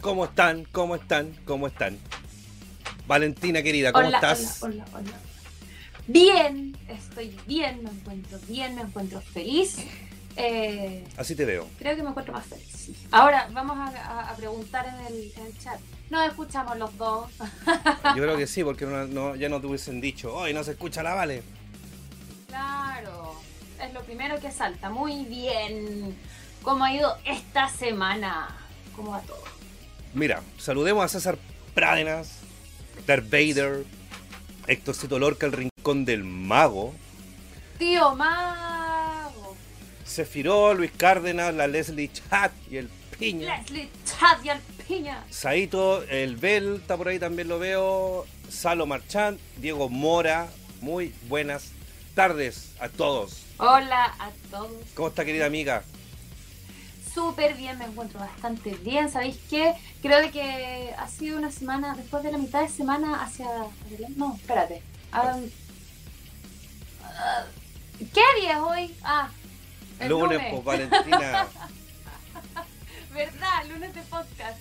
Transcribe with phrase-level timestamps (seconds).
[0.00, 0.64] ¿Cómo están?
[0.72, 1.32] ¿Cómo están?
[1.44, 1.98] ¿Cómo están?
[3.06, 4.62] Valentina querida, ¿cómo Hola, estás?
[4.62, 5.18] Hola, hola, hola.
[6.06, 9.76] Bien, estoy bien, me encuentro bien, me encuentro feliz.
[10.36, 11.66] Eh, Así te veo.
[11.78, 12.66] creo que me encuentro más feliz.
[12.72, 12.96] sí.
[13.10, 15.78] Ahora vamos a, a- a preguntar en el, en el chat.
[16.08, 17.30] Nos escuchamos los dos.
[18.16, 20.72] Yo creo que sí, porque no- no- ya no te hubiesen dicho, hoy no se
[20.72, 21.42] escucha la Vale.
[22.48, 23.34] Claro,
[23.84, 24.88] es lo primero que salta.
[24.88, 26.16] Muy bien.
[26.62, 28.56] ¿Cómo ha ido esta semana?
[28.96, 29.42] ¿Cómo va todo?
[30.12, 31.38] Mira, saludemos a César
[31.74, 32.38] Prádenas,
[33.06, 33.84] Darth Vader,
[34.66, 36.94] Héctorcito Lorca, el rincón del mago,
[37.78, 39.56] Tío Mago,
[40.04, 43.58] Sefiró, Luis Cárdenas, la Leslie Chat y el Piña.
[43.58, 45.24] Leslie Chad y Alpiña.
[45.30, 48.26] Saito, el Bell, está por ahí también lo veo.
[48.48, 50.48] Salo Marchand, Diego Mora.
[50.80, 51.70] Muy buenas
[52.14, 53.44] tardes a todos.
[53.58, 54.72] Hola a todos.
[54.94, 55.84] ¿Cómo está querida amiga?
[57.14, 59.10] Súper bien, me encuentro bastante bien.
[59.10, 59.74] ¿Sabéis qué?
[60.02, 63.46] Creo de que ha sido una semana, después de la mitad de semana hacia.
[64.16, 64.82] No, espérate.
[65.12, 65.36] Ah,
[67.98, 68.94] ¿Qué día es hoy?
[69.02, 69.28] Ah,
[69.98, 70.52] el Lunes, lunes.
[70.52, 71.46] pues Valentina.
[73.14, 73.64] ¿Verdad?
[73.68, 74.58] Lunes de podcast.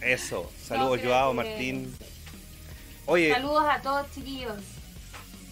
[0.00, 0.50] Eso.
[0.62, 1.96] Saludos, Joao, que- Martín.
[3.06, 4.60] Oye, Saludos a todos, chiquillos.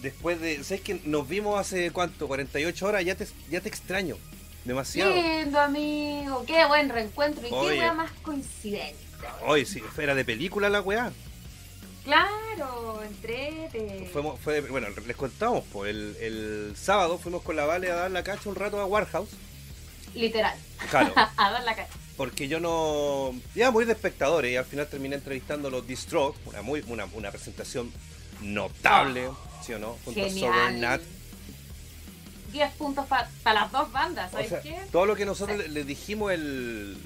[0.01, 0.63] después de.
[0.63, 2.27] ¿Sabes que nos vimos hace cuánto?
[2.27, 3.03] 48 horas.
[3.03, 4.15] Ya te, ya te extraño.
[4.65, 5.13] Demasiado.
[5.13, 6.43] Lindo, amigo.
[6.45, 7.47] Qué buen reencuentro.
[7.47, 7.73] Y Oye.
[7.75, 8.95] qué wea más coincidente.
[9.45, 11.11] Hoy sí, era de película la weá.
[12.03, 14.09] Claro, entrete.
[14.11, 18.11] Fuimos- fue bueno, les contamos, pues el, el sábado fuimos con la Vale a dar
[18.11, 19.29] la cacha un rato a Warehouse.
[20.15, 20.57] Literal.
[20.89, 21.87] Claro, A dar la cara.
[22.17, 23.33] porque yo no.
[23.55, 27.05] Ya muy de espectadores y al final terminé entrevistando a los Distraught, una, muy, una,
[27.13, 27.91] una presentación
[28.41, 29.29] notable,
[29.63, 29.97] ¿sí o no?
[30.03, 31.01] Junto a Sober Nat.
[32.51, 32.69] Genial.
[32.69, 33.27] 10 puntos para
[33.61, 34.77] las dos bandas, O ¿sabes sea, qué?
[34.91, 35.63] todo lo que nosotros Sí.
[35.67, 36.97] le, le dijimos el,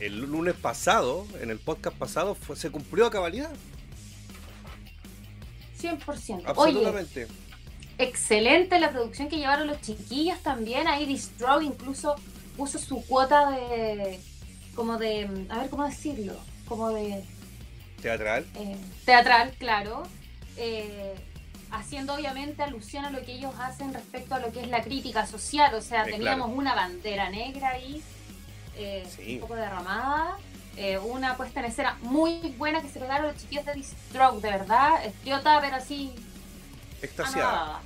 [0.00, 3.50] el lunes pasado, en el podcast pasado, fue- se cumplió a cabalidad.
[5.80, 6.34] 100%.
[6.36, 7.28] Oye, Absolutamente.
[7.98, 10.88] excelente la producción que llevaron los chiquillos también.
[10.88, 12.16] Ahí Distro incluso
[12.56, 14.18] puso su cuota de.
[14.74, 15.46] como de.
[15.48, 16.34] a ver cómo decirlo.
[16.66, 17.22] Como de.
[18.02, 18.46] Teatral.
[18.56, 20.02] eh, teatral, claro.
[20.56, 21.14] eh,
[21.70, 25.26] haciendo obviamente alusión a lo que ellos hacen respecto a lo que es la crítica
[25.26, 25.74] social.
[25.74, 26.58] O sea, Eh, teníamos claro.
[26.60, 28.02] una bandera negra ahí,
[28.76, 29.34] eh, Sí.
[29.34, 30.36] un poco derramada.
[30.80, 34.50] eh, una puesta en escena muy buena que se pegaron los chiquillos de Stroke, de
[34.50, 34.90] verdad.
[35.24, 36.12] Idiota, pero así.
[37.02, 37.80] Extasiada.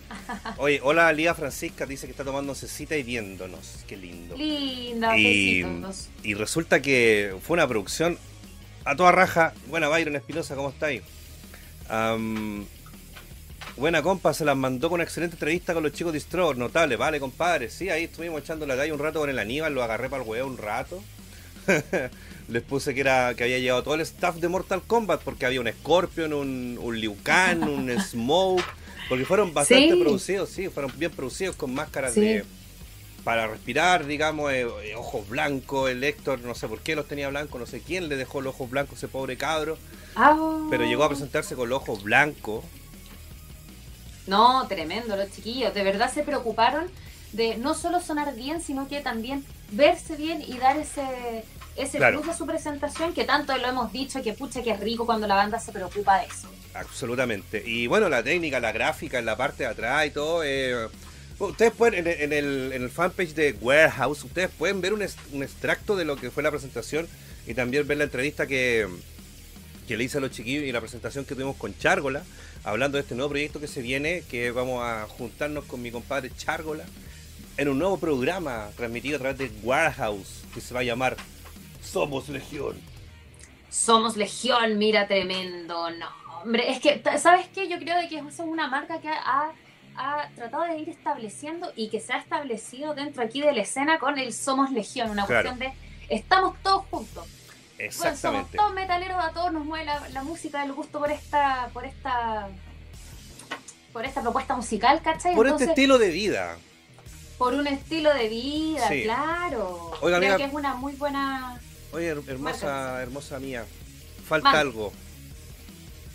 [0.59, 3.78] Oye, hola Lía Francisca, dice que está tomando cecita y viéndonos.
[3.87, 4.37] Qué lindo.
[4.37, 6.09] Linda, Y, besitos.
[6.22, 8.19] y resulta que fue una producción
[8.84, 9.54] a toda raja.
[9.69, 11.00] Buena Byron Espinosa, ¿cómo estáis?
[11.88, 12.66] Am,
[13.77, 16.97] buena compa, se las mandó con una excelente entrevista con los chicos de Distro, notable,
[16.97, 17.71] vale compadre.
[17.71, 20.28] Sí, ahí estuvimos echando la talla un rato con el Aníbal, lo agarré para el
[20.28, 21.03] huevo un rato.
[22.49, 25.60] Les puse que era que había llegado todo el staff de Mortal Kombat porque había
[25.60, 28.65] un Scorpion, un, un Liu Kang, un Smoke,
[29.09, 30.00] porque fueron bastante Sí.
[30.00, 32.21] producidos, sí, fueron bien producidos con máscaras Sí.
[32.21, 32.44] de
[33.25, 37.28] para respirar, digamos, eh, eh, ojos blancos, el Héctor, no sé por qué los tenía
[37.28, 39.78] blancos, no sé quién le dejó los ojos blancos a ese pobre cabro,
[40.16, 40.66] Ah.
[40.71, 42.65] pero llegó a presentarse con los ojos blancos.
[44.27, 45.75] No, tremendo, los chiquillos.
[45.75, 46.87] De verdad se preocuparon
[47.33, 51.44] de no solo sonar bien, sino que también verse bien y dar ese,
[51.77, 52.21] ese Claro.
[52.21, 55.27] plus a su presentación que tanto lo hemos dicho, que pucha que es rico cuando
[55.27, 56.49] la banda se preocupa de eso.
[56.75, 57.62] Absolutamente.
[57.66, 60.43] Y bueno, la técnica, la gráfica en la parte de atrás y todo.
[60.44, 60.89] eh,
[61.39, 65.03] ustedes pueden, en, el- en el, en el fanpage de Warehouse, ustedes pueden ver un
[65.03, 67.09] extracto de lo que fue la presentación
[67.47, 68.87] y también ver la entrevista que,
[69.89, 72.22] que le hice a los chiquillos y la presentación que tuvimos con Chárgola,
[72.64, 76.30] hablando de este nuevo proyecto que se viene, que vamos a juntarnos con mi compadre
[76.36, 76.84] Chárgola
[77.56, 81.16] en un nuevo programa transmitido a través de Warehouse, que se va a llamar
[81.82, 82.76] Somos Legión.
[83.70, 85.90] Somos Legión, mira, tremendo.
[85.90, 86.06] No,
[86.42, 87.68] hombre, es que, ¿sabes qué?
[87.68, 89.52] Yo creo de que es una marca que ha,
[89.96, 93.98] ha tratado de ir estableciendo y que se ha establecido dentro aquí de la escena
[93.98, 95.50] con el Somos Legión, una Claro.
[95.50, 97.26] cuestión de estamos todos juntos.
[97.88, 98.56] Bueno, somos Exactamente.
[98.59, 102.48] todos metaleros, a todos nos mueve la, la música del gusto por esta, por esta,
[103.92, 105.34] por esta propuesta musical, ¿cachai?
[105.34, 106.56] Por Entonces, este estilo de vida.
[107.39, 109.03] por un estilo de vida, Sí.
[109.03, 109.91] claro.
[110.01, 110.36] Oiga, Creo amiga.
[110.36, 111.60] que es una muy buena.
[111.92, 113.03] Oye, her- hermosa, Marca.
[113.03, 113.65] hermosa mía.
[114.27, 114.92] Falta algo.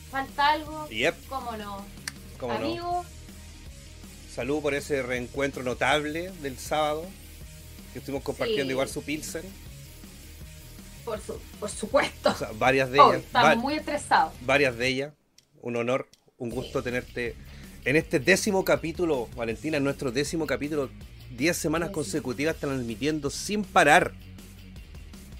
[0.09, 1.85] Falta algo, Yep, cómo no.
[2.39, 2.59] cómo no.
[2.59, 3.05] Amigo,
[4.33, 7.05] Salud por ese reencuentro notable del sábado.
[7.91, 8.71] Que estuvimos compartiendo Sí.
[8.71, 9.43] igual su Pilsen.
[11.07, 12.35] Por, su, por supuesto.
[12.59, 13.23] Varias de oh, ellas.
[13.23, 14.33] Estamos muy estresados.
[14.41, 15.13] Varias de ellas.
[15.61, 17.33] Un honor, un gusto tenerte
[17.85, 20.89] en este décimo capítulo, Valentina, en nuestro décimo capítulo.
[21.31, 24.11] Diez semanas consecutivas transmitiendo sin parar.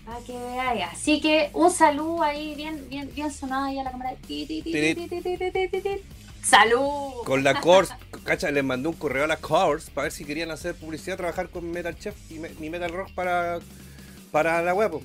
[0.08, 0.90] Ah, que vea.
[0.90, 4.16] Así que un saludo ahí, bien, bien, bien sonado ahí a la cámara.
[6.44, 7.26] ¡Salud!
[7.26, 7.90] Con la Cors,
[8.24, 11.50] cacha, les mandé un correo a la Cors para ver si querían hacer publicidad, trabajar
[11.50, 12.40] con Metal Chef y,
[12.70, 13.60] Metal Rock para,
[14.32, 15.02] para la web.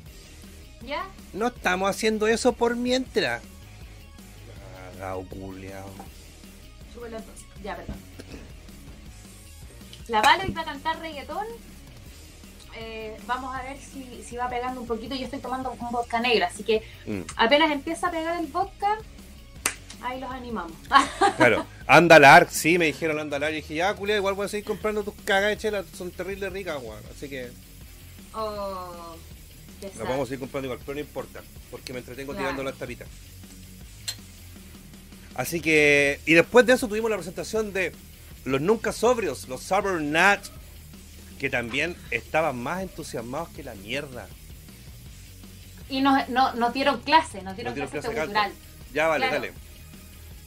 [0.86, 1.04] ¿Ya?
[1.32, 3.42] No estamos haciendo eso por mientras.
[4.98, 5.88] Cagao, culiao.
[7.62, 7.96] Ya, perdón.
[10.08, 11.46] La Vale va a cantar reggaetón.
[12.76, 15.14] Eh, vamos a ver si, si va pegando un poquito.
[15.14, 18.98] Yo estoy tomando un vodka negro, así que Mm, apenas empieza a pegar el vodka,
[20.02, 20.72] ahí los animamos.
[21.36, 21.66] claro.
[21.86, 23.52] Andalar, sí, me dijeron Andalar.
[23.52, 25.84] Y dije, ya, culiao, igual voy a seguir comprando tus cagas de chela.
[25.96, 27.02] Son terribles ricas, weón.
[27.14, 27.50] Así que
[28.34, 29.16] oh,
[29.90, 30.04] sad.
[30.04, 31.42] vamos a seguir comprando igual, pero no importa.
[31.70, 32.44] Porque me entretengo Claro.
[32.48, 33.08] tirando las tapitas.
[35.34, 36.20] Así que.
[36.26, 37.92] Y después de eso tuvimos la presentación de
[38.44, 40.44] los nunca sobrios, los Sober Nat.
[41.38, 44.28] Que también estaban más entusiasmados que la mierda.
[45.88, 48.52] Y nos, no, nos dieron clase, nos dieron Nos dieron clase, clase cultural.
[48.94, 49.42] Ya, vale, Claro.
[49.42, 49.52] dale.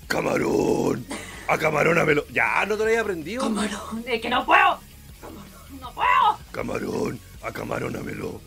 [0.07, 1.05] Camarón.
[1.47, 2.25] A camarón amelo.
[2.31, 3.43] Ya, no te lo había aprendido.
[3.43, 4.79] Camarón, es que no puedo.
[5.81, 6.39] No puedo.
[6.51, 7.19] Camarón.
[7.43, 8.39] A camarón amelo.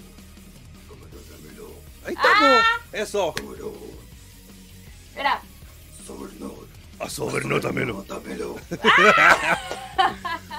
[2.09, 2.65] Ahí estamos.
[2.93, 3.35] Eso.
[5.11, 5.43] Espera,
[7.01, 8.05] A sobernótamelo.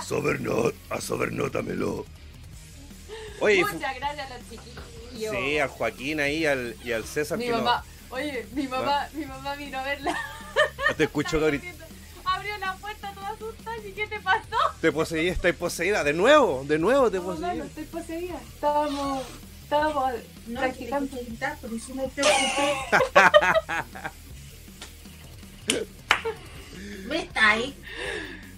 [0.06, 0.76] Sobernot.
[0.90, 2.06] A sobernótamelo.
[3.42, 4.84] Oye, muchas gracias a los chiquillos.
[5.32, 9.08] sí, al Joaquín ahí al, y al César Mi que no- mamá, oye, mi mamá,
[9.14, 10.18] mi mamá vino a verla.
[10.98, 11.62] te escucho Dori.
[12.26, 14.46] Abrió la puerta toda asustada y ¿qué te pasó?
[14.82, 16.04] Te poseí, estáis poseída.
[16.04, 17.58] De nuevo, de nuevo te No, poseí.
[17.58, 18.40] no estoy poseída.
[18.54, 19.24] Estábamos,
[19.70, 20.14] estábamos
[20.48, 21.16] No, practicando.
[21.16, 22.74] que gritar, por eso me preocupé.
[27.06, 27.76] ¿Me está ahí?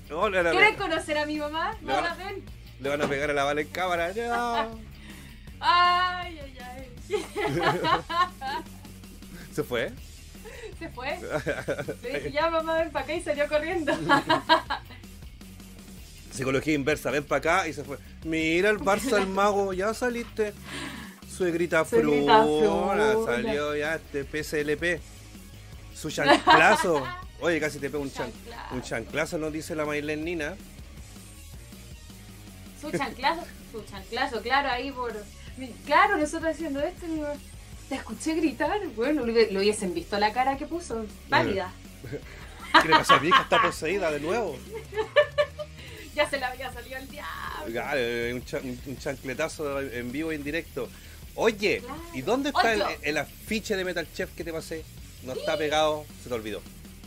[0.09, 1.75] No, le, van a ¿Quieren conocer a mi mamá?
[1.81, 1.95] No.
[1.95, 2.41] No la ven.
[2.79, 4.13] le van a pegar a la bala en cámara.
[4.13, 4.79] No.
[5.63, 6.89] Ay, ay, ay.
[9.53, 9.91] Se fue.
[10.79, 11.19] Se fue.
[12.01, 13.93] Le dije, ya mamá, ven para acá y salió corriendo.
[16.31, 17.99] Psicología inversa, ven para acá y se fue.
[18.23, 20.55] Mira el Barça el mago, ya saliste.
[21.45, 25.01] Suegrita Suegrita fruna, salió ya este PSLP.
[25.95, 27.03] Su chanclazo.
[27.39, 28.75] Oye, casi te pego un, chan, Chanclazo.
[28.75, 30.55] un chanclazo, nos dice la Maylen Nina.
[32.79, 35.13] Su chanclazo, su chanclazo, claro, ahí por.
[35.85, 37.07] Claro, nosotros haciendo esto,
[37.89, 38.79] te escuché gritar.
[38.95, 41.07] Bueno, lo, hubiesen visto la cara que puso.
[41.29, 41.71] Válida.
[42.83, 43.41] ¿Qué le pasó a mi hija?
[43.41, 44.55] Está poseída de nuevo.
[46.13, 47.81] Ya se le había salido el diablo.
[47.95, 50.89] Eh, un, cha- un- chancletazo en vivo e en directo.
[51.35, 52.01] Oye, Claro.
[52.13, 54.83] ¿y dónde está el, afiche de Metal Chef que te pasé?
[55.23, 56.61] No está pegado, se te olvidó.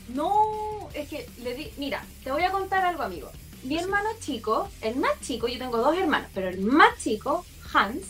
[0.09, 1.71] No, es que le di.
[1.77, 3.31] Mira, te voy a contar algo, amigo.
[3.63, 8.05] Mi hermano chico, el más chico, yo tengo dos hermanos, pero el más chico, Hans,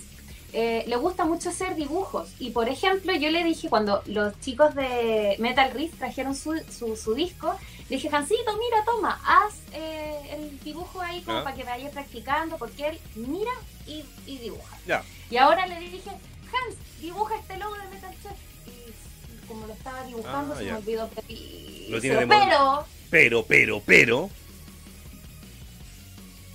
[0.53, 2.29] eh, le gusta mucho hacer dibujos.
[2.39, 6.97] Y por ejemplo, yo le dije cuando los chicos de Metal Riff trajeron su, su,
[6.97, 7.57] su disco,
[7.89, 11.45] le dije, Hansito, mira, toma, haz eh, el dibujo ahí como Ya.
[11.45, 13.53] para que vayas practicando, porque él mira
[13.87, 14.79] y, y dibuja.
[14.87, 18.33] Ya, Y ahora le dije, Hans, dibuja este logo de Metal Chef.
[18.67, 20.73] Y como lo estaba dibujando, Ah, se ya.
[20.73, 21.11] me olvidó.
[21.91, 22.87] Lo tiene de moda.
[23.11, 24.31] Pero, pero, pero, pero.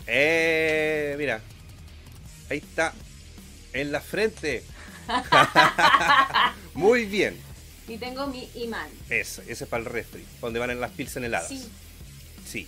[0.07, 1.41] Eh, mira.
[2.49, 2.93] Ahí está.
[3.73, 4.63] En la frente.
[6.73, 7.39] Muy bien.
[7.89, 8.87] Y tengo mi imán.
[9.09, 10.25] Ese, ese es para el refri.
[10.41, 11.47] Donde van en las pilsen heladas.
[11.49, 11.57] Sí,
[12.45, 12.67] Sí.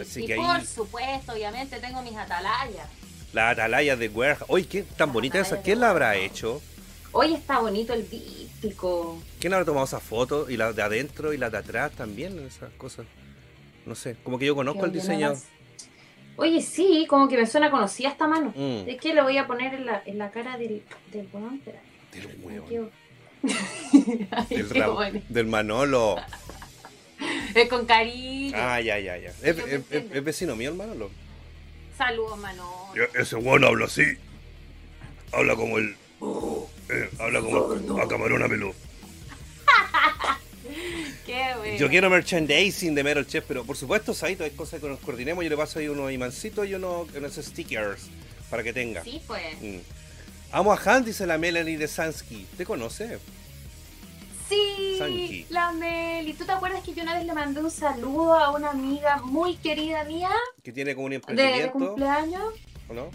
[0.00, 2.88] Así y que por ahí- supuesto, obviamente tengo mis atalayas.
[3.32, 4.46] La atalaya de Warehouse.
[4.48, 5.60] Oye, qué tan bonita esa.
[5.62, 6.60] ¿Quién la habrá hecho?
[7.12, 9.20] Hoy está bonito el díptico.
[9.40, 10.50] ¿Quién habrá tomado esa foto?
[10.50, 13.06] Y la de adentro y la de atrás también, esas cosas.
[13.86, 15.34] No sé, como que yo conozco el diseño.
[16.36, 18.52] Oye, sí, como que me suena conocida esta mano.
[18.56, 20.82] Mm, Es que lo voy a poner en la, en la cara del,
[21.12, 21.80] del espera.
[22.12, 22.88] del qué-
[24.30, 25.20] Ay, Del, qué Ra- bueno.
[25.28, 26.16] del Manolo.
[27.54, 28.56] Es con cariño.
[28.56, 29.32] Ah, ya, ya, ya.
[29.42, 31.10] Es, vecino mío el Manolo.
[31.96, 32.94] Saludos, Manolo.
[33.14, 34.02] Ese bueno habla así.
[35.32, 35.96] Habla como el.
[36.90, 38.72] eh, habla como el, a camarón a meló.
[41.26, 41.76] Qué bueno.
[41.78, 45.44] Yo quiero merchandising de Metal Chef, pero por supuesto, Saito, hay cosas que nos coordinemos.
[45.44, 48.08] Yo le paso ahí unos imancitos y unos, unos stickers
[48.50, 49.02] para que tenga.
[49.04, 49.42] Sí, pues.
[49.60, 49.78] Mm.
[50.54, 52.46] Amo a Han, dice la Melanie de Sansky.
[52.56, 53.18] ¿Te conoce?
[54.48, 55.46] Sí, Sanji.
[55.50, 56.32] la Meli.
[56.34, 59.56] ¿Tú te acuerdas que yo una vez le mandé un saludo a una amiga muy
[59.56, 60.30] querida mía
[60.62, 61.72] Que tiene como un de, de emprendimiento.
[61.72, 62.54] cumpleaños?
[62.88, 63.10] ¿O no?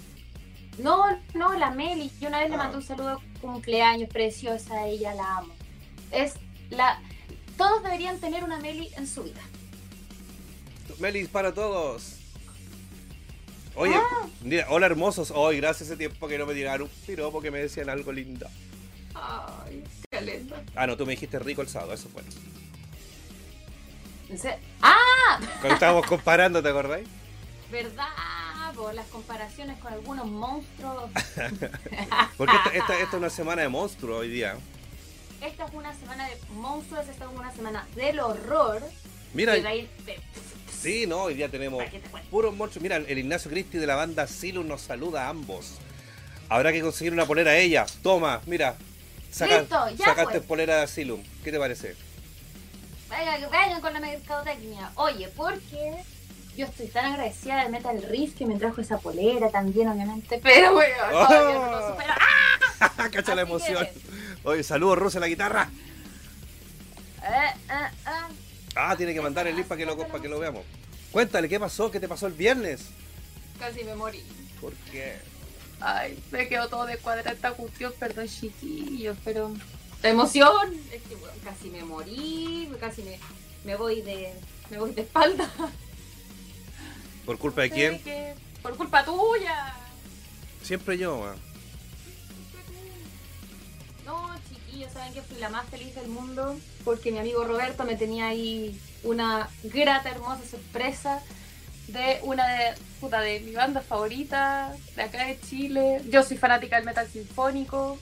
[0.80, 2.12] No, no, la Meli.
[2.20, 2.58] Yo una vez le Ah.
[2.58, 5.54] mandé un saludo de cumpleaños, preciosa, ella la amo.
[6.12, 6.34] Es
[6.72, 7.02] la...
[7.58, 9.42] Todos deberían tener una Meli en su vida.
[11.00, 12.16] Melis para todos.
[13.80, 14.28] Oye, Ah.
[14.42, 15.32] mira, hola hermosos.
[15.32, 18.12] Hoy, gracias a ese tiempo que no me tiraron un piropo que me decían algo
[18.12, 18.46] lindo.
[19.16, 19.82] Ay,
[20.12, 20.56] qué lindo.
[20.76, 22.22] Ah, no, tú me dijiste rico el sábado, eso fue.
[24.82, 25.40] ¡Ah!
[25.62, 27.08] Cuando estábamos comparando, ¿te acordáis?
[27.72, 28.08] ¿Verdad?
[28.76, 31.10] Por las comparaciones con algunos monstruos.
[32.38, 34.58] Porque esta, esta, esta es una semana de monstruos hoy día.
[35.42, 38.82] Esta es una semana de monstruos, esta es una semana del horror.
[39.34, 39.88] Mira, de-
[40.82, 41.84] sí, no, hoy día tenemos
[42.30, 42.82] puros monstruos.
[42.82, 45.76] Mira, el Ignacio Cristi de la banda Silum nos saluda a ambos.
[46.48, 47.86] Habrá que conseguir una polera a ella.
[48.02, 48.76] Toma, mira.
[49.32, 50.48] Saca, Listo, ya, sacaste pues.
[50.48, 51.22] polera de Silum.
[51.44, 51.96] ¿Qué te parece?
[53.10, 54.92] Vengan, vengan con la mercadotecnia.
[54.96, 56.04] Oye, porque
[56.58, 60.40] yo estoy tan agradecida de Metal Riff que me trajo esa polera también, obviamente.
[60.42, 62.14] Pero bueno, todavía no lo supero.
[62.80, 63.10] ¡Ah!
[63.12, 63.88] Cacha la emoción.
[64.44, 65.70] Oye, saludos, Rusia, la guitarra.
[68.82, 70.64] Ah, tiene que mandar el link para que, lo, para que lo veamos.
[71.12, 71.92] Cuéntale, ¿qué pasó?
[71.92, 72.82] ¿Qué te pasó el viernes?
[73.60, 74.24] Casi me morí.
[74.62, 75.18] ¿Por qué?
[75.82, 79.54] Ay, me quedó todo de cuadra esta cuestión, perdón chiquillos, pero...
[80.02, 83.20] La emoción, es que bueno, casi me morí, casi me,
[83.66, 84.34] me voy de
[84.70, 85.50] me voy de espalda.
[87.26, 88.00] ¿Por culpa de quién?
[88.02, 89.74] que- Por culpa tuya.
[90.64, 91.36] Siempre yo, ah.
[94.06, 96.58] No, chiquillos, saben que fui la más feliz del mundo
[96.90, 101.22] porque mi amigo Roberto me tenía ahí una grata, hermosa sorpresa
[101.88, 106.02] de una de, puta, de mi banda favorita de acá de Chile.
[106.10, 108.00] Yo soy fanática del metal sinfónico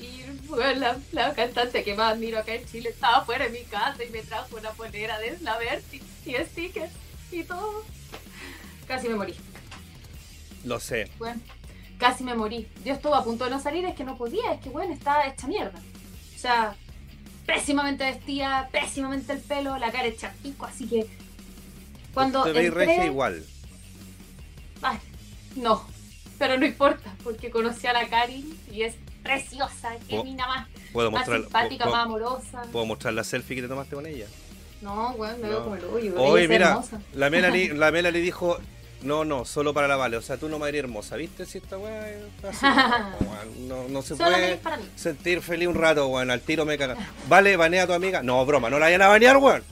[0.00, 3.64] y bueno, la, la cantante que más admiro acá en Chile estaba fuera de mi
[3.66, 6.92] casa y me trajo una polera de Slaverty y stickers
[7.30, 7.84] y todo.
[8.88, 9.36] Casi me morí.
[10.64, 11.08] Lo sé.
[11.16, 11.40] Bueno,
[11.96, 12.66] casi me morí.
[12.84, 15.28] Yo estuve a punto de no salir, es que no podía, es que bueno, estaba
[15.28, 15.78] hecha mierda.
[16.34, 16.74] O sea,
[17.54, 21.06] pésimamente vestida, pésimamente el pelo, la cara hecha pico, así que
[22.14, 23.44] cuando Te entré, regia igual.
[24.82, 24.98] Ay,
[25.56, 25.84] no,
[26.38, 31.10] pero no importa, porque conocí a la Karin y es preciosa, que mina más, ¿Puedo
[31.10, 32.62] más mostrar, simpática, puedo- más amorosa.
[32.72, 34.26] ¿Puedo mostrar la selfie que te tomaste con ella?
[34.80, 36.14] No, bueno, me veo como el hoyo.
[36.22, 37.00] Oye, mira, hermosa.
[37.12, 38.58] la Melanie, la Melanie dijo,
[39.02, 41.46] no, no, solo para la Vale, o sea, tú no me eres hermosa, ¿viste?
[41.46, 42.06] Si esta weá
[43.60, 44.84] no, no, se Solo puede es para mí.
[44.96, 46.96] sentir feliz un rato, weón, al tiro me caga.
[47.28, 48.22] Vale, banea a tu amiga.
[48.22, 49.62] No, broma, no la vayan a banear, weón.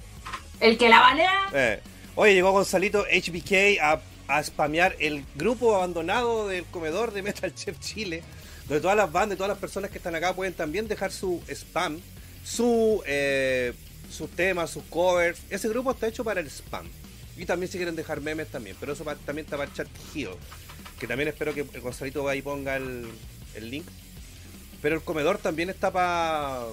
[0.60, 1.80] El que la banea, Eh.
[2.16, 7.78] Oye, llegó Gonzalito HBK a, a spamear el grupo abandonado del comedor de Metal Chef
[7.78, 8.24] Chile,
[8.66, 11.40] donde todas las bandas y todas las personas que están acá pueden también dejar su
[11.48, 12.00] spam,
[12.42, 13.72] su, eh,
[14.10, 15.38] sus temas, sus covers.
[15.48, 16.88] Ese grupo está hecho para el spam.
[17.38, 19.88] Y también si quieren dejar memes también, pero eso pa- también está para el chat
[20.14, 20.30] Hill,
[20.98, 23.06] que también espero que el Gonzalito vaya y ponga el,
[23.54, 23.86] el link.
[24.82, 26.66] Pero el comedor también está para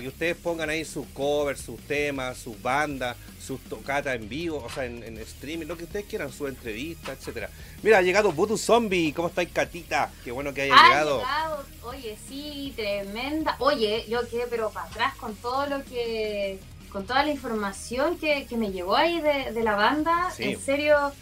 [0.00, 4.70] que ustedes pongan ahí sus covers, sus temas, sus bandas, sus tocatas en vivo, o
[4.70, 7.50] sea, en, en streaming, lo que ustedes quieran, sus entrevistas, etcétera.
[7.82, 10.10] Mira, ha llegado Voodoo Zombie, ¿cómo estáis, Catita?
[10.24, 11.18] Qué bueno que haya Ha llegado.
[11.18, 13.56] llegado, oye, sí, tremenda.
[13.58, 16.58] Oye, yo quedé pero para atrás con todo lo que,
[16.92, 20.30] con toda la información que, que me llegó ahí de, de la banda.
[20.36, 20.44] Sí.
[20.44, 21.12] En serio,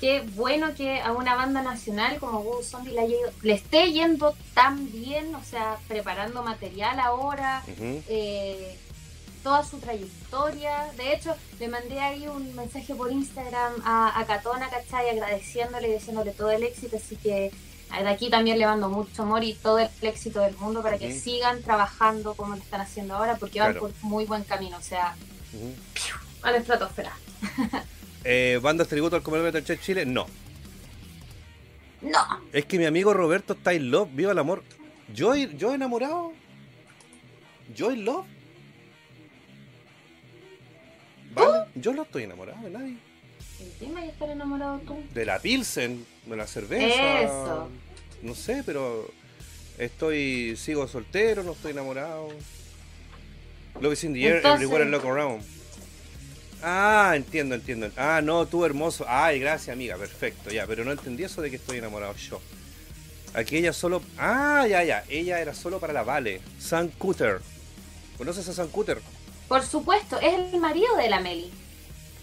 [0.00, 3.08] qué bueno que a una banda nacional como Voodoo Zombie le,
[3.42, 8.76] le esté yendo tan bien, o sea, preparando material ahora, eh,
[9.42, 10.90] toda su trayectoria.
[10.96, 15.10] De hecho, le mandé ahí un mensaje por Instagram a, a Catona, ¿cachai?
[15.10, 16.96] Agradeciéndole y deseándole todo el éxito.
[16.96, 17.52] Así que
[17.98, 20.98] eh, de aquí también le mando mucho amor y todo el éxito del mundo para
[20.98, 23.88] que sigan trabajando como lo están haciendo ahora, porque van Claro.
[23.88, 24.76] por muy buen camino.
[24.76, 25.14] O sea,
[25.52, 25.72] Ujú.
[26.42, 27.12] a la estratosfera.
[28.26, 30.06] Eh, ¿Bandas tributo al comedor Metal Chef Chile?
[30.06, 30.26] No.
[32.00, 32.18] No,
[32.54, 34.62] Es que mi amigo Roberto está in love, viva el amor.
[35.14, 36.32] ¿Yo, yo enamorado?
[37.74, 38.24] ¿Yo in love?
[41.34, 41.66] ¿Vale?
[41.74, 42.96] Yo no estoy enamorado de nadie.
[43.60, 45.02] encima ya estar enamorado tú.
[45.12, 47.20] De la Pilsen, de la cerveza.
[47.20, 47.68] Eso.
[48.24, 49.08] No sé, pero
[49.78, 52.28] estoy sigo soltero, no estoy enamorado.
[53.80, 55.42] Love is in the air, Entonces- everywhere and look around.
[56.62, 57.90] Ah, entiendo, entiendo.
[57.96, 59.04] Ah, no, tú hermoso.
[59.06, 60.66] Ay, gracias, amiga, perfecto, ya.
[60.66, 62.40] Pero no entendí eso de que estoy enamorado yo.
[63.34, 64.00] Aquí ella solo.
[64.16, 65.04] Ah, ya, ya.
[65.10, 66.40] Ella era solo para la Vale.
[66.58, 67.40] San Cutter.
[68.16, 69.02] ¿Conoces a San Cutter?
[69.48, 71.50] Por supuesto, es el marido de la Meli.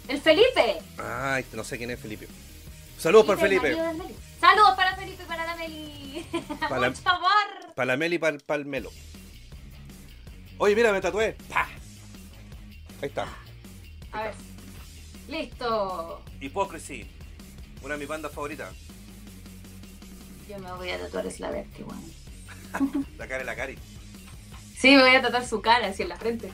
[0.07, 0.77] El Felipe.
[0.97, 2.27] Ay, no sé quién es Felipe.
[2.97, 3.61] Saludos el Felipe.
[3.75, 4.15] marido del Meli.
[4.51, 6.25] Saludos para Felipe y para la Meli.
[6.59, 7.73] Para la- Mucho amor.
[7.73, 8.91] Para la Meli y para el Melo.
[10.57, 11.37] Oye, mira, me tatué.
[11.49, 11.67] ¡Pah!
[13.01, 13.27] Ahí está.
[14.11, 14.33] A ver.
[15.29, 16.21] Listo.
[16.41, 17.09] Hypocrisy.
[17.81, 18.73] Una de mis bandas favoritas.
[20.49, 21.93] Yo me voy a tatuar la vértigo.
[23.17, 23.77] La cara de la cari.
[24.77, 26.51] Sí, me voy a tatuar su cara así en la frente.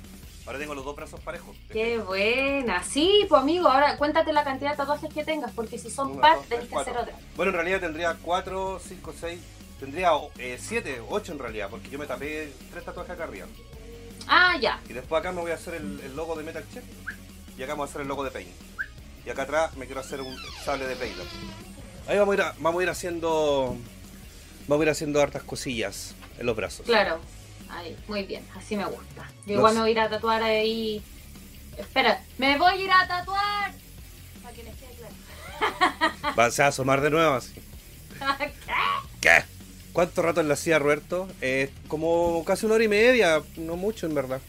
[0.47, 1.55] Ahora tengo los dos brazos parejos.
[1.71, 2.81] Qué buena.
[2.83, 6.21] Sí, pues amigo, ahora cuéntate la cantidad de tatuajes que tengas, porque si son Uno,
[6.21, 7.13] par, dos, tenés tres, que hacer cuatro.
[7.15, 7.27] otra.
[7.35, 9.39] Bueno, en realidad tendría 4, 5, 6.
[9.79, 10.11] Tendría
[10.57, 13.45] 7, 8 en realidad, porque yo me tapé tres tatuajes acá arriba.
[14.27, 14.79] Ah, ya.
[14.89, 16.83] Y después acá me voy a hacer el, el logo de Metal Chef.
[17.57, 18.47] Y acá vamos a hacer el logo de Pain.
[19.25, 21.25] Y acá atrás me quiero hacer un sable de Paylor.
[22.07, 23.75] Ahí vamos a ir, a- vamos a ir haciendo.
[24.67, 26.85] Vamos a ir haciendo hartas cosillas en los brazos.
[26.85, 27.19] Claro.
[27.69, 29.29] Ahí, muy bien, así me gusta.
[29.45, 31.01] Yo igual me voy a ir a tatuar ahí.
[31.77, 33.73] Espera, me voy a ir a tatuar.
[34.41, 36.35] Para que les quede claro.
[36.39, 37.53] Va, se va a asomar de nuevo así.
[38.37, 38.53] ¿Qué?
[39.21, 39.43] ¿Qué?
[39.93, 41.27] ¿Cuánto rato en la hacía Roberto?
[41.41, 44.41] Eh, como casi una hora y media, no mucho en verdad.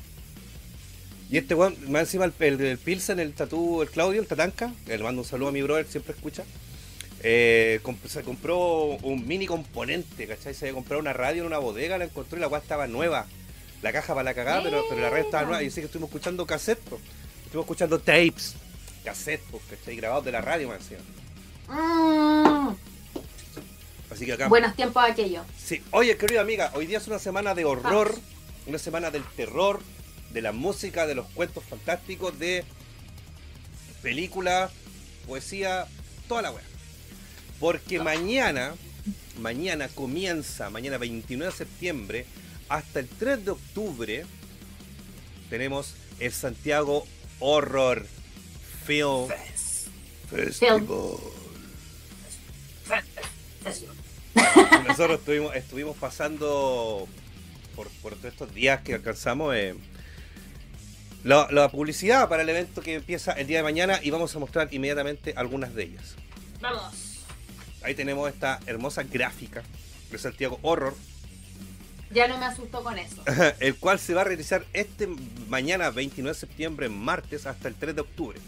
[1.31, 4.73] Y este weón, más encima el, el, el Pilsen, el tatú, el Claudio, el Tatanka,
[4.87, 6.45] que le mando un saludo a mi brother, siempre escucha.
[7.23, 8.59] Eh, comp- se compró
[9.03, 10.55] un mini componente, ¿cachai?
[10.55, 13.27] Se había comprado una radio en una bodega, la encontró y la weá estaba nueva.
[13.83, 15.63] La caja para la cagada, pero, pero la radio estaba nueva.
[15.63, 16.99] Y sí que estuvimos escuchando cassette, po.
[17.45, 18.55] estuvimos escuchando tapes,
[19.05, 19.97] cassette, po, ¿cachai?
[19.97, 20.81] Grabados de la radio, más.
[21.69, 22.69] Mm,
[24.11, 24.49] Así que acá.
[24.49, 25.45] buenos tiempos aquello.
[25.63, 28.15] Sí, oye, querida amiga, hoy día es una semana de horror,
[28.67, 29.81] una semana del terror,
[30.33, 32.65] de la música, de los cuentos fantásticos, de
[34.03, 34.71] películas,
[35.27, 35.87] poesía,
[36.27, 36.65] toda la wea.
[37.61, 38.75] Porque mañana,
[39.41, 42.27] mañana comienza, mañana 29 de septiembre,
[42.69, 44.27] hasta el 3 de octubre,
[45.51, 47.07] tenemos el Santiago
[47.41, 48.07] Horror
[48.87, 49.29] Film
[50.31, 50.87] Festival.
[54.87, 55.21] Nosotros
[55.55, 57.09] estuvimos, pasando
[57.75, 59.75] por, todos estos días que alcanzamos eh,
[61.25, 64.69] la publicidad para el evento que empieza el día de mañana y vamos a mostrar
[64.73, 66.15] inmediatamente algunas de ellas.
[66.61, 67.08] Vamos.
[67.83, 69.63] Ahí tenemos esta hermosa gráfica
[70.11, 70.95] de Santiago Horror,
[72.11, 73.23] Ya no me asustó con eso.
[73.61, 75.07] el cual se va a realizar este
[75.49, 78.39] mañana 29 de septiembre, martes, hasta el 3 de octubre.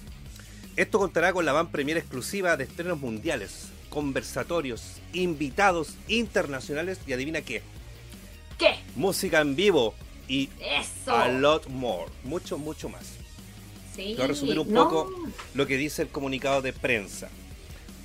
[0.76, 7.42] Esto contará con la van premier exclusiva de estrenos mundiales, conversatorios, invitados internacionales y adivina
[7.42, 7.60] qué,
[8.56, 8.76] ¿Qué?
[8.96, 9.94] música en vivo
[10.26, 11.14] y Eso.
[11.14, 13.02] a lot more, mucho, mucho más.
[13.94, 14.12] Sí.
[14.12, 14.84] Te voy a resumir un no.
[14.84, 15.12] poco
[15.54, 17.28] lo que dice el comunicado de prensa.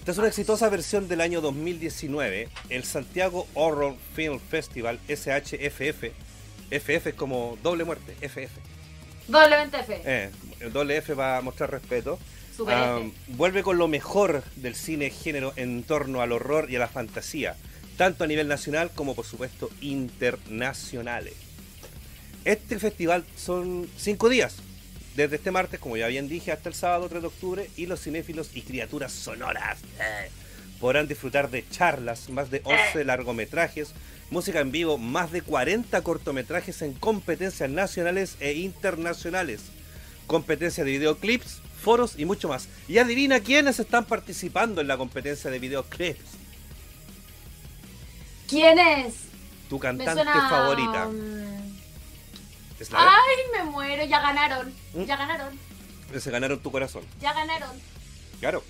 [0.05, 6.11] Esta es una exitosa versión del año 2019, el Santiago Horror Film Festival SHFF.
[6.69, 8.51] FF es como doble muerte, FF.
[9.27, 9.99] Doblemente F.
[10.05, 12.19] Eh, el doble F va a mostrar respeto.
[12.55, 13.11] Super Ah, F.
[13.29, 17.55] vuelve con lo mejor del cine género en torno al horror y a la fantasía,
[17.97, 21.33] tanto a nivel nacional como por supuesto internacionales.
[22.43, 24.57] Este festival son cinco días,
[25.15, 28.01] desde este martes, como ya bien dije, hasta el sábado 3 de octubre, y los
[28.01, 30.29] cinéfilos y criaturas sonoras eh,
[30.79, 33.93] podrán disfrutar de charlas, más de 11 largometrajes,
[34.29, 39.61] música en vivo, más de 40 cortometrajes en competencias nacionales e internacionales,
[40.27, 42.67] competencia de videoclips, foros y mucho más.
[42.87, 46.31] Y adivina quiénes están participando en la competencia de videoclips.
[48.47, 49.13] ¿Quién es?
[49.69, 50.49] Tu cantante suena.
[50.49, 51.09] favorita.
[52.79, 54.05] Es la Ay, me muero.
[54.05, 54.73] Ya ganaron.
[54.93, 55.03] ¿Mm?
[55.03, 55.57] Ya ganaron.
[56.19, 57.03] se ganaron tu corazón.
[57.19, 57.71] Ya ganaron.
[58.39, 58.63] Claro.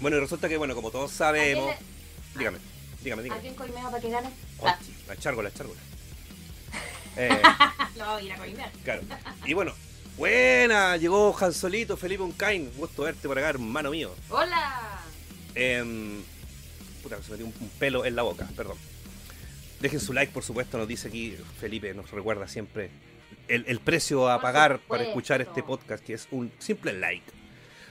[0.00, 1.74] Bueno, y resulta que, bueno, como todos ¿A sabemos.
[1.74, 2.58] quién, Dígame,
[3.02, 3.40] dígame, le- dígame.
[3.42, 4.28] quién coimeo para que gane?
[4.58, 5.80] Oh, Ah, la chárgola, la chárgola.
[7.14, 7.42] Eh,
[7.96, 8.72] lo voy a ir a coimear.
[8.84, 9.02] claro.
[9.44, 9.74] Y bueno,
[10.16, 12.72] buena, llegó Jansolito, Felipe Uncain.
[12.76, 14.14] Gusto verte por acá, hermano mío.
[14.30, 14.98] Hola.
[15.54, 16.22] Em,
[17.02, 18.78] puta, se metió un, un pelo en la boca, perdón.
[19.80, 22.88] Dejen su like, por supuesto, nos dice aquí Felipe, nos recuerda siempre
[23.48, 27.24] el, el precio a pagar para escuchar este podcast, que es un simple like.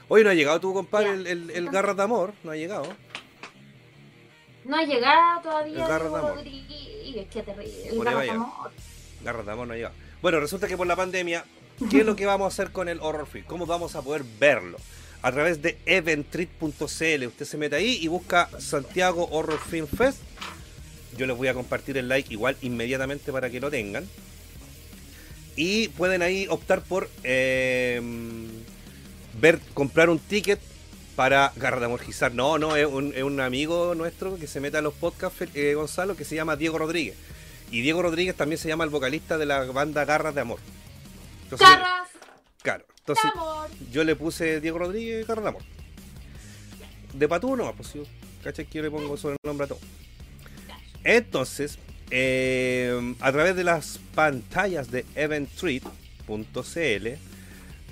[0.08, 2.86] Hoy no ha llegado tu compadre, el, el, el Garra de Amor, no ha llegado.
[4.64, 6.44] No ha llegado todavía El Garra de Amor.
[6.44, 7.88] Qué terrible.
[7.88, 8.30] El de.
[8.30, 8.70] Amor.
[9.22, 9.94] Garra de Amor no ha llegado.
[10.20, 11.44] Bueno, resulta que por la pandemia,
[11.90, 13.44] ¿qué es lo que vamos a hacer con el Horror Film?
[13.46, 14.78] ¿Cómo vamos a poder verlo?
[15.22, 17.26] A través de eventrit.cl.
[17.26, 20.20] Usted se mete ahí y busca Santiago Horror Film Fest.
[21.16, 24.08] Yo les voy a compartir el like igual inmediatamente para que lo tengan.
[25.56, 28.00] Y pueden ahí optar por eh,
[29.40, 30.60] ver, comprar un ticket
[31.16, 32.34] para Garra de Amor Gizar.
[32.34, 35.74] No, no, es un, es un amigo nuestro que se mete a los podcasts, eh,
[35.74, 37.16] Gonzalo, que se llama Diego Rodríguez.
[37.70, 40.58] Y Diego Rodríguez también se llama el vocalista de la banda Garras de Amor.
[41.44, 42.08] Entonces, Garras
[42.62, 43.68] claro, entonces amor.
[43.90, 45.62] yo le puse Diego Rodríguez Garras de Amor.
[47.14, 48.04] De patú no, pues yo,
[48.42, 48.66] ¿cachai?
[48.66, 49.80] Que yo le pongo sobre el nombre a todo.
[51.04, 51.78] Entonces,
[52.14, 57.06] eh, a través de las pantallas de eventtreat.cl,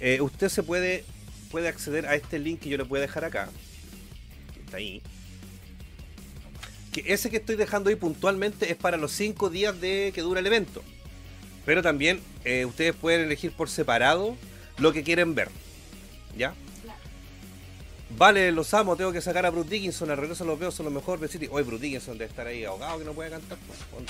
[0.00, 1.04] eh, usted se puede,
[1.50, 3.48] puede acceder a este link que yo le voy a dejar acá.
[4.62, 5.00] Está ahí.
[6.92, 10.40] Que ese que estoy dejando ahí puntualmente es para los 5 días de que dura
[10.40, 10.84] el evento.
[11.64, 14.36] Pero también eh, ustedes pueden elegir por separado
[14.76, 15.48] lo que quieren ver.
[16.36, 16.52] ¿Ya?
[18.16, 20.92] Vale, los amo, tengo que sacar a Bruce Dickinson, al regreso los veo, son los
[20.92, 21.48] mejores City.
[21.50, 23.56] Hoy Bruce Dickinson debe estar ahí ahogado que no puede cantar.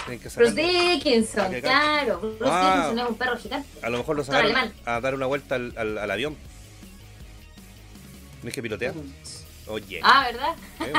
[0.06, 0.54] Pues, que Bruce.
[0.54, 2.18] Dickinson, que claro.
[2.18, 2.74] Bruce Ah.
[2.86, 3.68] Dickinson es un perro gigante.
[3.82, 6.36] A lo mejor lo sacaron a dar una vuelta al, al- al avión.
[8.42, 8.94] ¿No es que pilotea?
[9.66, 10.00] Oye.
[10.02, 10.54] Ah, ¿verdad?
[10.80, 10.92] Eh.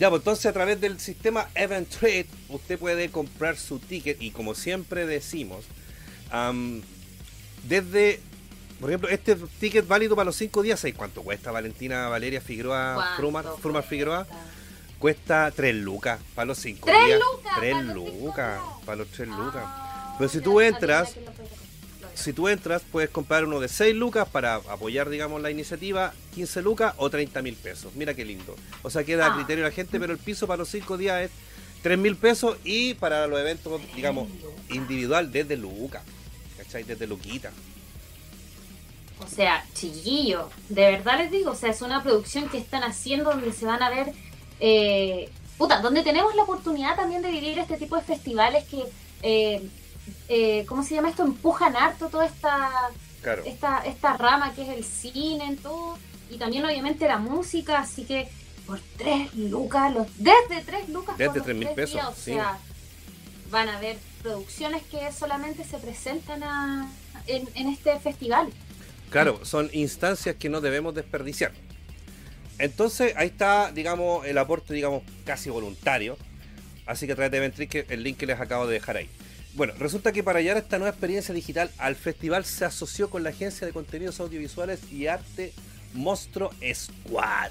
[0.00, 4.30] Ya, pues entonces a través del sistema Event Trade usted puede comprar su ticket y
[4.30, 5.66] como siempre decimos,
[7.64, 8.20] desde,
[8.80, 12.94] por ejemplo, este ticket válido para los 5 días, ¿sabes cuánto cuesta Valentina Valeria Figueroa
[12.94, 14.24] ¿Cuánto Frumar, Frumar Figueroa?
[14.24, 14.46] cuesta?
[14.98, 17.20] Cuesta 3 lucas para los 5 ¡Tres días.
[17.20, 17.54] lucas!
[17.58, 18.84] 3 para los cinco lucas días.
[18.86, 19.62] para los 3 lucas.
[19.66, 21.14] Ah, Pero si tú entras-.
[22.14, 26.60] Si tú entras, puedes comprar uno de 6 lucas para apoyar, digamos, la iniciativa, 15
[26.60, 27.94] lucas o 30 mil pesos.
[27.94, 28.56] Mira qué lindo.
[28.82, 29.36] O sea, queda a Ah.
[29.36, 31.30] criterio de la gente, pero el piso para los 5 días es
[31.82, 34.28] 3 mil pesos y para los eventos, digamos,
[34.68, 36.02] individual desde lucas.
[36.58, 36.82] ¿Cachai?
[36.82, 37.52] Desde luquita.
[39.24, 43.30] O sea, chiquillo, de verdad les digo, o sea, es una producción que están haciendo
[43.30, 44.12] donde se van a ver,
[44.60, 48.84] eh, puta, donde tenemos la oportunidad también de vivir este tipo de festivales que,
[49.22, 49.68] eh,
[50.28, 51.22] eh, ¿cómo se llama esto?
[51.24, 52.70] Empujan harto toda esta,
[53.22, 53.42] Claro.
[53.44, 55.98] esta, esta rama que es el cine, en todo,
[56.30, 58.28] y también obviamente la música, así que
[58.66, 62.32] por tres lucas, los, desde tres lucas, Desde por tres mil pesos, días, o sí.
[62.32, 62.58] sea,
[63.50, 66.90] van a ver producciones que solamente se presentan a-
[67.26, 68.48] en, en este festival.
[69.10, 71.52] Claro, son instancias que no debemos desperdiciar.
[72.58, 76.16] Entonces, ahí está, digamos, el aporte, digamos, casi voluntario.
[76.86, 79.08] Así que a través de Ventrique, el link que les acabo de dejar ahí.
[79.54, 83.30] Bueno, resulta que para hallar esta nueva experiencia digital, al festival se asoció con la
[83.30, 85.52] agencia de contenidos audiovisuales y arte
[85.92, 87.50] Monstro Squad.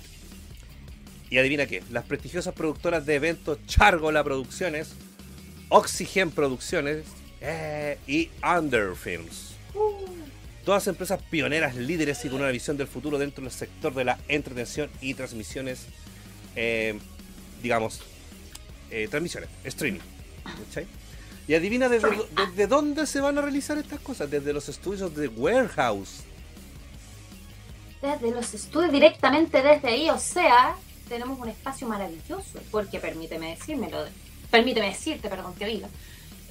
[1.29, 4.93] Y adivina qué, las prestigiosas productoras de eventos Chargola Producciones,
[5.67, 7.03] Oxygen Producciones
[7.41, 9.48] eh, y Under Films.
[10.69, 14.19] Todas empresas pioneras, líderes y con una visión del futuro dentro del sector de la
[14.27, 15.87] entretención y transmisiones,
[16.55, 16.99] eh,
[17.63, 18.01] digamos,
[18.91, 20.01] eh, transmisiones, streaming.
[20.43, 20.85] ¿cachai?
[21.47, 25.27] Y adivina desde, desde dónde se van a realizar estas cosas, desde los estudios de
[25.29, 26.21] Warehouse.
[28.03, 30.75] desde los estudios directamente desde ahí, o sea,
[31.07, 34.05] tenemos un espacio maravilloso, porque permíteme decírmelo,
[34.51, 35.87] permíteme decirte, perdón, que diga,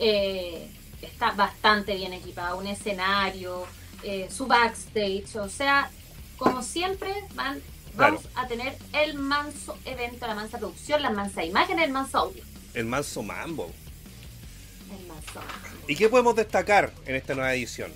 [0.01, 0.69] eh,
[1.03, 3.65] está bastante bien equipado, un escenario,
[4.03, 5.91] eh, su backstage, o sea,
[6.37, 7.61] como siempre van,
[7.97, 12.43] vamos a tener el manso evento, la mansa producción, la mansa imagen, el manso audio.
[12.75, 13.73] El manso mambo.
[14.99, 15.41] El manso.
[15.89, 17.93] ¿Y qué podemos destacar en esta nueva edición?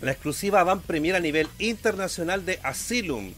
[0.00, 3.32] La exclusiva van premier a nivel internacional de Asylum,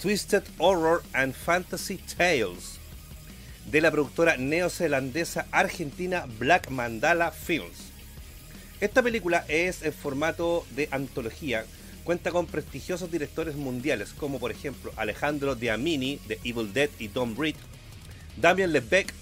[0.00, 2.78] Twisted Horror and Fantasy Tales,
[3.70, 7.91] de la productora neozelandesa argentina Black Mandala Films.
[8.82, 11.64] Esta película es en formato de antología,
[12.02, 17.38] cuenta con prestigiosos directores mundiales como por ejemplo Alejandro Diamini de Evil Dead y Don't
[17.38, 17.54] Breed,
[18.36, 19.14] Damien Lebeck,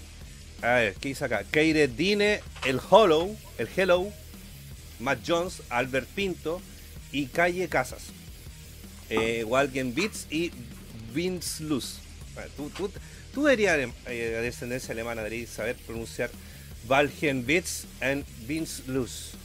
[0.63, 1.43] a ver, ¿qué dice acá?
[1.51, 4.11] Keire Dine, el Hollow, el Hello,
[4.99, 6.59] Matt Jones, Albert Pinto
[7.11, 8.05] y Calle Casas.
[9.11, 10.51] Eh, Walgen Beats y
[11.13, 11.99] Vince Luz.
[12.35, 12.89] Ah, Tú, tú,
[13.31, 16.31] tú deberías, eh, de descendencia alemana, deberías saber pronunciar
[16.89, 19.35] Walgen Beats and Vince Luz.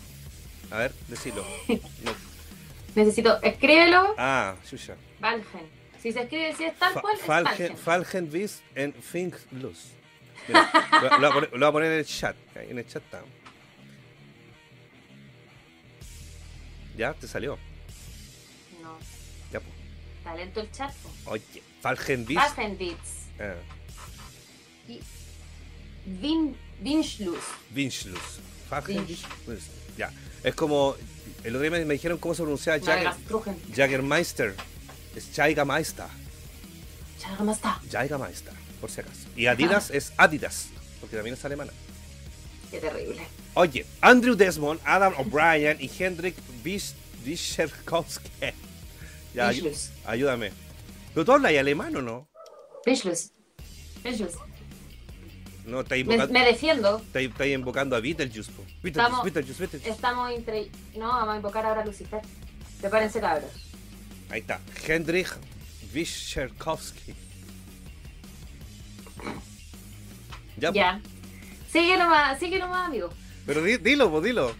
[0.70, 1.44] A ver, decilo.
[1.68, 2.12] No.
[2.94, 4.96] Necesito, escríbelo, Ah, chucha.
[5.20, 5.68] Valgen.
[6.02, 7.76] Si se escribe, si es tal Fa- cual, es Falgen, Valgen.
[7.76, 9.88] Falgen Beats and Fink Luz.
[10.48, 10.70] Mira,
[11.18, 12.36] lo, lo voy a poner, lo voy a poner en el chat.
[12.56, 13.22] ahí En el chat está.
[16.96, 17.58] Ya, te salió.
[18.82, 18.96] No,
[19.52, 19.72] Ya, pues.
[20.24, 20.94] talento el chat.
[20.94, 21.32] po.
[21.32, 21.42] Oye,
[21.82, 22.56] Falgen Beats.
[22.56, 23.10] Valgen Beats.
[23.38, 23.54] Ah,
[24.88, 25.00] Y
[26.06, 27.44] Vin, Vinschluss.
[27.70, 28.38] Vinchlus.
[28.70, 29.24] Falgen Vinch.
[29.98, 30.10] Ya.
[30.46, 30.94] Es como.
[31.42, 33.56] El otro día me, me dijeron cómo se pronunciaba Jagger, Nagelstrugen.
[33.74, 34.54] Jagermeister.
[35.14, 35.28] Es
[37.36, 37.80] ¿cómo está?
[37.90, 39.20] Jagermeister, por si acaso.
[39.36, 40.68] Y Adidas es Adidas,
[41.00, 41.72] porque también es alemana.
[42.70, 43.22] Qué terrible.
[43.54, 48.30] Oye, Andrew Desmond, Adam O'Brien y Hendrik Wisch- Wischerkowski.
[49.34, 49.52] Ya,
[50.06, 50.52] ayúdame.
[51.12, 52.28] ¿Pero tú hablas alemán o no?
[52.84, 53.32] Vinschluss.
[54.04, 54.34] Vinschluss.
[55.66, 56.96] No, está Me, invocando, me defiendo.
[56.98, 58.52] está, está invocando a Beetlejuice.
[58.52, 58.62] po.
[58.82, 59.90] Beetlejuice, Estamos- Beetlejuice, Beetlejuice.
[59.90, 60.70] Estamos entre...
[60.96, 62.20] No, vamos a invocar ahora a Lucifer.
[62.80, 63.50] Prepárense, cabros.
[64.30, 64.60] Ahí está.
[64.86, 65.28] Hendrik
[65.94, 67.14] Wischerkowski.
[70.56, 70.72] Ya.
[70.72, 71.00] Ya.
[71.70, 73.10] Sigue nomás, sigue nomás, amigo.
[73.44, 74.54] pero di- dilo, pues dilo.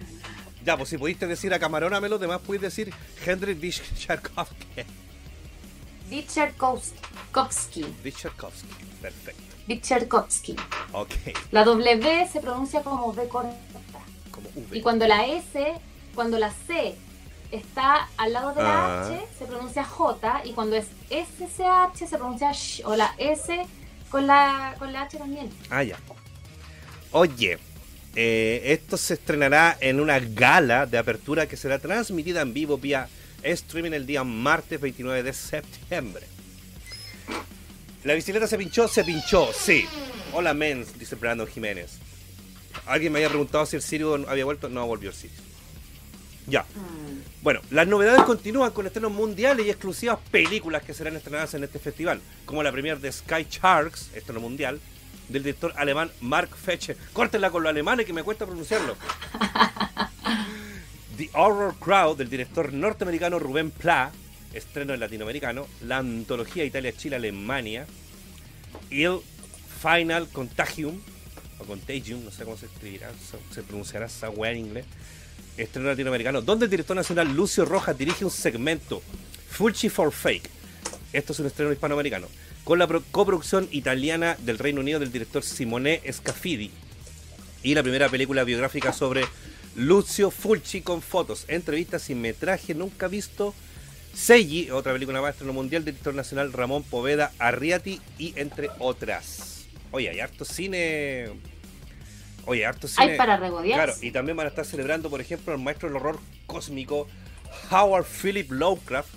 [0.64, 2.92] Ya, pues si pudiste decir a Camaróname, los demás puedes decir
[3.25, 4.66] Hendrik Wischerkowski.
[6.11, 7.85] Wicherkowski.
[8.05, 8.69] Wischerkowski.
[9.01, 9.42] Perfecto.
[9.68, 10.57] Wicherkowski.
[10.92, 11.11] Ok.
[11.50, 13.50] La W se pronuncia como V corta.
[14.31, 15.74] Como Y cuando la S,
[16.14, 16.94] cuando la C
[17.50, 19.09] está al lado de la Ah.
[19.09, 20.42] H, se pronuncia J.
[20.44, 22.83] Y cuando es SCH, se pronuncia Sh.
[22.85, 23.66] O la S
[24.11, 25.50] con la, con la H también.
[25.70, 25.96] Ah, ya.
[27.12, 27.59] Oye,
[28.14, 33.09] eh, esto se estrenará en una gala de apertura que será transmitida en vivo vía
[33.42, 36.26] streaming el día martes 29 de septiembre.
[38.07, 39.85] La bicicleta se pinchó, se pinchó, sí.
[40.33, 41.99] Hola, mens, dice Brandon Jiménez.
[42.87, 44.69] Alguien me había preguntado si el Sirio había vuelto.
[44.69, 45.37] No, volvió el Sirio.
[46.47, 46.64] Ya.
[47.42, 51.81] Bueno, las novedades continúan con estrenos mundiales y exclusivas películas que serán estrenadas en este
[51.81, 54.79] festival, como la premier de Sky Sharks, estreno mundial,
[55.29, 56.97] del director alemán Mark Feche.
[57.12, 58.97] Córtenla con los alemanes que me cuesta pronunciarlo.
[61.16, 64.12] The Horror Crowd del director norteamericano Rubén Pla,
[64.57, 67.87] estreno en latinoamericano, la antología Italia-Chile-Alemania,
[68.90, 69.19] Il
[69.81, 71.01] Final Contagium,
[71.59, 73.11] o Contagium, no sé cómo se escribirá,
[73.55, 74.87] se- pronunciará esa weá en inglés,
[75.57, 79.03] estreno latinoamericano, donde el director nacional Lucio Rojas dirige un segmento,
[79.51, 80.51] Fulci for Fake.
[81.12, 82.27] Esto es un estreno hispanoamericano,
[82.64, 86.71] con la pro- coproducción italiana del Reino Unido del director Simone Scafidi
[87.62, 89.25] y la primera película biográfica sobre
[89.77, 93.55] Lucio Fulci con fotos, entrevistas y metraje nunca visto.
[94.16, 99.66] Seggi, otra película más estreno mundial director nacional Ramón Poveda Arriati y entre otras.
[99.90, 101.26] Oye, hay harto cine.
[102.46, 103.12] Oye, harto cine.
[103.12, 103.74] Hay para regodearse.
[103.74, 107.07] Claro, y también van a estar celebrando, por ejemplo, el maestro del horror cósmico
[107.70, 109.09] Howard Philip Lovecraft,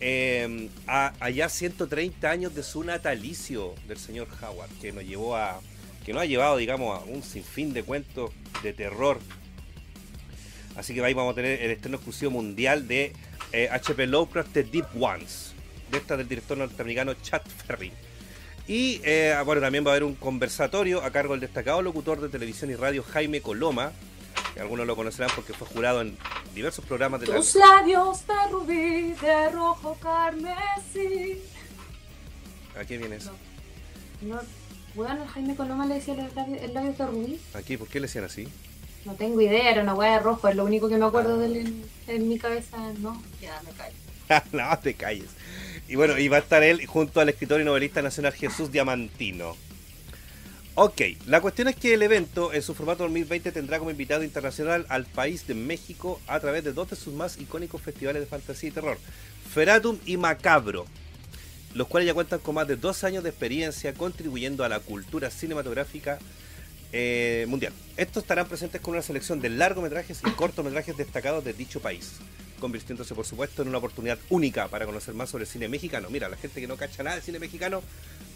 [0.00, 5.60] eh, a- allá 130 años de su natalicio del señor Howard, que nos llevó a,
[6.06, 8.30] que nos ha llevado, digamos, a un sinfín de cuentos
[8.62, 9.18] de terror.
[10.74, 13.12] Así que ahí vamos a tener el estreno exclusivo mundial de
[13.52, 14.06] eh, H.P.
[14.06, 15.52] Lovecraft, The Deep Ones,
[15.90, 17.92] de esta del director norteamericano Chad Ferry.
[18.66, 22.28] Y eh, bueno, también va a haber un conversatorio a cargo del destacado locutor de
[22.28, 23.92] televisión y radio Jaime Coloma,
[24.52, 26.16] que algunos lo conocerán porque fue jurado en
[26.54, 27.36] diversos programas de la...
[27.36, 31.42] Tus labios de rubí, de rojo carmesí.
[32.78, 33.32] ¿A qué viene eso?
[34.20, 34.38] No,
[34.94, 37.40] bueno, Jaime Coloma le decía los labios, el labio de rubí.
[37.54, 37.76] ¿Aquí?
[37.76, 38.48] ¿Por qué le decían así?
[39.08, 41.46] No tengo idea, era una hueá de rojo, es lo único que me acuerdo de
[41.46, 42.76] él en, en mi cabeza.
[42.98, 43.96] No, ya me callo.
[44.52, 45.30] no, te calles.
[45.88, 49.56] Y bueno, y va a estar él junto al escritor y novelista nacional Jesús Diamantino.
[50.74, 54.84] Ok, la cuestión es que el evento en su formato 2020 tendrá como invitado internacional
[54.90, 58.68] al país de México a través de dos de sus más icónicos festivales de fantasía
[58.68, 58.98] y terror,
[59.54, 60.84] Feratum y Macabro,
[61.74, 65.30] los cuales ya cuentan con más de dos años de experiencia contribuyendo a la cultura
[65.30, 66.18] cinematográfica
[66.92, 67.72] eh, mundial.
[67.96, 72.14] Estos estarán presentes con una selección de largometrajes y cortometrajes destacados de dicho país,
[72.60, 76.08] convirtiéndose por supuesto en una oportunidad única para conocer más sobre el cine mexicano.
[76.10, 77.82] Mira, la gente que no cacha nada de cine mexicano,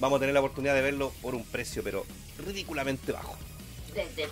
[0.00, 2.04] vamos a tener la oportunidad de verlo por un precio, pero
[2.44, 3.36] ridículamente bajo.
[3.94, 4.28] Desde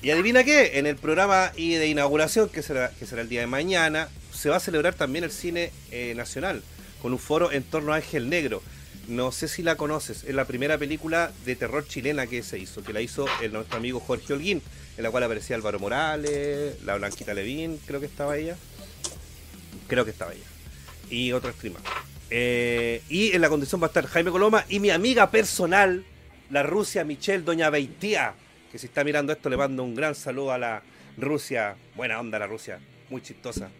[0.00, 3.40] Y adivina qué, en el programa y de inauguración, que será, que será el día
[3.40, 6.62] de mañana, se va a celebrar también el cine eh, nacional,
[7.02, 8.62] con un foro en torno a Ángel Negro.
[9.08, 12.82] No sé si la conoces, es la primera película de terror chilena que se hizo,
[12.82, 14.60] que la hizo el, nuestro amigo Jorge Holguín,
[14.96, 18.56] en la cual aparecía Álvaro Morales, la Blanquita Levín, creo que estaba ella.
[19.86, 20.44] Creo que estaba ella.
[21.08, 21.80] Y otra streamer.
[22.30, 26.04] Eh, y en la condición va a estar Jaime Coloma y mi amiga personal,
[26.50, 28.34] la Rusia Michelle Doña Beitía,
[28.72, 30.82] que si está mirando esto le mando un gran saludo a la
[31.16, 31.76] Rusia.
[31.94, 33.70] Buena onda la Rusia, muy chistosa.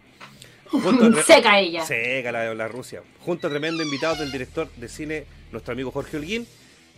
[0.71, 1.85] Junto a tre- Seca ella.
[1.85, 3.01] Seca la, la Rusia.
[3.25, 6.47] Junto a tremendo invitado del director de cine, nuestro amigo Jorge Holguín,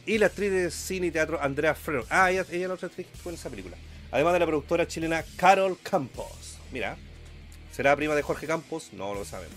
[0.06, 2.04] y la actriz de cine y teatro Andrea Ferrer.
[2.10, 3.78] Ah, ella, ella es la otra actriz que fue en esa película.
[4.12, 6.58] Además de la productora chilena Carol Campos.
[6.72, 6.98] Mira,
[7.72, 8.90] ¿será prima de Jorge Campos?
[8.94, 9.56] No lo sabemos.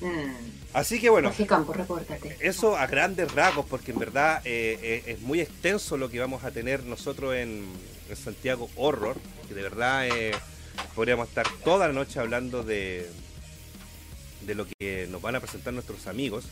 [0.00, 0.32] Mm.
[0.74, 2.36] Así que bueno, Jorge Campos, repórtate.
[2.40, 6.44] eso a grandes rasgos, porque en verdad eh, eh, es muy extenso lo que vamos
[6.44, 7.64] a tener nosotros en,
[8.08, 9.16] en Santiago Horror,
[9.48, 10.32] que de verdad eh,
[10.94, 13.08] podríamos estar toda la noche hablando de,
[14.46, 16.44] de lo que nos van a presentar nuestros amigos.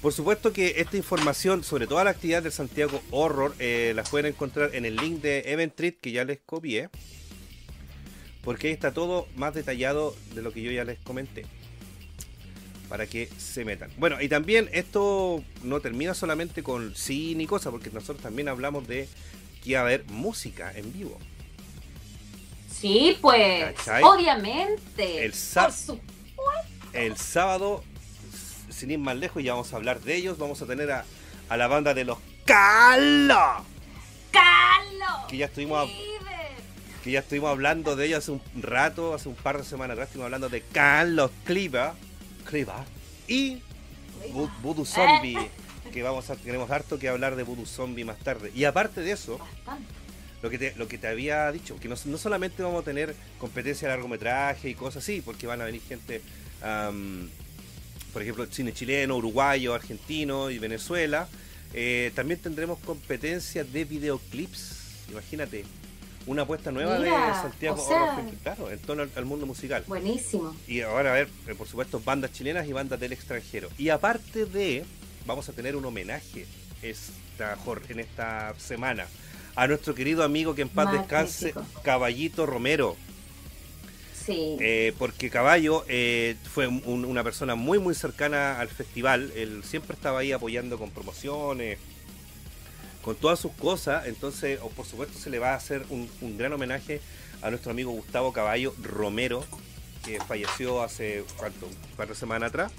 [0.00, 4.26] Por supuesto que esta información sobre toda la actividad de Santiago Horror eh, las pueden
[4.32, 6.90] encontrar en el link de Eventrit que ya les copié,
[8.42, 11.46] porque ahí está todo más detallado de lo que yo ya les comenté
[12.88, 13.90] para que se metan.
[13.96, 18.86] Bueno, y también esto no termina solamente con cine y cosas, porque nosotros también hablamos
[18.88, 19.08] de
[19.62, 21.16] que iba a haber música en vivo.
[22.82, 24.02] Sí, pues, ¿Cachai?
[24.02, 25.24] obviamente.
[25.24, 26.00] El Por su-
[26.92, 27.82] El sábado,
[28.70, 31.04] sin ir más lejos, ya vamos a hablar de ellos, vamos a tener a,
[31.48, 33.64] a la banda de los Calo,
[34.32, 35.26] ¡Carlos!
[35.28, 35.88] que ya estuvimos
[37.04, 40.08] que ya estuvimos hablando de ellos hace un rato, hace un par de semanas atrás,
[40.08, 41.94] estuvimos hablando de Carlos Cliva,
[42.48, 42.84] Cliva
[43.28, 43.58] y
[44.32, 45.38] Vo- Voodoo Zombie,
[45.92, 48.50] que vamos a tenemos harto que hablar de Voodoo Zombie más tarde.
[48.54, 49.92] Y aparte de eso, Bastante.
[50.42, 53.14] Lo que te, lo que te había dicho, que no, no solamente vamos a tener
[53.38, 56.20] competencia de largometraje y cosas así, porque van a venir gente,
[56.62, 57.28] am,
[58.12, 61.28] por ejemplo, cine chileno, uruguayo, argentino y Venezuela.
[61.74, 65.64] Eh, también tendremos competencia de videoclips, imagínate,
[66.26, 69.46] una apuesta nueva Mira, de Santiago o sea- Orozco, claro, en torno al, al mundo
[69.46, 69.84] musical.
[69.86, 70.54] Buenísimo.
[70.68, 73.68] Y ahora a ver, eh, por supuesto, bandas chilenas y bandas del extranjero.
[73.78, 74.84] Y aparte de,
[75.26, 76.46] vamos a tener un homenaje
[76.82, 77.56] esta,
[77.88, 79.06] en esta semana
[79.54, 81.54] a nuestro querido amigo que en paz descanse.
[81.82, 82.96] Caballito Romero.
[84.24, 84.56] Sí.
[84.60, 89.94] Eh, porque Caballo eh, fue un- una persona muy muy cercana al festival, él siempre
[89.96, 91.78] estaba ahí apoyando con promociones,
[93.02, 96.38] con todas sus cosas, entonces o por supuesto se le va a hacer un, un
[96.38, 97.00] gran homenaje
[97.42, 99.44] a nuestro amigo Gustavo Caballo Romero,
[100.04, 101.68] que falleció hace cuánto,
[102.06, 102.72] de semanas atrás.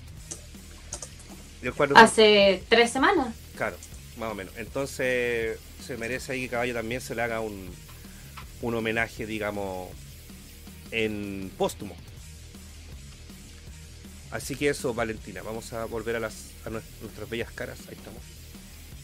[1.95, 3.35] Hace tres semanas.
[3.57, 3.75] Claro,
[4.17, 4.53] más o menos.
[4.57, 7.69] Entonces se merece ahí que Caballo también se le haga un,
[8.61, 9.89] un homenaje, digamos,
[10.91, 11.95] en póstumo.
[14.31, 16.33] Así que eso, Valentina, vamos a volver a, las,
[16.65, 17.79] a nues- nuestras bellas caras.
[17.87, 18.21] Ahí estamos,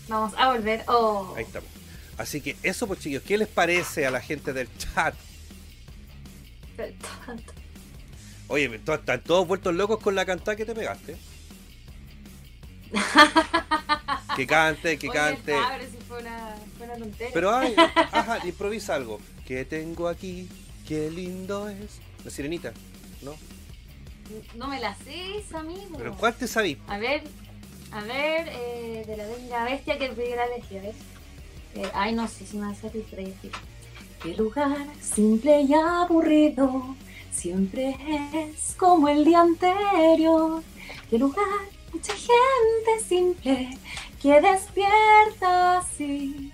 [0.07, 0.83] Vamos a volver.
[0.87, 1.33] Oh.
[1.37, 1.69] ahí estamos.
[2.17, 5.13] Así que eso, pues chicos, ¿qué les parece a la gente del chat?
[8.47, 11.15] Oye, to- están todos vueltos locos con la cantada que te pegaste.
[14.35, 15.55] que cante, que Oye, cante.
[15.55, 17.31] está, pero si fue una, fue una tontera.
[17.33, 17.75] Pero ay,
[18.11, 19.19] ajá, improvisa algo.
[19.45, 20.47] ¿Qué tengo aquí?
[20.87, 21.99] Qué lindo es.
[22.23, 22.73] La sirenita,
[23.21, 23.33] ¿no?
[24.55, 25.97] No me la sé esa, amigo.
[25.97, 26.77] Pero ¿cuál te sabí?
[26.87, 27.23] A ver,
[27.91, 30.95] a ver, eh, de la bella bestia que pidió la bestia, ¿ves?
[31.75, 33.35] Eh, ay, no sé si me ahí estoy.
[34.21, 36.95] Qué lugar simple y aburrido,
[37.31, 37.95] siempre
[38.33, 40.61] es como el día anterior.
[41.09, 41.45] Qué lugar,
[41.93, 43.77] mucha gente simple
[44.21, 46.51] que despierta así.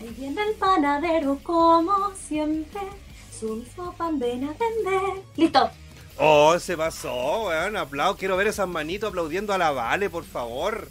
[0.00, 2.80] Ahí viene el panadero como siempre,
[3.38, 5.22] su mismo pan ven a vender.
[5.36, 5.70] Listo.
[6.18, 7.76] Oh, se pasó, weón.
[7.76, 8.16] Aplaudo.
[8.16, 10.88] Quiero ver esas manitos aplaudiendo a la Vale, por favor.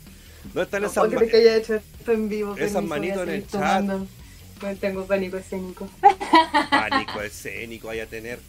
[0.54, 1.32] ¿No están esas porque manitos?
[1.32, 2.56] te haya hecho esto en vivo.
[2.58, 4.08] Esas manitos en el tomando.
[4.60, 5.90] Pues tengo pánico escénico.
[6.70, 8.40] Pánico escénico vaya a tener.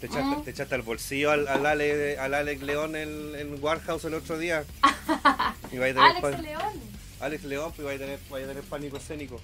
[0.00, 0.42] Te echaste, Ah.
[0.44, 4.38] te echaste al bolsillo al, al, Ale, al Alex León en, en Warehouse el otro
[4.38, 4.64] día.
[5.72, 6.80] Y vaya a tener Alex pan- León.
[7.20, 9.40] Alex León, pues vaya a tener, vaya a tener pánico escénico.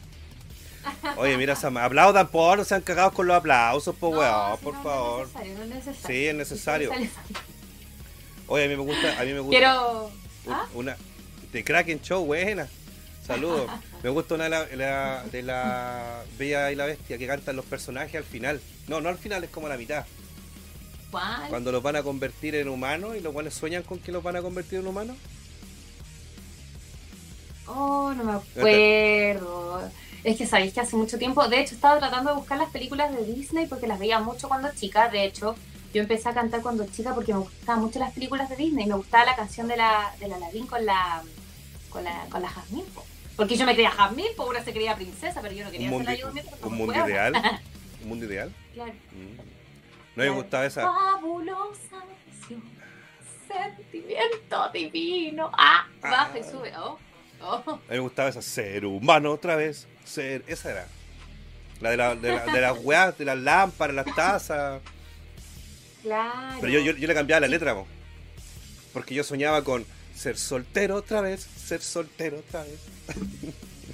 [1.16, 4.64] Oye, mira, esa, aplaudan por, no sean cagados con los aplausos, pues No, weón, si
[4.64, 5.28] por no, favor.
[5.34, 6.06] No es necesario, no es necesario.
[6.06, 6.92] Sí, es necesario.
[6.96, 7.10] Sí,
[8.48, 9.58] Oye, a mí me gusta, a mí me gusta.
[9.58, 10.10] Quiero.
[10.48, 10.66] ¿Ah?
[10.74, 10.96] Una
[11.52, 12.68] de Kraken Show, buena.
[13.26, 13.68] Saludos.
[14.04, 17.64] Me gusta una de la, la- de la Bella y la Bestia que cantan los
[17.64, 18.60] personajes al final.
[18.86, 20.04] No, no al final, es como a la mitad.
[21.10, 21.48] ¿Cuál?
[21.48, 24.36] Cuando los van a convertir en humanos y los cuales sueñan con que los van
[24.36, 25.16] a convertir en humanos.
[27.66, 29.90] Oh, no me acuerdo.
[30.24, 33.14] Es que sabéis que hace mucho tiempo, de hecho, estaba tratando de buscar las películas
[33.14, 35.08] de Disney porque las veía mucho cuando chica.
[35.08, 35.54] De hecho,
[35.94, 38.86] yo empecé a cantar cuando chica porque me gustaban mucho las películas de Disney.
[38.86, 41.22] Me gustaba la canción de la, de la Aladdin con la,
[41.90, 42.86] con la, con la Jasmine.
[42.94, 43.04] po.
[43.36, 46.04] Porque yo me creía Jasmine, pues una se creía princesa, pero yo no quería ser
[46.04, 47.34] la porque un mundo ideal.
[48.02, 48.52] Un mundo ideal.
[48.74, 48.92] Claro.
[48.92, 49.45] Mm.
[50.16, 50.82] No me gustaba esa.
[50.82, 52.62] Fabulosa visión,
[53.46, 55.50] sentimiento divino.
[55.52, 56.10] Ah, Ah.
[56.10, 56.72] baja y sube.
[56.76, 56.98] Oh,
[57.42, 57.78] oh.
[57.88, 59.86] Me gustaba esa ser humano otra vez.
[60.04, 60.86] Ser, esa era.
[61.80, 64.80] La de, la, de, la- de las weas, de las lámparas, las tazas.
[66.02, 66.58] Claro.
[66.60, 67.86] Pero yo, yo, yo le cambiaba la letra, po.
[68.94, 72.80] porque yo soñaba con ser soltero otra vez, ser soltero otra vez.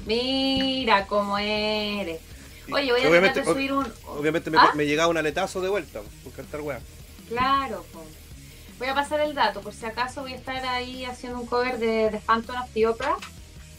[0.06, 2.20] Mira cómo eres.
[2.68, 3.86] Y Oye, voy a obviamente, de subir un.
[4.06, 4.72] Obviamente me, ¿Ah?
[4.74, 6.80] me llegaba un aletazo de vuelta po, por cantar wea.
[7.28, 8.04] Claro, po.
[8.78, 11.78] Voy a pasar el dato, por si acaso voy a estar ahí haciendo un cover
[11.78, 13.16] de, de Phantom of the Opera.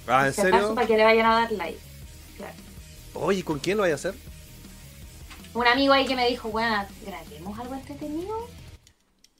[0.07, 0.75] Ah, ¿en si acaso, serio?
[0.75, 1.79] para que le vayan a dar like.
[2.37, 2.53] Claro.
[3.13, 4.15] Oye, ¿con quién lo vaya a hacer?
[5.53, 8.49] Un amigo ahí que me dijo, bueno, grabemos algo entretenido.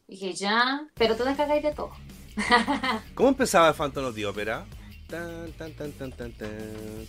[0.08, 1.92] Dije, ya, pero tú descargáis de todo.
[3.16, 4.66] ¿Cómo empezaba Phantom of the Opera?
[5.08, 6.52] Tan, tan, tan, tan, tan, tan,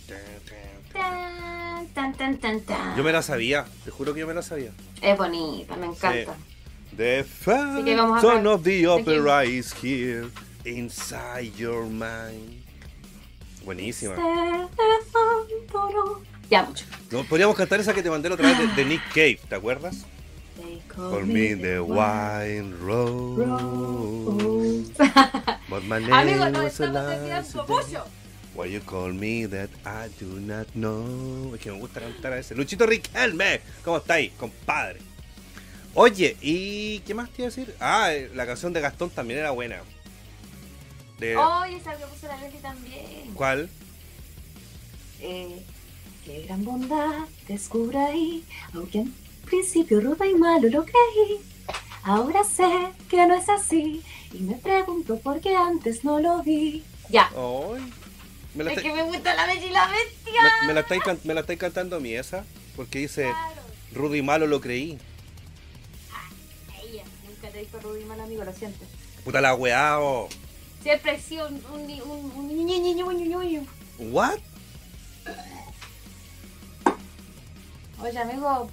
[0.07, 0.74] tan, tan.
[0.95, 2.97] Tan, tan, tan, tan, tan.
[2.97, 4.71] Yo me la sabía, te juro que yo me la sabía.
[5.01, 6.35] Es bonita, me encanta.
[6.95, 8.87] The vamos a Phantom of the.
[8.87, 10.29] Opera is here
[10.63, 12.63] inside your mind.
[13.65, 14.15] Buenísima.
[16.49, 16.85] Ya, mucho.
[17.11, 19.55] No, podríamos cantar esa que te mandé la otra vez de, de Nick Cave, ¿te
[19.55, 20.05] acuerdas?
[20.95, 23.43] For me the wine rose.
[25.69, 26.29] But my name
[26.65, 27.63] estamos lie.
[27.67, 28.05] mucho.
[28.55, 31.53] Why you call me that I do not know.
[31.55, 32.55] Es que me gusta cantar a ese.
[32.55, 34.99] Luchito Riquelme, ¿cómo estáis, compadre?
[35.93, 37.75] Oye, ¿y qué más te iba a decir?
[37.79, 39.81] Ah, eh, la canción de Gastón también era buena.
[41.19, 43.33] De, Oye, esa que puso la Leslie también.
[43.33, 43.69] ¿Cuál?
[45.21, 45.63] Eh,
[46.25, 48.43] Qué gran bondad descubro ahí,
[48.73, 49.13] aunque en
[49.45, 51.39] principio rudo y malo lo creí.
[52.01, 52.67] Ahora sé
[53.07, 54.01] que no es así
[54.33, 56.83] y me pregunto por qué antes no lo vi.
[57.09, 57.29] Ya.
[58.55, 60.41] Me la Es que me gusta la bella y la bestia.
[60.61, 62.45] me- me la estáis can- me la estáis cantando a mí esa,
[62.75, 63.61] porque dice, Claro.
[63.93, 64.97] rudo y malo lo creí.
[66.83, 68.85] Ella nunca te dijo Rudy mal amigo, lo siento.
[69.23, 70.29] Puta la weá, oh.
[70.83, 73.65] Siempre he sido un, un, un, un niño, niño.
[73.97, 74.37] ¿What?
[78.01, 78.69] Oye, amigo.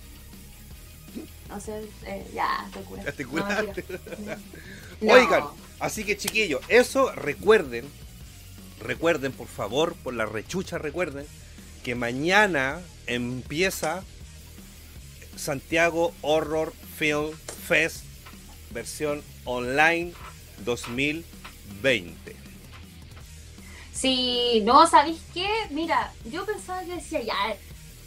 [1.49, 3.05] No sé, eh, ya, te cura.
[3.05, 3.85] Ya te curaste.
[5.01, 5.15] No.
[5.15, 5.43] Oigan,
[5.81, 7.85] así que chiquillos, eso recuerden,
[8.83, 11.27] recuerden por favor, por la rechucha recuerden,
[11.85, 14.05] que mañana empieza
[15.37, 17.33] Santiago Horror Film
[17.67, 18.05] Fest
[18.71, 20.13] versión online
[20.65, 22.37] 2020.
[23.93, 25.49] Si no, ¿sabéis qué?
[25.71, 27.35] Mira, yo pensaba que decía ya,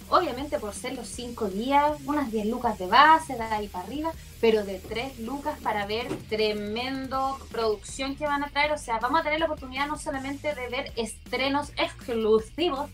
[0.10, 4.12] obviamente por ser los cinco días, unas 10 lucas de base, de ahí para arriba,
[4.42, 8.72] pero de 3 lucas para ver tremendo producción que van a traer.
[8.72, 12.90] O sea, vamos a tener la oportunidad no solamente de ver estrenos exclusivos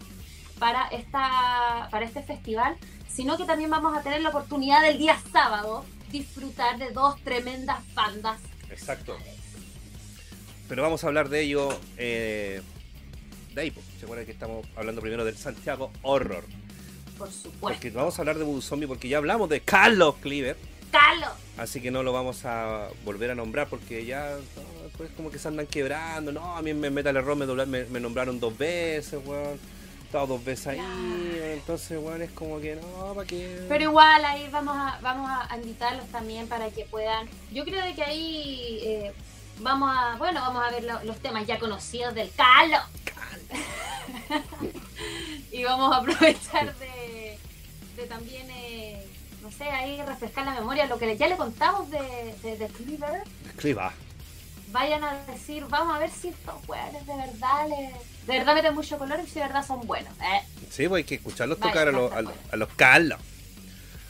[0.60, 5.18] para, esta, para este festival, sino que también vamos a tener la oportunidad del día
[5.32, 8.40] sábado disfrutar de dos tremendas bandas.
[8.70, 9.18] Exacto.
[10.68, 12.62] Pero vamos a hablar de ello eh,
[13.54, 13.86] de ahí, pues.
[14.00, 16.46] ¿se acuerdan que estamos hablando primero del Santiago Horror?
[17.22, 17.58] Por supuesto.
[17.62, 20.58] Porque vamos a hablar de Voodoo Zombie porque ya hablamos de Carlos Cleaver.
[20.92, 21.28] ¡Calo!
[21.58, 25.40] Así que no lo vamos a volver a nombrar porque ya no, después como que
[25.40, 26.32] se andan quebrando.
[26.32, 29.60] No, a mí en Metal Error me, dobla- me, me nombraron dos veces, weón.
[30.02, 30.80] He estado dos veces ahí.
[31.54, 33.66] Entonces, weón, es como que no, ¿para qué?
[33.70, 37.30] Pero igual ahí vamos a, vamos a invitarlos también para que puedan.
[37.54, 39.14] Yo creo de que ahí eh,
[39.60, 42.78] vamos a, bueno, vamos a ver lo- los temas ya conocidos del Calo.
[45.52, 47.01] y vamos a aprovechar de,
[48.08, 49.06] también, eh,
[49.42, 52.00] no sé, ahí refrescar la memoria, lo que ya le contamos de,
[52.44, 53.24] de, de Cleaver.
[54.72, 58.74] Vayan a decir, vamos a ver si estos weones de verdad les, de verdad meten
[58.74, 60.14] mucho color y si de verdad son buenos.
[60.20, 63.20] Eh, Sí, pues hay que escucharlos tocar a los, a, los- a los Carlos.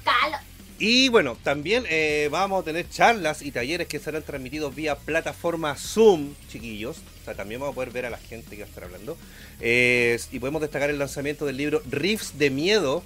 [0.04, 0.38] Calo.
[0.78, 5.76] Y bueno, también eh, vamos a tener charlas y talleres que serán transmitidos vía plataforma
[5.76, 6.98] Zoom, chiquillos.
[7.22, 9.16] O sea, también vamos a poder ver a la gente que va a estar hablando.
[9.60, 13.04] Eh, y podemos destacar el lanzamiento del libro Riffs de Miedo,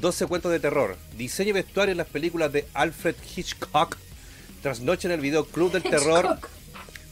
[0.00, 3.96] 12 cuentos de terror, diseño y vestuario en las películas de Alfred Hitchcock,
[4.62, 6.38] trasnoche en el video Club del Terror,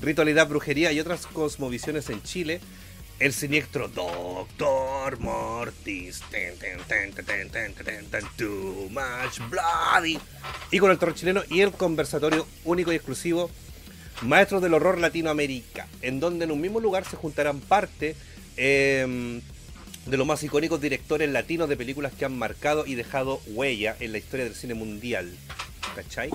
[0.01, 2.61] ritualidad, brujería y otras cosmovisiones en Chile,
[3.19, 6.23] el siniestro Doctor Mortis,
[8.37, 10.19] too much bloody,
[10.71, 13.51] y con el terror chileno y el conversatorio único y exclusivo
[14.23, 18.15] Maestros del Horror Latinoamérica, en donde en un mismo lugar se juntarán parte...
[18.57, 19.43] Em,
[20.07, 24.13] de los más icónicos directores latinos de películas que han marcado y dejado huella en
[24.13, 25.37] la historia del cine mundial.
[25.97, 26.31] ¿Cachai?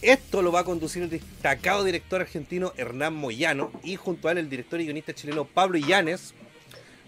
[0.00, 4.38] Esto lo va a conducir el destacado director argentino Hernán Moyano y junto a él
[4.38, 6.34] el director y guionista chileno Pablo Illanes,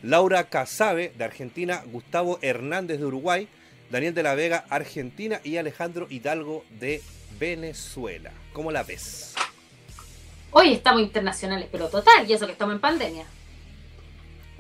[0.03, 3.47] Laura Casabe de Argentina, Gustavo Hernández de Uruguay,
[3.91, 7.01] Daniel de la Vega Argentina y Alejandro Hidalgo de
[7.39, 8.33] Venezuela.
[8.53, 9.35] ¿Cómo la ves?
[10.51, 13.25] Hoy estamos internacionales, pero total, y eso que estamos en pandemia.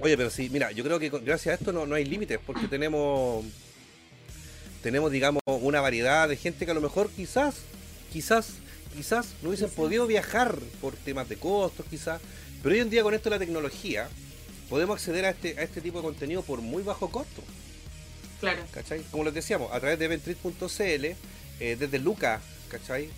[0.00, 2.68] Oye, pero sí, mira, yo creo que gracias a esto no, no hay límites porque
[2.68, 3.44] tenemos,
[4.82, 7.56] tenemos, digamos, una variedad de gente que a lo mejor quizás,
[8.12, 8.54] quizás,
[8.96, 12.20] quizás no hubiesen podido viajar por temas de costos, quizás,
[12.62, 14.08] pero hoy en día con esto de la tecnología
[14.70, 17.42] podemos acceder a este, a este tipo de contenido por muy bajo costo.
[18.40, 18.62] Claro.
[18.72, 19.02] ¿cachai?
[19.10, 21.04] Como les decíamos, a través de eventrit.cl,
[21.60, 22.40] eh, desde Luca,
[22.70, 23.10] ¿cachai?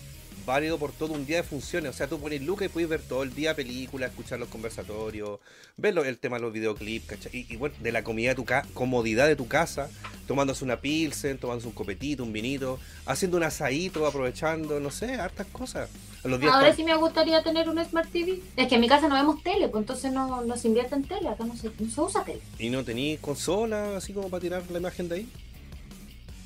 [0.45, 1.91] Válido por todo un día de funciones.
[1.91, 5.39] O sea, tú pones Luca y puedes ver todo el día películas, escuchar los conversatorios,
[5.77, 7.31] ver el tema de los videoclips, ¿cachai?
[7.33, 9.89] Y, y bueno, de la comida de tu ca- comodidad de tu casa,
[10.27, 15.47] tomándose una pilsen, tomándose un copetito, un vinito, haciendo un asadito, aprovechando, no sé, hartas
[15.47, 15.89] cosas.
[16.25, 18.39] A los días Ahora sí me gustaría tener un Smart TV.
[18.57, 21.03] Es que en mi casa no vemos tele, pues entonces no, no se invierte en
[21.05, 21.29] tele.
[21.29, 22.41] Acá no se, no se usa tele.
[22.59, 25.29] Y no tenéis consola, así como para tirar la imagen de ahí.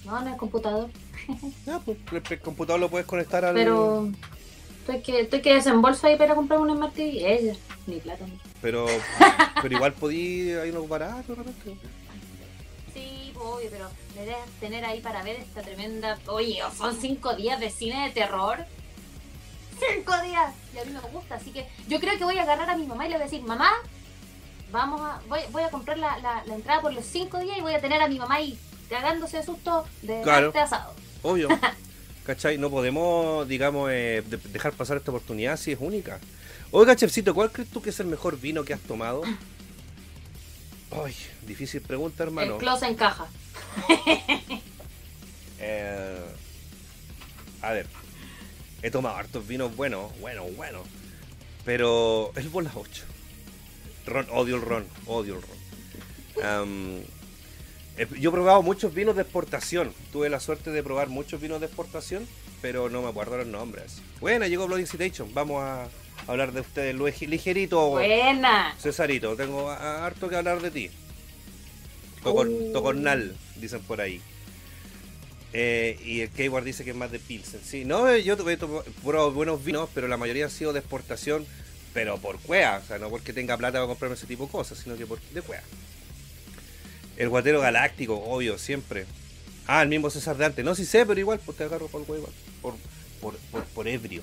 [0.06, 0.90] No, no es computador.
[1.66, 3.54] Ya, pues el, el computador lo puedes conectar al...
[3.56, 4.10] Pero
[4.82, 7.34] estoy que, estoy que desembolso ahí para comprar un Smart TV.
[7.34, 7.54] Ella,
[7.88, 8.26] ni plata.
[8.26, 8.86] ni- Pero,
[9.62, 11.76] pero igual podí hay unos baratos repente.
[12.94, 13.90] Sí, pues, obvio, pero
[14.24, 16.18] idea es tener ahí para ver esta tremenda.
[16.28, 18.66] Oye, son cinco días de cine de terror.
[19.80, 20.54] ¡Cinco días!
[20.74, 22.88] Y a mí me gusta, así que yo creo que voy a agarrar a mi
[22.88, 23.70] mamá y le voy a decir: Mamá,
[24.72, 25.22] vamos a.
[25.30, 27.80] Voy, voy a comprar la, la, la entrada por los cinco días y voy a
[27.82, 28.58] tener a mi mamá ahí
[28.90, 30.48] cagándose de susto de Claro.
[30.48, 30.94] este asado.
[31.24, 31.50] Obvio.
[32.26, 32.58] ¿Cachai?
[32.58, 36.20] No podemos, digamos, eh, de- dejar pasar esta oportunidad si es única.
[36.72, 39.22] Oiga, Chefcito, ¿cuál crees tú que es el mejor vino que has tomado?
[40.92, 41.16] Ay,
[41.46, 42.54] difícil pregunta, hermano.
[42.54, 43.28] El close encaja.
[45.60, 46.20] Eh,
[47.64, 47.88] a ver,
[48.84, 50.84] he tomado hartos vinos buenos, bueno, bueno.
[51.66, 53.04] Pero el bola 8.
[54.06, 57.04] Ron, odio el ron, odio el ron.
[58.20, 59.94] Yo he probado muchos vinos de exportación.
[60.12, 62.28] Tuve la suerte de probar muchos vinos de exportación,
[62.62, 64.02] pero no me acuerdo los nombres.
[64.20, 65.34] Bueno, llegó Blood Incitation.
[65.34, 65.88] Vamos a
[66.28, 67.90] hablar de ustedes ligerito.
[67.90, 68.76] Buena.
[68.80, 70.92] Cesarito, tengo harto que hablar de ti.
[72.24, 72.74] Tocon, Uh.
[72.74, 74.22] Tocornal, dicen por ahí.
[75.54, 77.62] Eh, y el Keyword dice que es más de Pilsen.
[77.64, 81.46] Sí, no, eh, yo he probado buenos vinos, pero la mayoría han sido de exportación,
[81.94, 82.82] pero por cuea.
[82.84, 85.20] O sea, no porque tenga plata para comprarme ese tipo de cosas, sino que por,
[85.22, 85.64] de cuea.
[87.18, 89.06] El guatero galáctico, obvio, siempre.
[89.66, 90.64] Ah, el mismo César de antes.
[90.64, 92.30] No, sí sé, pero igual, pues te agarro por el huevo.
[92.62, 92.76] Por,
[93.20, 94.22] por, por, por ebrio.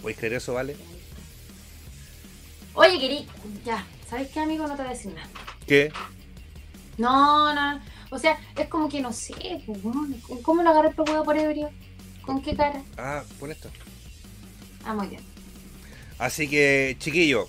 [0.00, 0.76] ¿Puedes creer eso, vale?
[2.74, 3.26] Oye, querí.
[3.64, 4.66] Ya, ¿sabes qué, amigo?
[4.66, 5.28] No te voy a decir nada.
[5.66, 5.92] ¿Qué?
[6.96, 7.80] No, no.
[8.10, 9.34] O sea, es como que no sé.
[9.66, 9.78] pues,
[10.42, 11.70] ¿Cómo lo agarré el huevo por ebrio?
[12.22, 12.82] ¿Con qué cara?
[12.96, 13.70] Ah, pon esto.
[14.84, 15.22] Ah, muy bien.
[16.18, 17.48] Así que, chiquillos,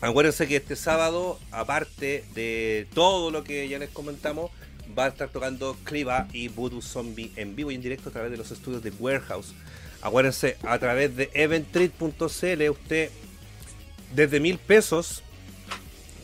[0.00, 4.50] acuérdense que este sábado, aparte de todo lo que ya les comentamos,
[4.98, 8.30] va a estar tocando Cliva y Voodoo Zombie en vivo y en directo a través
[8.30, 9.52] de los estudios de Warehouse.
[10.00, 13.10] Acuérdense, a través de eventtreat.cl, usted
[14.14, 15.22] desde mil pesos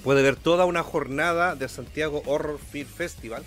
[0.03, 3.43] puede ver toda una jornada de Santiago Horror Film Festival.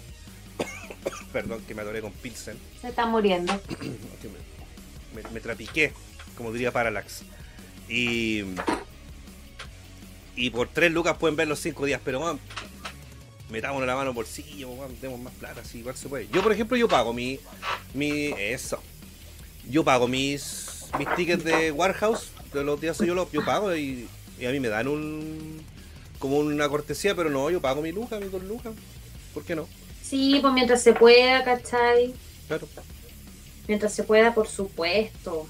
[1.31, 2.57] Perdón, que me adoré con Pilsen.
[2.81, 3.53] Se está muriendo.
[5.13, 5.93] me, me- me trapiqué,
[6.35, 7.21] como diría Parallax.
[7.89, 8.43] Y,
[10.37, 12.39] y por 3 lucas pueden ver los 5 días, pero man,
[13.49, 16.27] metámonos la mano bolsillo, man, demos más plata, así igual se puede.
[16.31, 17.39] Yo, por ejemplo, yo pago mi.
[17.93, 18.79] mi eso.
[19.69, 24.07] Yo pago mis, mis tickets de Warehouse, de los días yo los yo pago y,
[24.39, 25.61] y a mí me dan un.
[26.19, 28.73] como una cortesía, pero no, yo pago mi lucas, mis dos lucas.
[29.33, 29.67] ¿Por qué no?
[30.03, 32.13] Sí, pues mientras se pueda, ¿cachai?
[32.47, 32.67] Claro.
[33.67, 35.47] Mientras se pueda, por supuesto.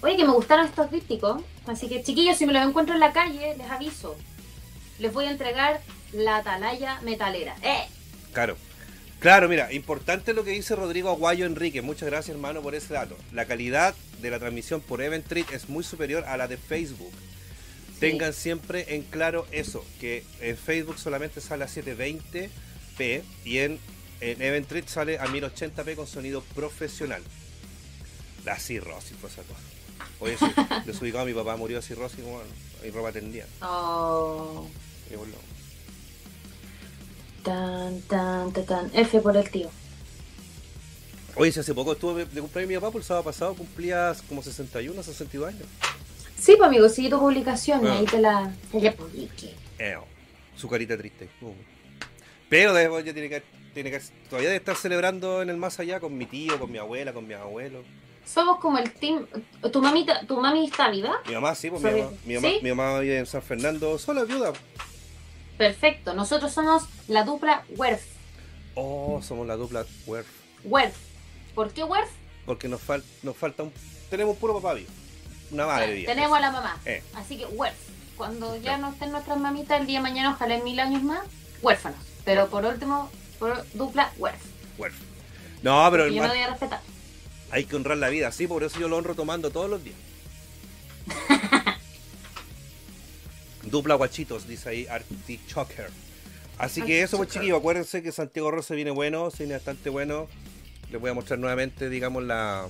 [0.00, 1.42] Oye, que me gustaron estos dípticos.
[1.66, 4.16] Así que, chiquillos, si me los encuentro en la calle, les aviso.
[4.98, 5.80] Les voy a entregar
[6.12, 7.56] la atalaya metalera.
[7.62, 7.86] ¡Eh!
[8.32, 8.56] Claro.
[9.18, 11.82] Claro, mira, importante lo que dice Rodrigo Aguayo Enrique.
[11.82, 13.16] Muchas gracias, hermano, por ese dato.
[13.32, 17.12] La calidad de la transmisión por Eventrit es muy superior a la de Facebook.
[17.98, 23.80] Tengan siempre en claro eso, que en Facebook solamente sale a 720p y en,
[24.20, 27.22] en Eventrit sale a 1080p con sonido profesional.
[28.44, 29.67] La cirrosis fue esa cosa.
[30.20, 30.46] Oye, sí,
[30.84, 32.40] desubicado mi papá murió de cirrosis, bueno,
[32.84, 33.46] y ropa tendida.
[33.62, 34.66] Oh.
[35.10, 35.34] Y bueno,
[37.44, 38.90] Tan, tan, tan, tan.
[38.94, 39.70] F por el tío.
[41.36, 44.42] Oye, si hace poco estuve de cumpleaños mi papá, por el sábado pasado cumplías como
[44.42, 45.66] 61, 62 años.
[46.38, 47.98] Sí, pues amigo, sigue tu publicación Ah.
[47.98, 49.54] ahí te la, te la publiqué.
[49.78, 49.96] Eh,
[50.56, 51.28] su carita triste.
[51.40, 51.52] Uh.
[52.48, 53.42] Pero después ya tiene que,
[53.72, 56.78] tiene que todavía debe estar celebrando en el más allá con mi tío, con mi
[56.78, 57.84] abuela, con mis abuelos.
[58.28, 59.26] Somos como el team.
[59.72, 61.20] ¿Tu mamita, tu mami está viva?
[61.26, 62.58] Mi mamá sí, pues mi mamá, mi mamá, ¿Sí?
[62.62, 64.52] mi mamá vive en San Fernando, sola viuda.
[65.56, 66.12] Perfecto.
[66.14, 68.04] Nosotros somos la dupla Werf.
[68.74, 70.26] Oh, somos la dupla Werf.
[70.64, 70.94] Werf.
[71.54, 72.10] ¿Por qué Werf?
[72.44, 73.72] Porque nos, fal, nos falta un.
[74.10, 74.90] Tenemos un puro papá vivo.
[75.50, 76.12] Una madre viva.
[76.12, 76.76] Tenemos a la mamá.
[76.84, 77.02] Eh.
[77.14, 77.76] Así que Werf.
[78.16, 81.20] Cuando ya no estén nuestras mamitas el día de mañana, ojalá en mil años más,
[81.62, 82.00] huérfanos.
[82.24, 84.42] Pero por último, por dupla Werf.
[84.76, 84.96] Werf.
[85.62, 86.80] No, pero Que yo me voy a respetar.
[87.50, 89.96] Hay que honrar la vida, sí, por eso yo lo honro tomando todos los días.
[93.62, 95.90] Dupla guachitos, dice ahí Artichoker.
[96.58, 100.28] Así que eso, pues chiquillos, acuérdense que Santiago Rosa viene bueno, se viene bastante bueno.
[100.90, 102.66] Les voy a mostrar nuevamente, digamos, la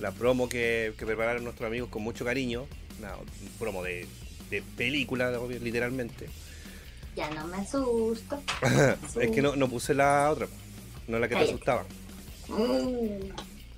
[0.00, 2.66] la promo que, que prepararon nuestros amigos con mucho cariño.
[2.98, 4.06] Una un promo de,
[4.50, 6.28] de película, literalmente.
[7.16, 8.42] Ya no me asusto.
[9.20, 10.46] es que no, no puse la otra,
[11.08, 11.84] no la que te asustaba.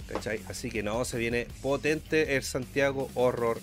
[0.08, 0.40] ¿Cachai?
[0.48, 3.60] Así que no, se viene potente el Santiago Horror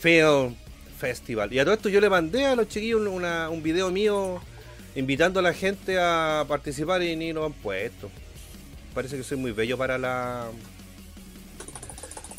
[0.00, 0.54] Film
[0.98, 1.52] Festival.
[1.52, 4.40] Y a todo esto yo le mandé a los chiquillos una- un video mío
[4.96, 8.10] invitando a la gente a participar y ni lo han puesto.
[8.94, 10.48] Parece que soy muy bello para la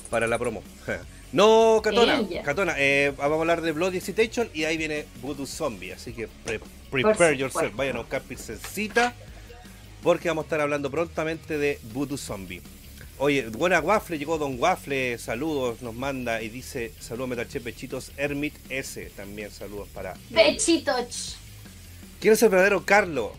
[0.10, 0.64] para la promo.
[1.34, 2.44] No, Catona, Ella.
[2.44, 6.30] Catona, eh, vamos a hablar de Blood Citation y ahí viene Voodoo Zombie, así que
[6.46, 9.14] pre- prepare yourself, vayan a buscar pilsencita
[10.06, 12.62] porque vamos a estar hablando prontamente de Voodoo Zombie.
[13.18, 18.54] Oye, buena Waffle, llegó Don Waffle, saludos, nos manda y dice, saludos Metalchef Bechitos, Hermit
[18.70, 20.14] S, también saludos para...
[20.30, 21.38] Bechitos.
[22.22, 23.32] ¿Quién es el verdadero Carlos?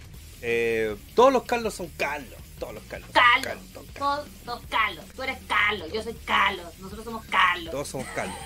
[0.43, 3.11] Eh, todos los Carlos son Carlos, todos los Carlos.
[3.13, 3.47] Carlos.
[3.47, 3.65] Carlos,
[3.97, 5.05] todos, todos Carlos.
[5.15, 5.93] Tú eres Carlos.
[5.93, 6.67] Yo soy Carlos.
[6.81, 7.71] Nosotros somos Carlos.
[7.71, 8.37] todos somos Carlos.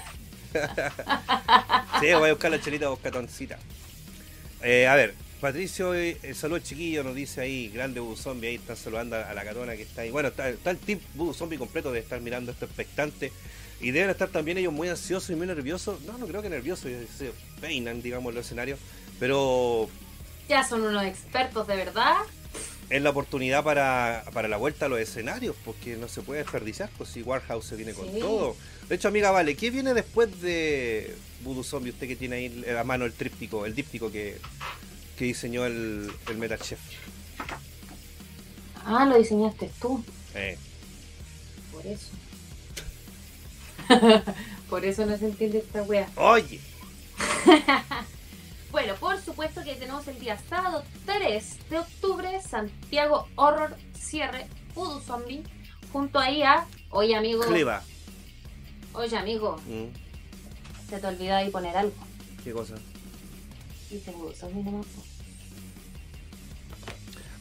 [2.01, 3.59] sí, voy a buscar la chelita boscatoncita.
[4.63, 8.55] Eh, a ver, Patricio, eh, eh, saludos chiquillo, nos dice ahí, grande Voodoo Zombie, ahí
[8.57, 10.11] están saludando a la catona que está ahí.
[10.11, 13.33] Bueno, está, está el team Voodoo Zombie completo de estar mirando esto expectante.
[13.81, 16.03] Y deben estar también ellos muy ansiosos y muy nerviosos.
[16.03, 17.33] No, no creo que nerviosos, se
[17.63, 18.79] peinan, digamos, los escenarios.
[19.19, 19.89] Pero
[20.49, 22.17] Ya son unos expertos de verdad.
[22.91, 26.91] es la oportunidad para, para la vuelta a los escenarios, porque no se puede desperdiciar,
[26.99, 28.21] pues si Warhouse se viene con Sí.
[28.21, 28.57] todo.
[28.91, 31.93] De hecho, amiga, vale, ¿qué viene después de Voodoo Zombie?
[31.93, 34.37] Usted que tiene ahí a mano el tríptico, el díptico que,
[35.21, 36.81] que diseñó el, el Metachef.
[38.87, 40.03] Ah, lo diseñaste tú.
[40.35, 40.57] Eh,
[41.71, 42.07] Por eso.
[44.71, 46.09] Por eso no se entiende esta wea.
[46.17, 46.59] Oye,
[48.71, 55.01] Bueno, por supuesto que tenemos el día sábado 3 de octubre, Santiago Horror Cierre, Voodoo
[55.03, 55.43] Zombie,
[55.93, 57.83] junto ahí a, oye amigo, Cleva.
[58.95, 61.93] oye amigo, Mm, se te olvidó ahí poner algo.
[62.45, 62.77] ¿Qué cosa?
[63.91, 64.87] Dice Voodoo Zombie nomás.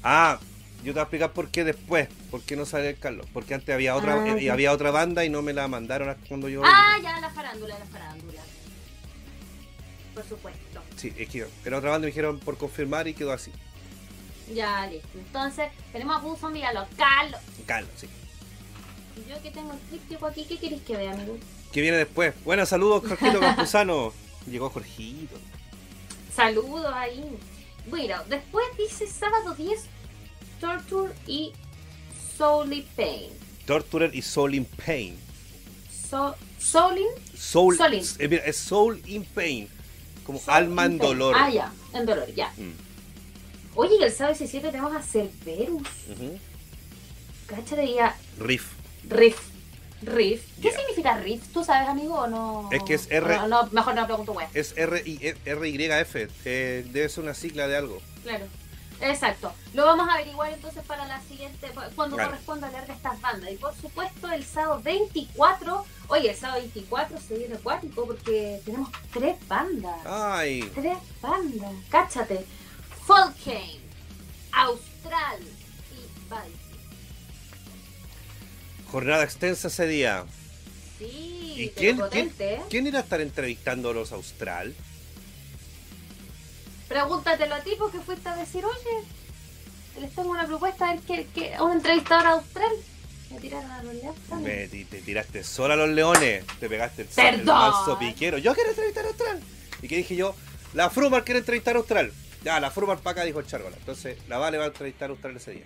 [0.03, 0.39] Ah,
[0.83, 2.07] yo te voy a explicar por qué después.
[2.31, 3.27] ¿Por qué no sale el Carlos?
[3.33, 6.47] Porque antes había otra Ah, eh, había otra banda y no me la mandaron cuando
[6.47, 6.61] yo.
[6.63, 8.41] Ah, ya, la farándula, la farándula.
[10.13, 10.81] Por supuesto.
[10.95, 13.51] Sí, es que era otra banda me dijeron por confirmar y quedó así.
[14.53, 15.07] Ya, listo.
[15.17, 16.19] Entonces, tenemos a
[16.67, 17.41] a los Carlos.
[17.65, 18.07] Carlos, sí.
[19.29, 21.37] Yo que tengo el tríptico aquí, ¿qué queréis que vea, amigo?
[21.71, 22.33] ¿Qué viene después?
[22.45, 24.13] Buenas saludos, Jorgito Campuzano.
[24.49, 25.35] Llegó Jorgito.
[26.33, 27.37] Saludos ahí.
[27.87, 29.85] Bueno, después dice sábado 10,
[30.59, 31.53] Torture y
[32.37, 33.31] Soully Pain.
[33.65, 35.17] Torturer y Soul in Pain.
[36.09, 37.05] So, Soulin,
[37.37, 38.03] Soul, Soul in.
[38.19, 39.67] eh, mira, es Soul in Pain.
[40.25, 41.09] Como Soul alma in en Pain.
[41.09, 41.35] dolor.
[41.37, 42.51] Ah, ya, en dolor, ya.
[42.57, 42.73] Mm,
[43.75, 45.87] Oye, el sábado 17 tenemos a Cerberus.
[46.09, 46.39] ujú.
[47.47, 48.73] Cáchate y a Riff.
[49.07, 49.39] Riff.
[50.01, 50.43] Riff.
[50.61, 50.77] ¿Qué Yeah.
[50.77, 51.47] significa Riff?
[51.53, 52.69] ¿Tú sabes, amigo, o no?
[52.71, 54.49] Es que es R- No, no, mejor no pregunto, wea.
[54.53, 56.27] Es R y R Y F.
[56.45, 58.01] Eh, debe ser una sigla de algo.
[58.23, 58.45] Claro.
[59.01, 59.53] Exacto.
[59.73, 62.31] Lo vamos a averiguar entonces para la siguiente, cuando Claro.
[62.31, 63.49] corresponda hablar de estas bandas.
[63.51, 68.89] Y por supuesto, el sábado 24, oye, el sábado 24 se viene acuático porque tenemos
[69.13, 69.95] tres bandas.
[70.05, 71.71] Ay, Tres bandas.
[71.89, 72.45] Cáchate.
[73.05, 73.79] Folkane,
[74.51, 75.39] Austral
[75.93, 76.58] y Valky.
[78.91, 80.25] Jornada extensa ese día.
[80.97, 81.05] Sí,
[81.57, 82.61] ¿Y pero quién, quién, potente, ¿eh?
[82.69, 84.75] quién irá a estar entrevistando a los Austral?
[86.87, 89.05] Pregúntatelo a ti porque fuiste a decir, oye,
[90.01, 92.71] les tengo una propuesta, a ver que, que un entrevistador austral.
[93.29, 94.19] Me tiraron a los leones.
[94.41, 97.45] Me, te tiraste sola a los leones, te pegaste el, el Perdón.
[97.45, 98.39] manso piquero.
[98.39, 99.39] Yo quiero entrevistar a Austral.
[99.83, 100.35] ¿Y qué dije yo?
[100.73, 102.11] La Frumar quiere entrevistar a Austral.
[102.43, 103.75] Ya, la Frumar para acá, dijo el Chargola.
[103.77, 105.65] Entonces, la Vale va a entrevistar a Austral ese día.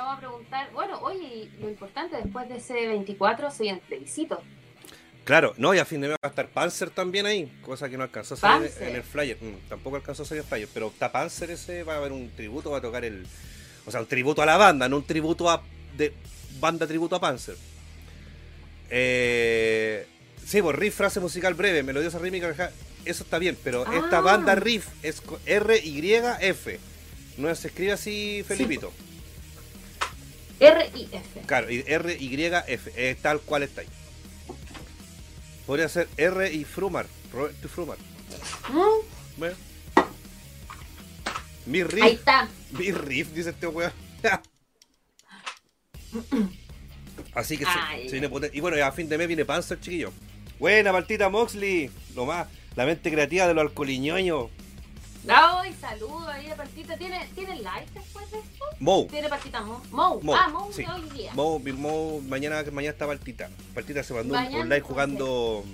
[0.00, 4.40] Vamos a preguntar, bueno, oye, lo importante, después de ese 24 soy en plebiscito.
[5.24, 7.98] Claro, no, y a fin de mes va a estar Panzer también ahí, cosa que
[7.98, 8.88] no alcanzó a salir Panzer.
[8.88, 9.36] en el flyer.
[9.38, 12.30] Mm, tampoco alcanzó a salir el flyer, pero está Panzer ese, va a haber un
[12.30, 13.26] tributo, va a tocar el.
[13.84, 15.62] O sea, un tributo a la banda, no un tributo a.
[15.98, 16.14] de
[16.58, 17.56] banda tributo a Panzer.
[18.88, 20.06] Eh,
[20.46, 22.72] sí, pues riff, frase musical breve, melodiosa rítmica,
[23.04, 23.98] eso está bien, pero Ah.
[24.02, 26.80] esta banda riff es R-Y-F.
[27.36, 28.92] No se escribe así, Felipito.
[30.60, 31.40] R y F.
[31.46, 33.88] Claro, y R-Y-F, es tal cual está ahí.
[35.66, 37.98] Podría ser R y Frumar, Roberto y Frumar.
[38.68, 39.56] Mm, Bueno.
[41.66, 42.48] Mi Ahí riff, está.
[42.72, 43.92] mi riff, dice este weón.
[47.34, 48.06] Así que se- Ay.
[48.06, 48.56] se, viene potente.
[48.56, 50.12] Y bueno, y a fin de mes viene Panzer, chiquillo.
[50.58, 51.90] Buena partita, Moxley.
[52.14, 54.48] Lo más, la mente creativa de los alcoholiñoños.
[55.28, 56.96] Ay, saludos ahí de partita.
[56.96, 58.49] ¿Tiene, ¿Tiene live después de esto?
[58.80, 59.06] Mo.
[59.10, 59.82] Tiene partita Mo.
[59.90, 60.20] Mo.
[60.22, 60.84] Mo, Ah, Mo sí.
[60.84, 61.32] hoy día.
[61.34, 63.50] Mo, Mo, mañana, mañana está partita.
[63.74, 65.64] Partita se mandó un Mañana, online jugando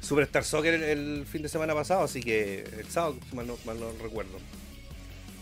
[0.00, 3.56] Superstar Soccer el, el fin de semana pasado, así que el sábado, si mal no,
[3.66, 4.38] mal no recuerdo.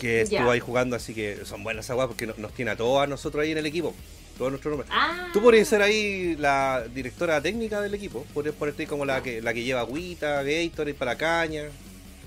[0.01, 0.51] Que estuvo Ya.
[0.51, 3.43] ahí jugando, así que son buenas aguas porque no- nos tiene a todos a nosotros
[3.45, 3.95] ahí en el equipo.
[4.37, 4.91] Todos nuestros nombres.
[4.93, 5.29] Ah.
[5.33, 8.25] Tú podrías ser ahí la directora técnica del equipo.
[8.35, 11.65] Podrías ponerte como la que, la que lleva agüita, Gatorade para caña.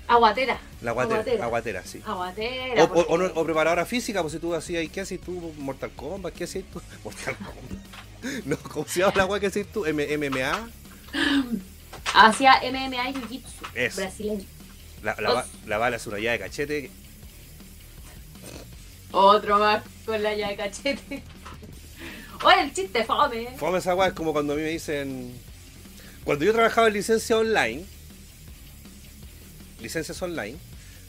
[0.08, 0.58] Aguatera.
[0.82, 1.44] La aguatera, Aguatera.
[1.44, 2.00] aguatera, sí.
[2.06, 2.82] Aguatera.
[2.82, 5.52] O, o- porque- o o preparadora física, pues si tú hacías, ¿qué haces tú?
[5.58, 6.80] Mortal Kombat, ¿qué haces tú?
[7.04, 7.86] Mortal Kombat.
[8.44, 9.84] No, ¿cómo se llama la agua que haces tú?
[9.86, 10.68] M MMA.
[12.14, 13.44] Hacia MMA y Jiu-Jitsu.
[13.74, 14.00] Eso.
[14.00, 14.44] Brasileño.
[15.02, 16.90] La, la, la bala es una llave de cachete.
[19.12, 21.22] Otro más con la llave de cachete.
[22.44, 23.48] Oye, el chiste fome.
[23.58, 25.32] Fome esa agua es como cuando a mí me dicen.
[26.24, 27.84] Cuando yo trabajaba en licencia online,
[29.80, 30.56] licencias online,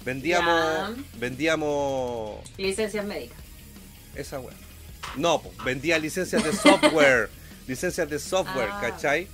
[0.05, 0.95] vendíamos.
[0.97, 1.03] Ya.
[1.19, 2.39] Vendíamos.
[2.57, 3.37] Licencias médicas.
[4.15, 4.55] Esa weá.
[5.15, 7.29] No, pues, vendía licencias de software.
[7.67, 8.79] licencias de software, Ah.
[8.81, 9.27] ¿cachai?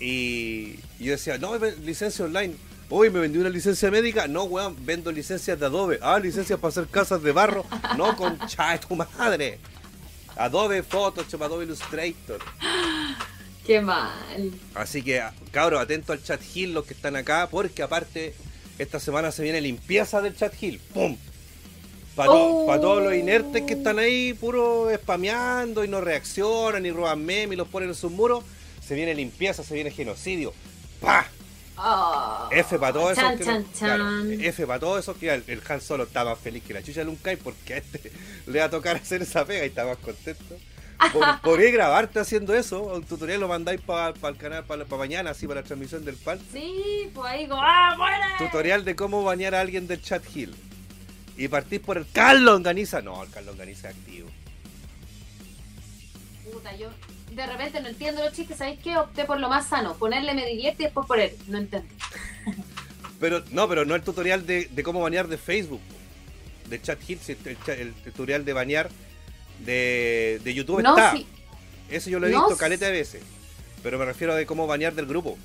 [0.00, 2.54] Y yo decía, no, licencia online.
[2.90, 4.28] Uy, me vendí una licencia médica.
[4.28, 5.98] No, weón, vendo licencias de Adobe.
[6.02, 7.64] Ah, licencias para hacer casas de barro.
[7.96, 9.58] No, concha de tu madre.
[10.36, 12.38] Adobe Photoshop, Adobe Illustrator.
[13.66, 14.52] Qué mal.
[14.74, 18.34] Así que, cabros, atento al chat Hill los que están acá, porque aparte,
[18.78, 20.80] esta semana se viene limpieza del chat Hill.
[20.94, 21.16] ¡Pum!
[22.14, 22.78] Para Oh.
[22.80, 27.56] todos los inertes que están ahí, puro spameando y no reaccionan y roban memes y
[27.56, 28.42] los ponen en sus muros,
[28.86, 30.54] se viene limpieza, se viene genocidio.
[31.00, 31.26] ¡Pah!
[31.78, 32.48] Oh.
[32.52, 33.38] F para todos esos.
[33.44, 34.22] Chan, no- claro.
[34.30, 37.00] F para todos esos que el, el Han Solo está más feliz que la chucha
[37.00, 38.10] de Lunkai porque a este
[38.46, 40.56] le va a tocar hacer esa pega y está más contento.
[41.12, 45.46] Pod- Podría grabarte haciendo eso, un tutorial lo mandáis para el canal para mañana, así
[45.46, 46.38] para la transmisión del pan.
[46.52, 48.16] Sí, pues ahí como, ¡ah, muere!
[48.38, 50.54] Tutorial de cómo bañar a alguien del chat Hill.
[51.36, 53.02] Y partís por el Carlos Ganiza.
[53.02, 54.28] No, el Carlos Ganiza es activo.
[56.50, 56.88] Puta, yo
[57.32, 58.96] de repente no entiendo los chistes, ¿sabéis qué?
[58.96, 61.32] Opté por lo más sano, ponerle me divierte y después por él.
[61.48, 61.88] No entendí.
[63.20, 65.80] Pero no, pero no el tutorial de, de cómo bañar de Facebook.
[66.68, 68.90] De chat Hill, el, cha- el tutorial de bañar
[69.64, 71.12] de, de YouTube No, está.
[71.16, 71.26] sí,
[71.90, 73.22] Eso yo lo he No, visto caleta de veces.
[73.82, 75.36] Pero me refiero a de cómo bañar del grupo.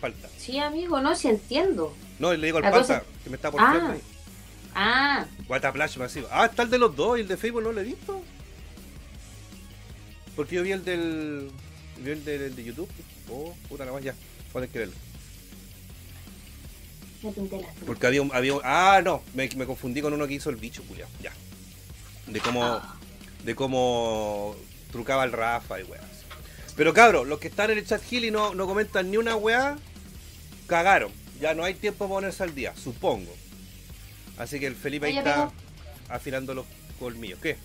[0.00, 0.28] Falta.
[0.38, 1.92] sí, amigo, no, sí entiendo.
[2.20, 3.90] No, le digo al pata cosa- que me está por Ah.
[3.92, 4.00] ahí.
[4.74, 6.28] Ah, Guataplash masivo.
[6.30, 8.22] Ah, está el de los dos y el de Facebook no lo he visto.
[10.36, 11.50] Porque yo vi el del.
[11.98, 12.88] Vi el de, el de YouTube.
[13.28, 14.14] Oh, puta la más ya.
[14.52, 14.94] Pueden creerlo.
[17.22, 18.30] me pinté Porque había un.
[18.32, 19.22] Había un- ah, no.
[19.34, 21.08] Me, me confundí con uno que hizo el bicho, culiao.
[21.20, 21.32] Ya.
[22.28, 22.62] De cómo.
[22.64, 22.94] Ah.
[23.44, 24.56] De cómo
[24.92, 26.04] trucaba el Rafa y weas.
[26.76, 29.36] Pero cabros, los que están en el chat Hill y no, no comentan ni una
[29.36, 29.76] weá,
[30.66, 31.10] cagaron.
[31.40, 33.32] Ya no hay tiempo para ponerse al día, supongo.
[34.38, 35.50] Así que el Felipe ahí está
[36.08, 36.66] afilando los
[36.98, 37.40] colmillos.
[37.40, 37.56] ¿Qué?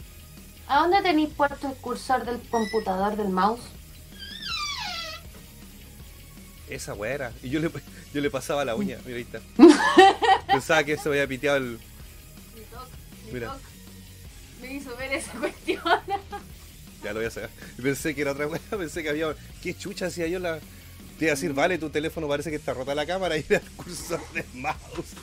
[0.67, 3.61] ¿A dónde tenéis puesto el cursor del computador del mouse?
[6.69, 7.34] Esa weá era.
[7.43, 7.69] Y yo le,
[8.13, 9.41] yo le pasaba la uña, mira ahí está.
[10.47, 11.80] Pensaba que se había piteado el.
[13.32, 13.55] Mira.
[14.64, 15.84] Me hizo ver esa cuestión.
[17.03, 17.49] Ya lo voy a sacar.
[17.78, 19.36] Y pensé que era otra weá, pensé que había.
[19.61, 20.59] ¿Qué chucha hacía yo la.?
[21.20, 23.59] Te iba a decir, vale, tu teléfono parece que está rota la cámara y era
[23.64, 25.14] el cursor de mouse.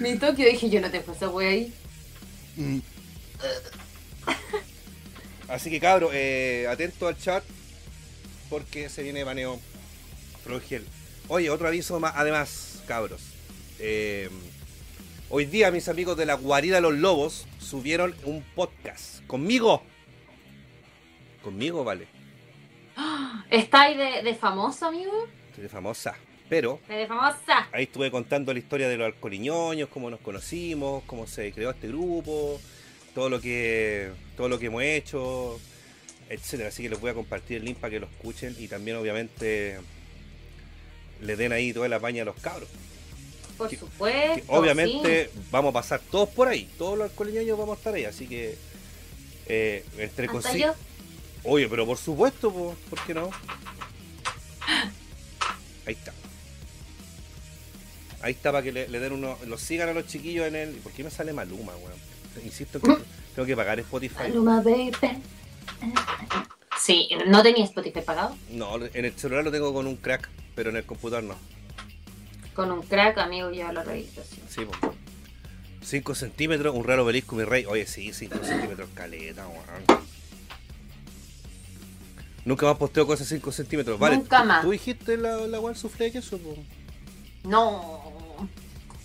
[0.00, 2.82] Mi toc, yo dije, yo no te pasa, güey, ahí.
[5.48, 7.44] Así que cabro, eh, atento al chat
[8.50, 9.60] porque se viene baneo
[10.44, 10.84] Frogel.
[11.28, 13.20] Oye, otro aviso más, además, cabros.
[13.78, 14.28] Eh,
[15.30, 19.82] hoy día mis amigos de la guarida de los lobos subieron un podcast conmigo.
[21.42, 22.06] Conmigo, vale.
[23.50, 25.12] ¿Está ahí de, de famoso, amigo?
[25.54, 26.16] Soy famosa.
[26.48, 27.68] Pero De famosa.
[27.72, 31.88] ahí estuve contando la historia de los alcoliñoños, cómo nos conocimos, cómo se creó este
[31.88, 32.58] grupo,
[33.14, 35.60] todo lo que todo lo que hemos hecho,
[36.30, 36.70] etcétera.
[36.70, 39.78] Así que les voy a compartir el link para que lo escuchen y también obviamente
[41.20, 42.68] le den ahí toda la paña a los cabros.
[43.58, 44.46] Por Que- supuesto.
[44.46, 48.04] Que obviamente vamos a pasar todos por ahí, todos los alcoliñoños vamos a estar ahí,
[48.04, 48.56] así que
[49.46, 50.28] eh, entre.
[51.44, 53.30] Oye, pero por supuesto, po, ¿por qué no?
[55.86, 56.12] Ahí está.
[58.20, 60.70] Ahí está para que le, le den uno, los sigan a los chiquillos en el.
[60.76, 61.98] ¿Por qué me sale Maluma, weón?
[62.44, 62.96] Insisto que
[63.34, 64.14] tengo que pagar Spotify.
[64.28, 64.92] Maluma, baby.
[66.80, 68.36] Sí, ¿no tenía Spotify pagado?
[68.50, 71.36] No, en el celular lo tengo con un crack, pero en el computador no.
[72.58, 74.20] Con un crack, amigo, ya lo reviso.
[74.48, 74.64] sí.
[74.64, 74.92] Po.
[75.80, 77.64] 5 centímetros, un raro obelisco, mi rey.
[77.66, 80.02] Oye, sí, 5 centímetros, caleta, weón.
[82.44, 83.96] Nunca más posteo cosas 5 centímetros.
[84.00, 84.62] Vale, Nunca ¿tú- más.
[84.62, 86.56] ¿Tú dijiste la, la weón suflé de queso, po?
[87.44, 88.02] No.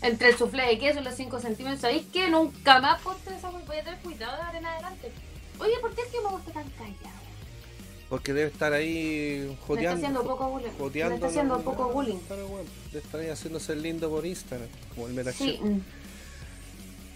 [0.01, 2.29] Entre el suflé de queso y los 5 centímetros, ¿sabéis qué?
[2.31, 5.11] Nunca más ponte esa Voy a tener cuidado de ahora en adelante.
[5.59, 7.22] Oye, ¿por qué es que me gusta tan callado?
[8.13, 9.97] Porque debe estar ahí Me está joteando.
[9.97, 10.69] haciendo poco bullying.
[10.77, 11.15] Joteando.
[11.15, 12.19] está haciendo poco bullying.
[12.91, 15.39] Debe estar ahí haciéndose el lindo por Instagram, como el Metachef.
[15.39, 15.59] Sí.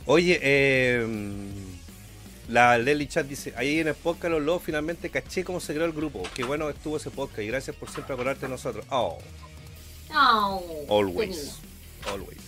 [0.07, 1.05] Oye, eh,
[2.49, 5.85] la Lely Chat dice, ahí en el podcast Los Lobos finalmente caché cómo se creó
[5.85, 6.23] el grupo.
[6.33, 8.83] Qué bueno estuvo ese podcast y gracias por siempre acordarte de nosotros.
[8.89, 9.19] Oh,
[10.09, 10.95] lindo.
[10.95, 11.59] always.
[12.11, 12.46] Always.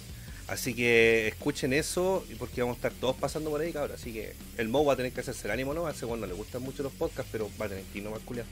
[0.49, 3.95] Así que escuchen eso y porque vamos a estar todos pasando por ahí, cabrón.
[3.95, 5.85] Así que el Mo va a tener que hacerse el ánimo, ¿no?
[5.85, 8.21] A ese bueno le gustan mucho los podcasts, pero va a tener que ir nomás
[8.21, 8.47] culiar.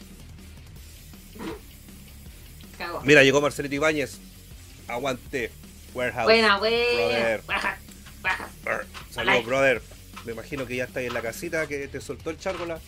[3.03, 4.19] Mira, llegó Marcelito Ibáñez.
[4.87, 5.51] Aguante.
[5.95, 6.25] Warehouse.
[6.25, 7.41] Buena, buena.
[7.47, 7.79] Baja,
[8.21, 8.49] baja.
[9.09, 9.81] Saludos, brother.
[10.25, 12.79] Me imagino que ya está ahí en la casita, que te soltó el chárgola.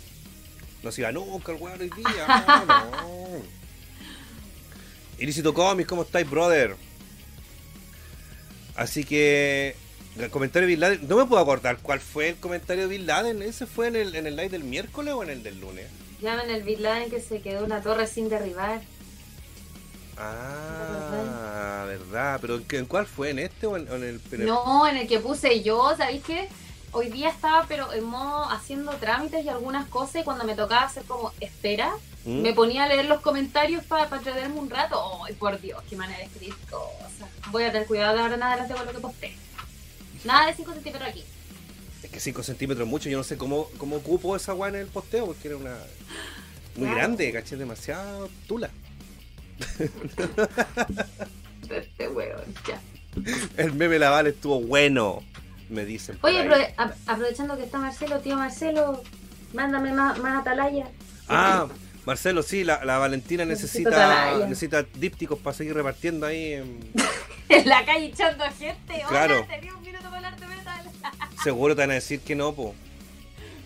[0.84, 2.46] No se iba nunca el weón hoy día.
[2.48, 3.60] No, no.
[5.18, 6.76] Ilícito Comics, ¿cómo estáis, brother?
[8.80, 9.76] Así que.
[10.18, 11.08] El comentario de Bin Laden.
[11.08, 13.42] No me puedo acordar cuál fue el comentario de Bin Laden.
[13.42, 15.88] ¿Ese fue en el, en el live del miércoles o en el del lunes?
[16.22, 18.82] Llamen el Bin Laden que se quedó una torre sin derribar.
[20.18, 22.40] Ah, verdad.
[22.42, 23.30] ¿Pero en, cuál fue?
[23.30, 25.94] ¿En este o en, o en el, en el- No, en el que puse yo,
[25.98, 26.50] ¿sabéis qué?
[26.92, 30.84] Hoy día estaba pero en modo haciendo trámites y algunas cosas y cuando me tocaba
[30.84, 31.94] hacer como espera,
[32.26, 32.42] ¿Mm?
[32.42, 35.24] me ponía a leer los comentarios para entretenerme un rato.
[35.26, 37.30] ¡Ay, por Dios, qué manera de escribir cosas!
[37.52, 39.34] Voy a tener cuidado de ahora en adelante con lo que posté.
[40.26, 41.24] Nada de 5 centímetros aquí.
[42.04, 43.10] Es que 5 centímetros es mucho.
[43.10, 45.76] Yo no sé cómo, cómo ocupo esa weá en el posteo porque era una.
[46.76, 46.96] Muy Claro.
[46.98, 48.70] grande, caché, demasiado tula.
[51.70, 52.82] Este weón, ya.
[53.58, 55.22] El meme Laval estuvo bueno,
[55.70, 56.18] me dicen.
[56.22, 56.74] Oye,
[57.06, 59.04] aprovechando que está Marcelo, tío Marcelo,
[59.54, 60.88] mándame más, más atalaya.
[61.28, 61.68] Ah,
[62.10, 66.54] Marcelo, sí, la, la Valentina necesita necesita dípticos para seguir repartiendo ahí.
[66.54, 66.80] en-
[67.50, 69.04] En la calle echando gente.
[69.08, 69.38] Claro.
[69.42, 70.92] Hola, tenía un minuto para hablar de metal.
[71.44, 72.74] Seguro te van a decir que no, po.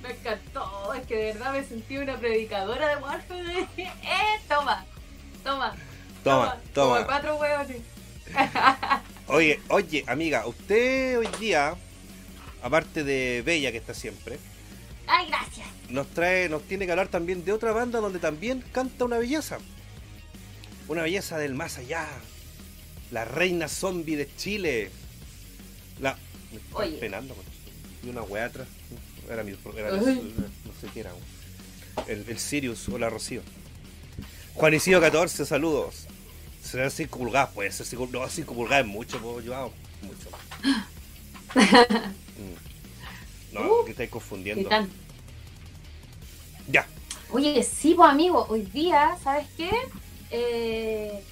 [0.01, 3.67] Me encantó, es que de verdad me sentí una predicadora de Warfare.
[3.77, 3.87] ¡Eh!
[4.49, 4.85] Toma,
[5.41, 5.73] toma,
[6.23, 7.05] Toma, Como toma.
[7.05, 7.77] cuatro huevones.
[9.27, 11.75] Oye, oye, amiga, usted hoy día,
[12.61, 14.37] aparte de Bella que está siempre,
[15.15, 15.67] Ay, gracias.
[15.89, 19.59] nos trae, nos tiene que hablar también de otra banda donde también canta una belleza.
[20.87, 22.07] Una belleza del más allá.
[23.11, 24.89] La reina zombie de Chile.
[26.01, 26.17] La.
[26.51, 26.97] Me está Oye.
[26.97, 27.35] penando.
[28.03, 28.67] Y una weá atrás.
[29.29, 29.51] Era mi.
[29.75, 30.03] Era no
[30.81, 31.11] sé qué era.
[32.07, 33.41] El, el Sirius o la Rocío.
[34.55, 36.07] Juan Isidro 14, saludos.
[36.63, 40.29] Serán 5 pulgadas, puede ser 5 No, 5 pulgadas es mucho, po, yo mucho.
[42.33, 43.53] Mm.
[43.53, 43.85] No, Uh.
[43.85, 44.63] que estáis confundiendo.
[44.63, 44.89] Titán.
[46.67, 46.85] Ya.
[47.31, 49.71] Oye, sí, pues amigo, hoy día, ¿sabes qué?
[50.31, 51.23] Eh,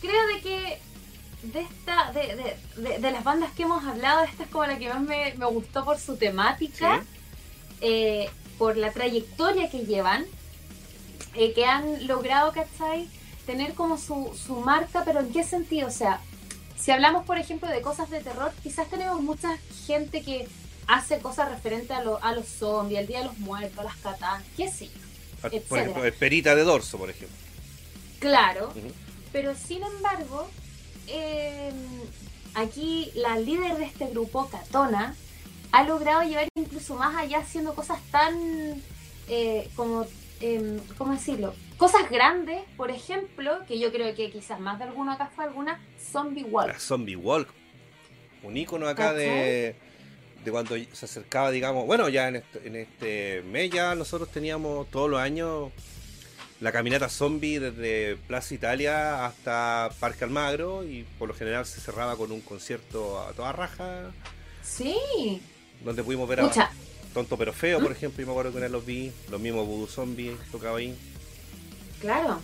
[0.00, 0.78] creo de que
[1.42, 2.56] de esta, de, de,
[2.90, 5.46] de, de las bandas que hemos hablado, esta es como la que más me, me
[5.46, 7.08] gustó por su temática, Sí.
[7.80, 10.24] eh, por la trayectoria que llevan,
[11.34, 13.08] eh, que han logrado, ¿cachai?
[13.46, 15.88] Tener como su, su marca, pero ¿en qué sentido?
[15.88, 16.20] O sea,
[16.78, 20.48] si hablamos, por ejemplo, de cosas de terror, quizás tenemos mucha gente que
[20.86, 23.96] hace cosas referentes a, lo- a los zombies, al Día de los Muertos, a las
[23.96, 25.50] katanas, qué sé yo.
[25.68, 27.36] Por ejemplo, el perita de dorso, por ejemplo.
[28.18, 28.72] Claro,
[29.32, 30.48] pero sin embargo,
[31.08, 31.70] eh,
[32.54, 35.14] aquí la líder de este grupo, Katona,
[35.72, 38.34] ha logrado llevar incluso más allá haciendo cosas tan,
[39.28, 40.06] eh, como,
[40.40, 41.54] em, ¿cómo decirlo?
[41.76, 45.80] Cosas grandes, por ejemplo, que yo creo que quizás más de alguno acá fue alguna,
[46.12, 46.68] Zombie Walk.
[46.68, 47.48] La Zombie Walk.
[48.44, 49.74] Un icono acá de,
[50.44, 51.86] de cuando se acercaba, digamos.
[51.86, 55.72] Bueno, ya en este, en este mes ya nosotros teníamos todos los años
[56.60, 62.16] la caminata zombie desde Plaza Italia hasta Parque Almagro y por lo general se cerraba
[62.16, 64.12] con un concierto a toda raja
[64.62, 65.42] Sí,
[65.84, 66.70] donde pudimos ver a mucha.
[67.12, 67.82] Tonto pero Feo, ¿Mm?
[67.82, 70.78] por ejemplo, y me acuerdo que una vez los vi, los mismos Voodoo Zombie tocaba
[70.78, 70.96] ahí.
[72.00, 72.40] Claro.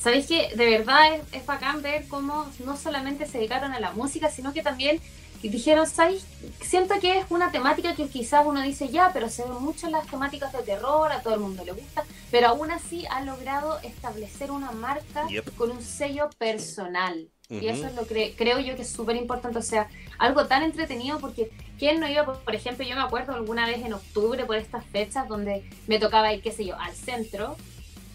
[0.00, 3.92] Sabéis que de verdad es, es bacán ver cómo no solamente se dedicaron a la
[3.92, 5.00] música, sino que también
[5.42, 6.24] dijeron, ¿sabéis?
[6.60, 10.06] Siento que es una temática que quizás uno dice ya, pero se ven mucho las
[10.06, 14.50] temáticas de terror, a todo el mundo le gusta, pero aún así han logrado establecer
[14.50, 15.54] una marca Yep.
[15.56, 17.28] con un sello personal.
[17.48, 20.64] Y eso es lo que creo yo que es súper importante, o sea, algo tan
[20.64, 24.44] entretenido porque ¿quién no iba, por, por ejemplo, yo me acuerdo alguna vez en octubre
[24.44, 27.56] por estas fechas donde me tocaba ir, qué sé yo, al centro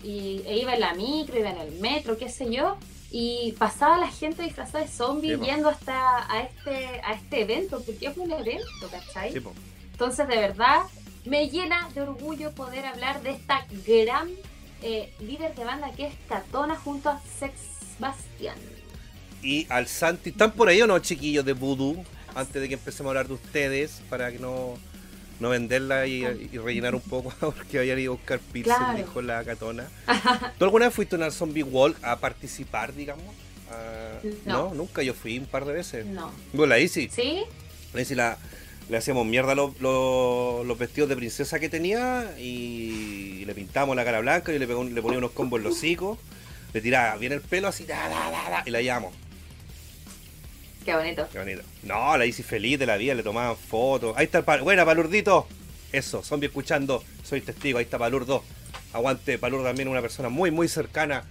[0.03, 2.75] y e iba en la micro, iba en el metro, qué sé yo,
[3.11, 7.81] y pasaba la gente disfrazada de zombies Sí, yendo hasta a este, a este evento,
[7.85, 9.33] porque es un evento, ¿cachai?
[9.33, 9.41] Sí.
[9.91, 10.83] Entonces, de verdad,
[11.25, 14.29] me llena de orgullo poder hablar de esta gran
[14.81, 17.53] eh, líder de banda que es Katona junto a Sex
[17.99, 18.57] Bastian.
[19.43, 20.29] y al Santi.
[20.31, 22.03] ¿Están por ahí o no, chiquillos de Voodoo?
[22.33, 24.77] Antes de que empecemos a hablar de ustedes, para que no,
[25.41, 26.23] no venderla y,
[26.53, 28.97] y rellenar un poco, porque vayan a ir a buscar pizza, Claro.
[28.97, 29.87] dijo la catona.
[30.57, 33.25] ¿Tú alguna vez fuiste a una Zombie Walk a participar, digamos?
[33.71, 34.73] Ah, No.
[34.73, 35.01] nunca.
[35.03, 36.05] Yo fui un par de veces.
[36.05, 36.31] No.
[36.53, 37.09] Bueno, la Isi.
[37.09, 37.41] ¿Sí?
[37.93, 38.37] La Isi la,
[38.89, 44.05] le hacíamos mierda los, los- los vestidos de princesa que tenía y le pintamos la
[44.05, 46.19] cara blanca y le, pegó- le ponía unos combos en los hocicos.
[46.73, 49.13] Le tiraba bien el pelo así, da, da, da, da, y la llevamos.
[50.85, 51.27] Qué bonito.
[51.31, 51.61] Qué bonito.
[51.83, 54.15] No, la hice feliz de la vida, le tomaban fotos.
[54.17, 54.61] Ahí está el pal.
[54.61, 55.47] Buena, Palurdito.
[55.91, 57.03] Eso, zombie escuchando.
[57.23, 58.43] Soy testigo, ahí está Palurdo.
[58.93, 61.23] Aguante, Palurdo también una persona muy, muy cercana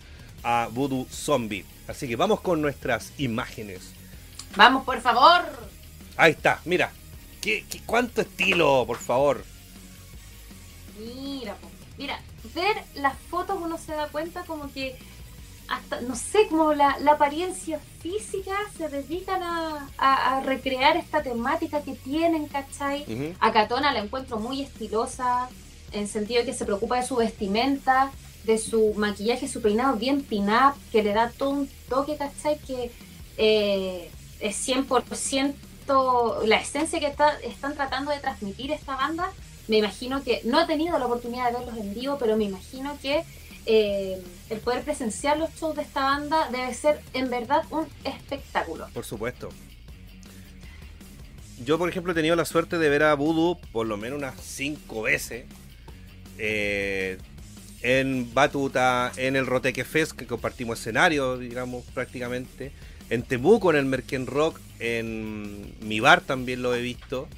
[0.43, 1.65] a Voodoo Zombie.
[1.89, 3.93] Así que vamos con nuestras imágenes.
[4.57, 5.43] Vamos, por favor.
[6.17, 6.93] Ahí está, mira.
[7.41, 9.45] ¿Qué, qué- cuánto estilo, por favor?
[10.99, 11.57] Mira,
[11.99, 12.21] mira,
[12.55, 14.97] ver las fotos uno se da cuenta como que
[15.71, 21.23] hasta, no sé, como la, la apariencia física se dedican a, a- a recrear esta
[21.23, 23.05] temática que tienen, ¿cachai?
[23.09, 23.35] Ujú.
[23.41, 25.49] A Katona la encuentro muy estilosa,
[25.93, 28.11] en sentido de que se preocupa de su vestimenta,
[28.45, 32.59] de su maquillaje, su peinado bien pin-up, que le da todo un toque, ¿cachai?
[32.59, 32.91] Que
[33.39, 34.11] eh,
[34.41, 35.55] es 100%
[36.47, 39.31] la esencia que está- están tratando de transmitir esta banda.
[39.69, 42.97] Me imagino que, no he tenido la oportunidad de verlos en vivo, pero me imagino
[43.03, 43.25] que
[43.67, 48.89] eh, el poder presenciar los shows de esta banda debe ser en verdad un espectáculo.
[48.93, 49.49] Por supuesto.
[51.65, 54.41] Yo, por ejemplo, he tenido la suerte de ver a Voodoo por lo menos unas
[54.41, 55.47] cinco veces.
[56.39, 57.19] eh,
[57.83, 62.73] en Batuta, en el Roteque Fest, que compartimos escenario, digamos, prácticamente.
[63.09, 64.61] En Temuco, en el Merken Rock.
[64.79, 67.29] En mi bar también lo he visto.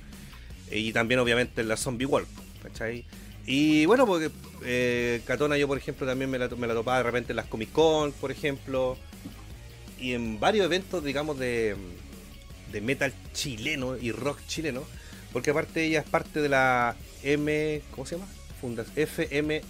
[0.70, 2.26] Y también, obviamente, en la Zombie Walk.
[2.62, 3.04] ¿Cachai?
[3.46, 4.30] Y bueno, porque
[4.64, 7.46] eh, Catona yo, por ejemplo, también me la, me la topaba de repente en las
[7.46, 8.96] Comic Con, por ejemplo.
[9.98, 11.76] Y en varios eventos, digamos, de,
[12.72, 14.84] de metal chileno y rock chileno.
[15.32, 17.82] Porque aparte ella es parte de la M...
[17.92, 18.28] ¿Cómo se llama?
[18.60, 19.62] Funda FMCU,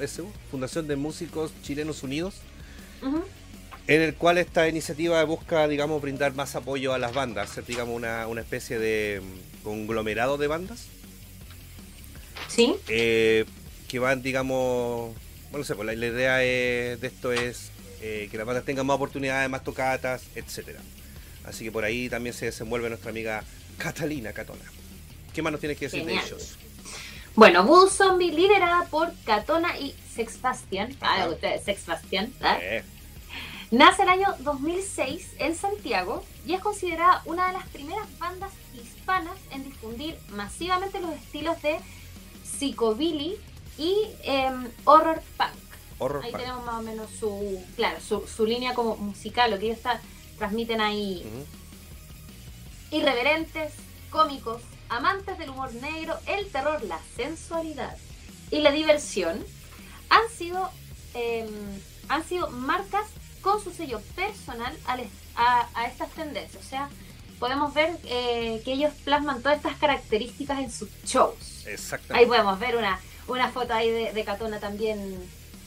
[0.00, 2.36] SU, Fundación de Músicos Chilenos Unidos.
[3.86, 7.50] En el cual esta iniciativa busca, digamos, brindar más apoyo a las bandas.
[7.50, 10.88] Hacer, digamos, una, una especie de mm, conglomerado de bandas.
[12.48, 12.74] ¿Sí?
[12.88, 13.44] eh,
[13.86, 15.14] que van, digamos,
[15.50, 17.70] bueno, no sé, pues la, la idea es- de esto es
[18.02, 20.80] eh, que las bandas tengan más oportunidades, más tocatas, etcétera.
[21.44, 23.42] Así que por ahí también se desenvuelve nuestra amiga
[23.78, 24.64] Catalina Catona.
[25.32, 26.20] ¿Qué más nos tienes que decir Genial.
[26.22, 26.56] de ellos?
[27.34, 30.94] Bueno, Voodoo Zombie liderada por Katona y Sex Bastian.
[31.00, 32.32] Ah, gusta Sex Bastian.
[32.60, 32.82] Eh,
[33.70, 39.36] Nace el año 2006 en Santiago y es considerada una de las primeras bandas hispanas
[39.52, 41.76] en difundir masivamente los estilos de
[42.58, 43.36] psychobilly
[43.78, 45.50] y em, horror punk.
[45.98, 46.40] horror Ahí punk.
[46.42, 50.00] tenemos más o menos su, claro, su, su línea como musical, lo que ellos está-
[50.38, 51.24] transmiten ahí.
[52.90, 53.72] Irreverentes,
[54.10, 57.96] cómicos, amantes del humor negro, el terror, la sensualidad
[58.50, 59.44] y la diversión
[60.08, 60.70] han sido,
[61.14, 61.48] em,
[62.08, 63.04] han sido marcas
[63.42, 66.64] con su sello personal al est- a, a estas tendencias.
[66.64, 66.88] O sea,
[67.38, 71.64] podemos ver eh, que ellos plasman todas estas características en sus shows.
[71.66, 72.26] Ahí Exactamente.
[72.26, 74.98] podemos ver una, una foto ahí de, de Catona también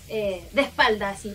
[0.09, 1.33] eh, de espalda, así.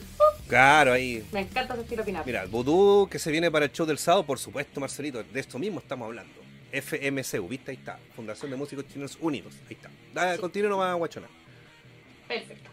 [0.48, 1.26] Claro, ahí.
[1.32, 2.22] Me encanta su estilo final.
[2.26, 5.40] Mira, el vudú que se viene para el show del sábado, por supuesto, Marcelito, de
[5.40, 6.34] esto mismo estamos hablando.
[6.72, 7.70] FMCU, ¿viste?
[7.70, 7.98] Ahí está.
[8.14, 9.54] Fundación de Músicos Chilenos Unidos.
[9.68, 9.88] Ahí está.
[10.12, 10.40] Da, Sí.
[10.40, 11.28] Continúa nomás, guachona.
[12.28, 12.70] Perfecto.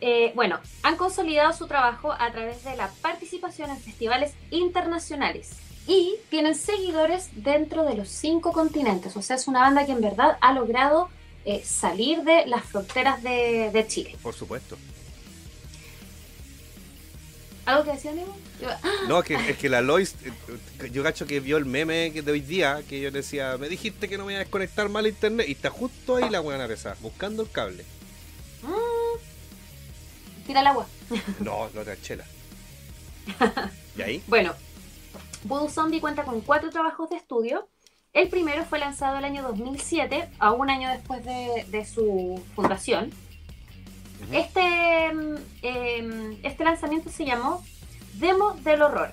[0.00, 5.52] Eh, bueno, han consolidado su trabajo a través de la participación en festivales internacionales
[5.86, 9.16] y tienen seguidores dentro de los cinco continentes.
[9.16, 11.08] O sea, es una banda que en verdad ha logrado
[11.44, 14.16] eh, salir de las fronteras de, de Chile.
[14.22, 14.76] Por supuesto.
[17.66, 18.36] ¿Algo que decía, amigo?
[18.60, 18.68] Yo-.
[19.08, 20.32] No, es que, es que la Lois, eh,
[20.80, 24.08] eh, yo cacho que vio el meme de hoy día, que yo decía, me dijiste
[24.08, 26.96] que no me iba a desconectar mal internet, y está justo ahí la buena pesada,
[27.00, 27.84] buscando el cable.
[28.62, 30.46] Mm.
[30.46, 30.86] Tira el agua.
[31.40, 32.24] No, no te chela.
[33.96, 34.22] ¿Y ahí?
[34.28, 34.54] Bueno,
[35.46, 37.68] Voodoo Zombie cuenta con cuatro trabajos de estudio.
[38.12, 43.10] El primero fue lanzado el año 2007, a un año después de, de su fundación.
[44.32, 47.62] Este, mm, em, este lanzamiento se llamó
[48.14, 49.12] Demo del Horror.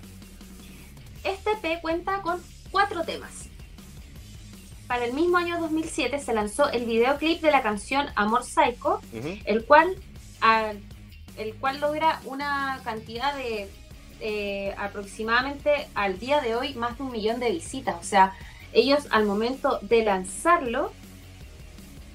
[1.23, 3.47] Este EP cuenta con cuatro temas.
[4.87, 8.99] Para el mismo año 2007 se lanzó el videoclip de la canción Amor Psycho,
[9.45, 9.95] el cual,
[10.41, 10.81] al-
[11.37, 13.69] el cual logra una cantidad de
[14.25, 17.97] eh, aproximadamente al día de hoy más de un millón de visitas.
[17.99, 18.33] O sea,
[18.71, 20.93] ellos al momento de lanzarlo,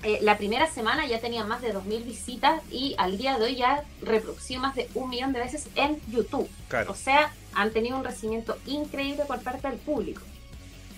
[0.02, 3.56] eh, la primera semana ya tenían más de 2.000 visitas y al día de hoy
[3.56, 6.48] ya reproducido más de un millón de veces en YouTube.
[6.68, 6.92] Claro.
[6.92, 10.22] O sea, han tenido un recibimiento increíble por parte del público.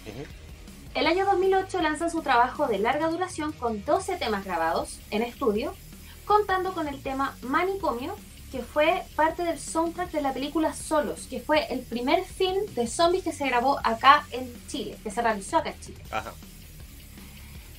[0.06, 0.24] Ujú.
[0.94, 5.74] El año 2008 lanzan su trabajo de larga duración con 12 temas grabados en estudio,
[6.24, 8.14] contando con el tema Manicomio,
[8.50, 12.86] que fue parte del soundtrack de la película Solos, que fue el primer film de
[12.86, 16.02] zombies que se grabó acá en Chile, que se realizó acá en Chile.
[16.10, 16.32] Ajá.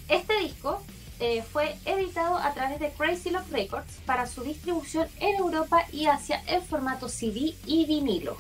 [0.07, 0.82] Este disco
[1.19, 6.07] eh, fue editado a través de Crazy Love Records para su distribución en Europa y
[6.07, 8.38] Asia en formato CD y vinilo.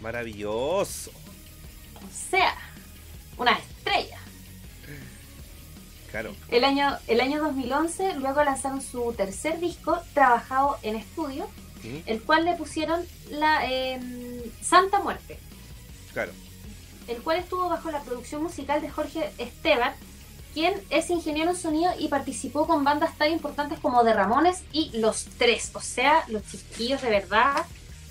[0.00, 1.10] Maravilloso.
[1.96, 2.54] O sea,
[3.36, 4.18] una estrella.
[6.14, 6.32] Claro.
[6.48, 11.48] El año, el año 2011 luego lanzaron su tercer disco trabajado en estudio,
[12.06, 15.40] el cual le pusieron la em, Santa Muerte,
[16.12, 16.30] Claro.
[17.08, 19.92] el cual estuvo bajo la producción musical de Jorge Esteban,
[20.54, 24.96] quien es ingeniero en sonido y participó con bandas tan importantes como The Ramones y
[24.96, 27.66] Los Tres, o sea, los chiquillos de verdad.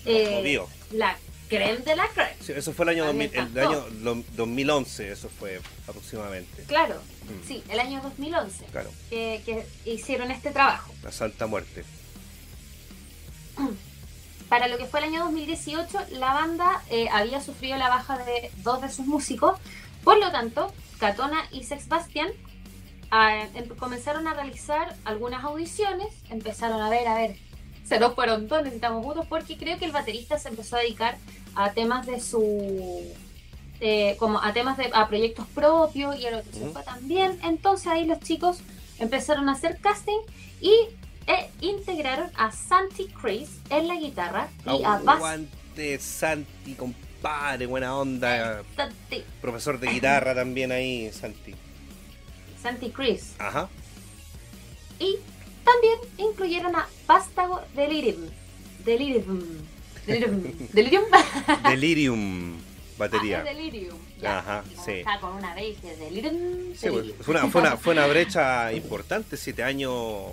[0.06, 0.60] eh,
[0.92, 1.18] la
[1.50, 2.36] creme de la creme.
[2.42, 5.60] Sí, eso fue el año, A mí 2000, me el año lo- 2011, eso fue
[5.88, 6.64] aproximadamente.
[6.64, 7.48] Claro, Mm.
[7.48, 10.94] sí, el año 2011 Claro, que, que hicieron este trabajo.
[11.04, 11.84] la Santa Muerte.
[14.50, 18.52] Para lo que fue el año 2018, la banda eh, había sufrido la baja de
[18.58, 19.60] dos de sus músicos,
[20.04, 22.30] por lo tanto, Catona y Sex Bastian
[23.10, 27.36] ah, em- comenzaron a realizar algunas audiciones, empezaron a ver, a ver,
[27.84, 31.18] se nos fueron dos, necesitamos unos, porque creo que el baterista se empezó a dedicar
[31.56, 33.14] a temas de su...
[33.80, 37.40] eh, como a temas de a proyectos propios y el otro se fue también.
[37.44, 38.60] Entonces ahí los chicos
[39.00, 40.20] empezaron a hacer casting
[40.62, 40.74] y
[41.26, 48.64] e integraron a Santi Chris en la guitarra y a Aguante Santi, compadre, buena onda.
[48.76, 51.56] Santi, Profesor de guitarra también ahí, Santi.
[52.62, 53.36] Santi Chris.
[53.40, 53.70] Ajá.
[55.00, 55.18] Y
[55.64, 58.30] también incluyeron a Vástago Delirium.
[58.86, 59.42] Delirium.
[60.06, 60.44] Delirium.
[60.74, 61.04] Delirium.
[61.70, 63.44] Delirium, Ah, batería.
[63.44, 63.98] Delirium.
[64.22, 64.40] ya.
[64.40, 64.92] Ajá, sí.
[64.92, 66.74] Está con una es Delirium.
[66.76, 70.32] Sí, pues, fue, una, fue, una, fue una brecha importante, siete años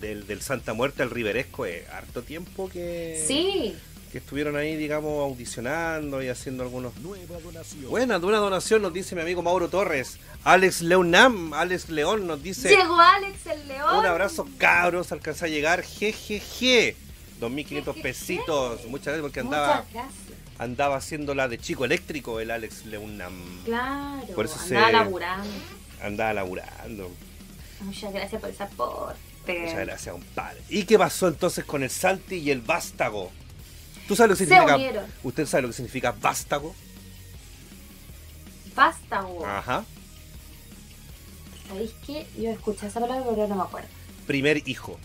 [0.00, 3.74] del, del Santa Muerte al Riveresco, es harto tiempo que, Sí,
[4.14, 6.96] que estuvieron ahí, digamos, audicionando y haciendo algunos...
[6.98, 7.90] Nueva donación.
[7.90, 10.18] Buena, de una donación nos dice mi amigo Mauro Torres.
[10.44, 12.68] Alex Leonam, Alex León nos dice...
[12.68, 13.98] llegó Alex el León.
[13.98, 16.94] Un abrazo cabros, alcanza a llegar, jejeje.
[17.40, 18.02] 2.500 Jejeje.
[18.02, 20.14] pesitos, muchas gracias porque andaba, Muchas gracias.
[20.60, 23.34] andaba haciendo la de chico eléctrico el Alex Leonam.
[23.64, 25.50] Claro, Por eso andaba se- laburando.
[26.00, 27.10] Andaba laburando.
[27.80, 29.58] Muchas gracias por ese aporte.
[29.58, 30.60] Muchas gracias, compadre.
[30.68, 33.32] ¿Y qué pasó entonces con el Santi y el vástago?
[34.06, 35.06] ¿Tú sabes lo que significa?
[35.22, 36.74] ¿Usted sabe lo que significa vástago?
[38.74, 39.46] Vástago.
[39.46, 39.84] Ajá.
[41.68, 42.26] ¿Sabéis qué?
[42.36, 43.88] Yo escuché esa palabra, pero no me acuerdo.
[44.26, 44.98] Primer hijo.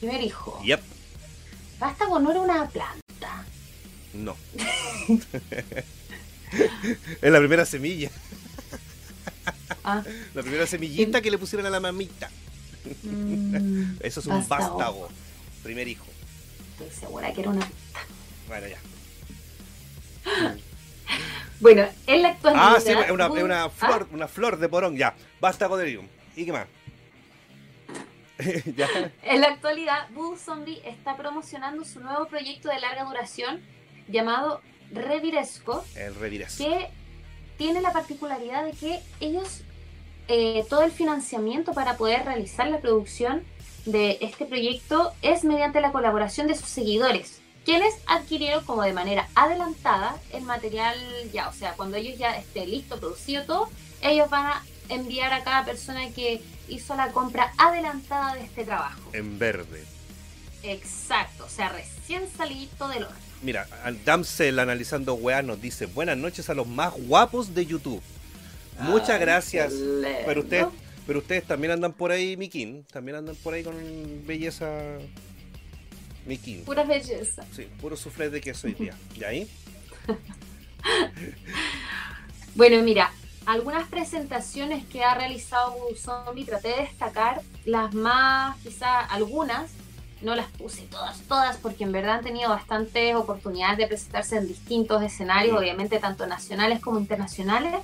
[0.00, 0.60] Primer hijo.
[0.64, 0.80] Yep.
[1.78, 3.44] Vástago no era una planta.
[4.14, 4.36] No.
[7.22, 8.10] es la primera semilla.
[9.84, 10.02] Ah.
[10.34, 12.28] La primera semillita que le pusieron a la mamita.
[13.02, 14.78] mm, Eso es un Vástago.
[14.78, 15.08] vástago.
[15.62, 16.06] Primer hijo.
[16.72, 17.70] estoy segura que era una.
[18.50, 18.78] Bueno, ya.
[21.60, 22.76] Bueno, en la actualidad.
[22.76, 25.14] Ah, sí, es una, una Ah, flor, una flor de porón, ya.
[25.40, 26.08] Vástago delirium.
[26.34, 26.66] ¿Y qué más?
[28.76, 28.88] ya.
[29.22, 33.60] En la actualidad, Blue Zombie está promocionando su nuevo proyecto de larga duración
[34.08, 36.56] llamado Reviresco, El revirés.
[36.56, 36.88] que
[37.58, 39.60] tiene la particularidad de que ellos,
[40.28, 43.44] eh, todo el financiamiento para poder realizar la producción
[43.84, 49.28] de este proyecto es mediante la colaboración de sus seguidores, quienes adquirieron como de manera
[49.34, 50.96] adelantada el material
[51.32, 53.70] ya, o sea, cuando ellos ya esté listo, producido todo,
[54.02, 59.10] ellos van a enviar a cada persona que hizo la compra adelantada de este trabajo.
[59.12, 59.84] En verde.
[60.62, 63.16] Exacto, o sea, recién salidito del horno.
[63.42, 63.66] Mira,
[64.04, 68.02] Damsel analizando weas nos dice buenas noches a los más guapos de YouTube.
[68.80, 69.72] Muchas gracias.
[70.26, 70.66] Pero ustedes,
[71.06, 72.84] pero ustedes también andan por ahí, Mikin.
[72.84, 73.74] También andan por ahí con
[74.26, 74.98] belleza.
[76.64, 77.44] Pura belleza.
[77.54, 78.94] Sí, puro suflé de queso hoy día.
[79.16, 79.50] ¿Y ahí?
[82.56, 83.12] Bueno, mira,
[83.46, 89.70] algunas presentaciones que ha realizado Zombie, traté de destacar las más, quizá algunas,
[90.20, 94.48] no las puse todas, todas, porque en verdad han tenido bastantes oportunidades de presentarse en
[94.48, 97.76] distintos escenarios, obviamente tanto nacionales como internacionales,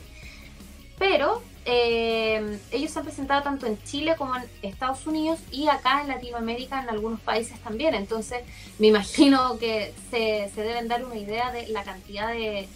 [0.98, 6.00] pero eh, ellos se han presentado tanto en Chile como en Estados Unidos y acá
[6.00, 8.42] en Latinoamérica en algunos países también, entonces
[8.78, 12.68] me imagino que se, se deben dar una idea de la cantidad de,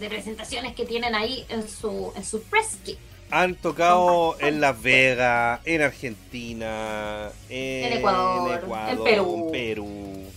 [0.00, 2.98] de presentaciones que tienen ahí en su, en su press kit.
[3.30, 9.44] Han tocado en Las Vegas, en Argentina, en, En Ecuador, Ecuador, en Perú.
[9.46, 10.32] en Perú.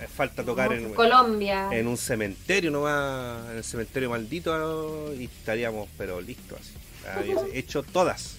[0.00, 1.68] Me falta tocar en, Colombia.
[1.70, 6.83] en un cementerio nomás, en el cementerio maldito, y estaríamos, pero listos así.
[7.06, 8.36] Había hecho todas.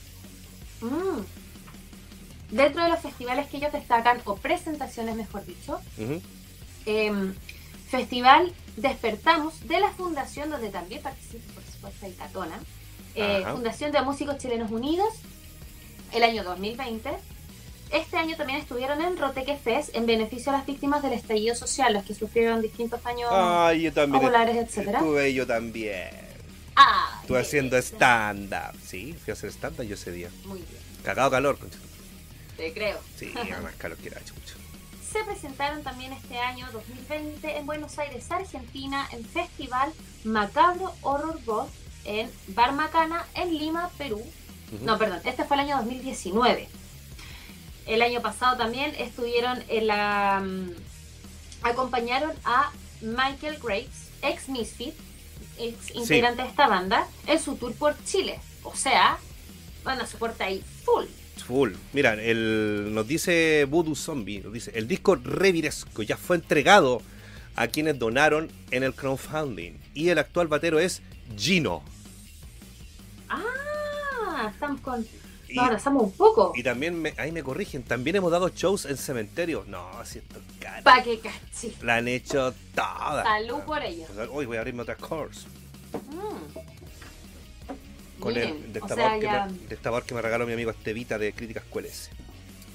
[0.82, 1.22] Mm.
[2.52, 6.22] Dentro de los festivales que ellos destacan, o presentaciones mejor dicho, Ujú.
[6.86, 7.34] em,
[7.90, 12.60] Festival Despertamos de la Fundación, donde también participa, por supuesto, el Catona,
[13.16, 13.44] eh.
[13.50, 15.08] Fundación de Músicos Chilenos Unidos,
[16.12, 17.10] el año 2020.
[17.92, 21.94] Este año también estuvieron en Roteque Fest en beneficio a las víctimas del estallido social,
[21.94, 24.22] los que sufrieron distintos años Ay, yo también.
[24.22, 25.00] populares, etcétera.
[25.00, 26.10] Estuve yo también.
[26.76, 27.48] Ah, yes.
[27.48, 28.78] haciendo stand-up.
[28.86, 30.30] Sí, fui a hacer stand-up yo ese día.
[30.46, 31.78] Muy bien, Cagado calor, concha.
[32.58, 33.00] te creo.
[33.18, 33.32] Sí,
[33.62, 34.56] más calor que era chucho.
[35.12, 39.94] se presentaron también este año 2020 en Buenos Aires, Argentina, en Festival
[40.26, 41.70] Macabro Horror Goth
[42.06, 44.22] en Barmacana, en Lima, Perú.
[44.82, 46.68] No, perdón, este fue el año 2019.
[47.88, 50.42] El año pasado también estuvieron en la...
[50.44, 50.72] mm,
[51.64, 52.72] acompañaron a
[53.02, 54.94] Michael Graves, ex Misfit,
[55.58, 58.40] ex integrante de esta banda, en su tour por Chile.
[58.64, 59.18] O sea,
[59.84, 61.06] van a soporte ahí full.
[61.46, 61.74] Full.
[61.94, 67.02] Mira, el, nos dice Voodoo Zombie, nos dice, el disco Reviresco ya fue entregado
[67.56, 69.74] a quienes donaron en el crowdfunding.
[69.94, 71.02] Y el actual batero es
[71.38, 71.84] Gino.
[73.30, 75.06] Ah, estamos con...
[75.48, 76.52] Y- abrazamos un poco.
[76.56, 79.68] Y también, me- ahí me corrigen, también hemos dado shows en cementerios.
[79.68, 80.84] No, si esto es caro.
[80.84, 81.76] Pa' que cachi.
[81.82, 83.26] La han hecho todas.
[83.26, 84.06] Salud por ello.
[84.32, 85.46] Hoy voy a abrirme otra course.
[85.94, 86.60] Mm.
[88.20, 90.72] Con Miren, el o destapador, sea, que ya- me, destapador que me regaló mi amigo
[90.72, 92.10] Estevita de Críticas QLS.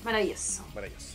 [0.04, 0.64] Maravilloso.
[0.74, 1.06] Maravilloso.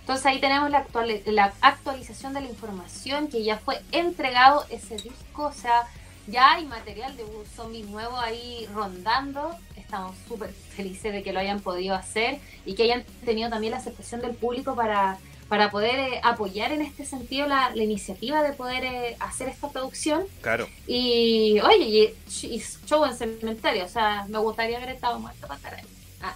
[0.00, 4.96] Entonces ahí tenemos la, actual- la actualización de la información que ya fue entregado ese
[4.96, 5.82] disco, o sea,
[6.26, 9.54] ya hay material de un zombie nuevo ahí rondando.
[9.76, 13.78] Estamos súper felices de que lo hayan podido hacer y que hayan tenido también la
[13.78, 15.18] aceptación del público para,
[15.48, 19.68] para poder eh, apoyar en este sentido la, la iniciativa de poder eh, hacer esta
[19.70, 20.24] producción.
[20.40, 20.68] Claro.
[20.86, 25.56] Y oye, y, y show en cementerio, o sea, me gustaría haber estado muerto para
[25.56, 25.84] estar ahí.
[26.22, 26.34] Ah.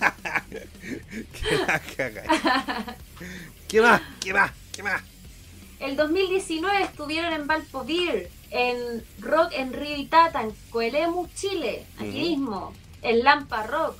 [3.68, 4.00] ¿Qué más?
[4.20, 4.52] ¿Qué más?
[4.72, 5.02] ¿Qué más?
[5.80, 12.72] El 2019 estuvieron en Valpovir, en Rock en Río Itata, en Coelemu, Chile, aquí mismo,
[13.02, 13.96] en Lampa Rock.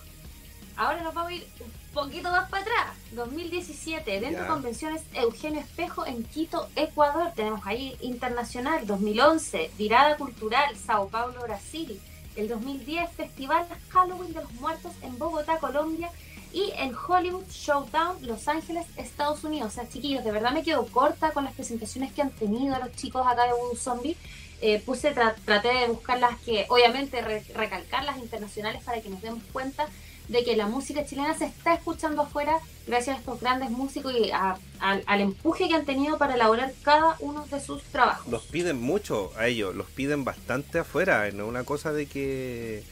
[0.76, 2.96] Ahora nos vamos a ir un poquito más para atrás.
[3.12, 7.32] 2017, dentro de convenciones Eugenio Espejo en Quito, Ecuador.
[7.34, 8.86] Tenemos ahí Internacional.
[8.86, 12.00] 2011, Virada Cultural, Sao Paulo, Brasil.
[12.36, 16.10] El 2010, Festival Halloween de los Muertos en Bogotá, Colombia.
[16.52, 19.72] Y en Hollywood Showdown, Los Ángeles, Estados Unidos.
[19.72, 22.92] O sea, chiquillos, de verdad me quedo corta con las presentaciones que han tenido los
[22.92, 24.16] chicos acá de Voodoo Zombie.
[24.60, 29.08] Eh, puse, tra- traté de buscar las que, obviamente, re- recalcar las internacionales para que
[29.08, 29.86] nos demos cuenta
[30.26, 34.30] de que la música chilena se está escuchando afuera gracias a estos grandes músicos y
[34.30, 38.30] a- al- al empuje que han tenido para elaborar cada uno de sus trabajos.
[38.30, 42.82] Los piden mucho a ellos, los piden bastante afuera, no es una cosa de que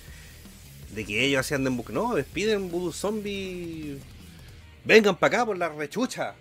[0.93, 3.98] de que ellos hacían de no, les piden Voodoo Zombie
[4.84, 6.34] vengan para acá por la rechucha.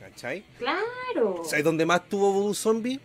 [0.00, 0.44] ¿Cachai?
[0.58, 1.42] Claro.
[1.48, 3.00] ¿Sabes dónde más tuvo Voodoo Zombie?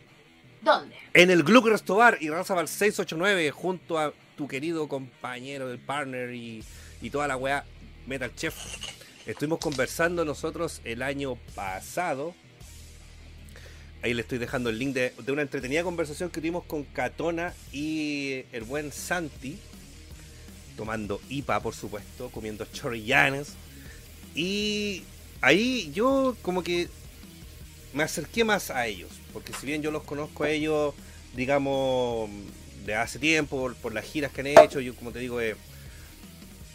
[0.62, 0.96] ¿Dónde?
[1.14, 6.64] En el Gluck Restobar y Razabal 689 junto a tu querido compañero, el partner y,
[7.02, 7.66] y toda la weá
[8.08, 8.56] Metal Chef.
[9.26, 12.34] Estuvimos conversando nosotros el año pasado.
[14.02, 17.54] Ahí le estoy dejando el link de, de una entretenida conversación que tuvimos con Catona
[17.72, 19.60] y el buen Santi.
[20.76, 23.54] Tomando IPA, por supuesto, comiendo chorillanes.
[24.36, 25.04] Y
[25.42, 26.88] ahí yo como que
[27.94, 30.94] me acerqué más a ellos, porque si bien yo los conozco a ellos,
[31.36, 32.30] digamos,
[32.86, 35.56] de hace tiempo, por, por las giras que han hecho, yo como te digo, eh,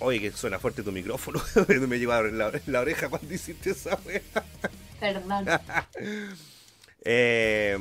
[0.00, 1.42] oye, que suena fuerte tu micrófono,
[1.88, 4.22] me llevaron la, la oreja cuando hiciste esa wea.
[5.00, 5.46] Perdón.
[7.06, 7.76] Eh,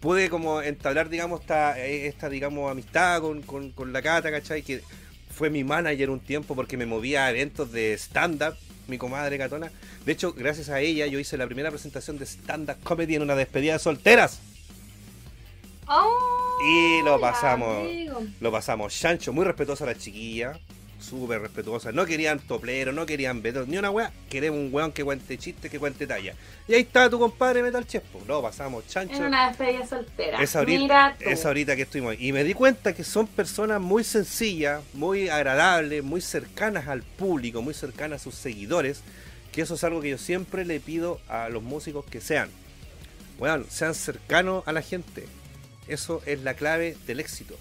[0.00, 4.62] pude como entablar, digamos, esta, esta digamos, amistad con, con, con la Cata, ¿cachai?
[4.62, 4.82] Que
[5.30, 8.56] fue mi manager un tiempo porque me movía a eventos de stand-up,
[8.88, 9.70] mi comadre Catona.
[10.04, 13.34] De hecho, gracias a ella yo hice la primera presentación de stand-up comedy en una
[13.34, 14.40] despedida de solteras.
[15.88, 16.58] ¡Oh!
[16.64, 17.84] Y lo pasamos.
[17.86, 18.22] amigo!
[18.40, 20.58] Lo pasamos chancho, muy respetuosa la chiquilla.
[21.08, 21.92] Súper respetuosa.
[21.92, 24.12] No querían toplero, no querían vetos, ni una wea.
[24.28, 26.34] Queremos un weón que cuente chistes, que cuente talla.
[26.66, 28.02] Y ahí está tu compadre Metal Chef.
[28.04, 28.20] po.
[28.26, 29.14] Lo pasamos chancho.
[29.14, 30.42] En una despedida soltera.
[30.42, 31.28] Es ahorita, Mira tú.
[31.28, 32.26] es ahorita que estuvimos ahí.
[32.28, 37.62] Y me di cuenta que son personas muy sencillas, muy agradables, muy cercanas al público,
[37.62, 39.02] muy cercanas a sus seguidores.
[39.52, 42.48] Que eso es algo que yo siempre le pido a los músicos que sean.
[43.38, 45.26] Bueno, sean cercanos a la gente.
[45.86, 47.56] Eso es la clave del éxito.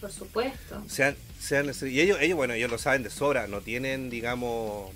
[0.00, 0.82] Por supuesto.
[0.88, 4.92] Sean, sean, y ellos, ellos, bueno, ellos lo saben de sobra, no tienen, digamos,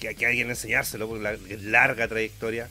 [0.00, 2.68] que, que alguien enseñárselo, por la larga trayectoria.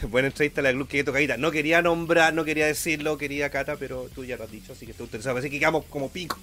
[0.08, 1.36] Buena entrevista a la Club que tocadita.
[1.36, 4.86] No quería nombrar, no quería decirlo, quería Cata, pero tú ya lo has dicho, así
[4.86, 5.36] que estoy interesado.
[5.36, 6.38] Así que quedamos como pico.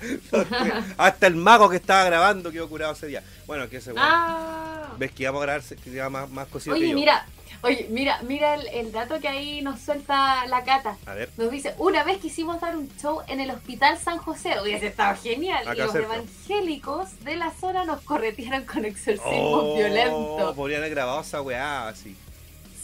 [0.98, 3.22] Hasta el mago que estaba grabando quedó curado ese día.
[3.46, 4.06] Bueno, que ese bueno.
[4.08, 4.94] Ah.
[4.98, 6.96] Ves que íbamos a grabar, que iba más, más cosido que Oye, yo.
[6.96, 7.26] mira,
[7.62, 10.96] oye, mira, mira el, el dato que ahí nos suelta la cata.
[11.06, 14.60] A ver, Nos dice, una vez quisimos dar un show en el Hospital San José,
[14.60, 15.66] hubiese estado genial.
[15.66, 16.14] Acá y los cerca.
[16.14, 20.54] evangélicos de la zona nos corretearon con exorcismos oh, violentos.
[20.54, 22.16] podrían haber grabado esa weá así.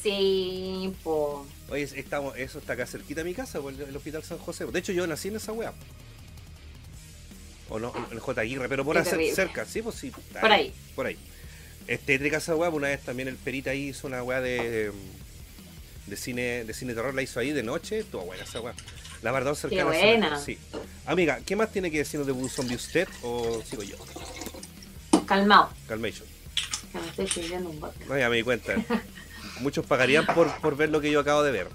[0.03, 1.47] Sí, po.
[1.71, 4.67] Oye, estamos, eso está acá cerquita de mi casa, el, el Hospital San José.
[4.67, 5.73] De hecho, yo nací en esa weá.
[7.69, 8.41] O no, en el J.
[8.41, 10.13] Aguirre, pero por ahí cerca, sí, pues sí.
[10.41, 10.75] Por ahí.
[10.95, 11.17] Por ahí.
[11.87, 14.93] Es tétrica esa weá, pues una vez también el Perita ahí hizo una weá de,
[16.07, 18.01] de cine de cine terror, la hizo ahí de noche.
[18.01, 18.75] Estuvo buena esa weá.
[19.23, 19.97] La verdad, cercana.
[19.97, 20.39] esa buena.
[20.39, 20.59] Sí.
[21.07, 23.97] Amiga, ¿qué más tiene que decirnos de Voodoo Zombie usted o sigo yo?
[25.27, 25.71] Calmado.
[25.87, 26.27] Calmation.
[26.93, 28.05] Que me estoy pidiendo un bote.
[28.07, 28.75] No, ya me di cuenta.
[29.61, 31.69] Muchos pagarían por, por ver lo que yo acabo de ver.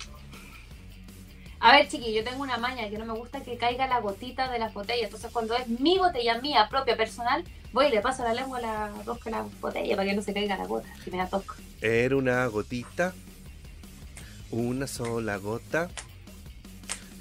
[1.59, 4.51] A ver, chiqui, yo tengo una maña que no me gusta que caiga la gotita
[4.51, 5.05] de las botellas.
[5.05, 7.43] Entonces, cuando es mi botella mía, propia, personal,
[7.77, 10.23] voy y le paso la lengua a la rosca de la botella para que no
[10.23, 11.53] se caiga la gota, que me da toco.
[11.79, 13.13] Era una gotita,
[14.49, 15.87] una sola gota,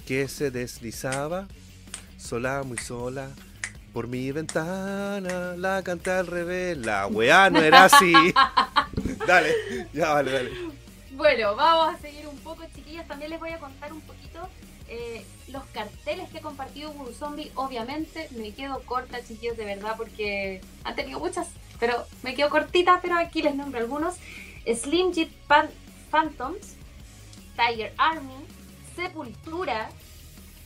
[0.07, 1.47] que se deslizaba,
[2.17, 3.29] sola, muy sola,
[3.93, 6.79] por mi ventana, la canté al revés.
[6.79, 8.15] La weá no era así.
[9.27, 9.55] dale,
[9.93, 10.51] ya vale, dale.
[11.11, 13.07] Bueno, vamos a seguir un poco, chiquillas.
[13.07, 14.49] También les voy a contar un poquito
[14.89, 17.53] eh, los carteles que ha compartido Voodoo Zombie.
[17.55, 21.49] Obviamente me quedo corta, chiquillos, de verdad, porque han tenido muchas,
[21.79, 24.15] pero me quedo cortita, pero aquí les nombro algunos.
[24.67, 25.71] Slim Jit Pan-
[26.11, 26.75] Phantoms,
[27.57, 28.35] Tiger Army,
[28.97, 29.89] Sepultura,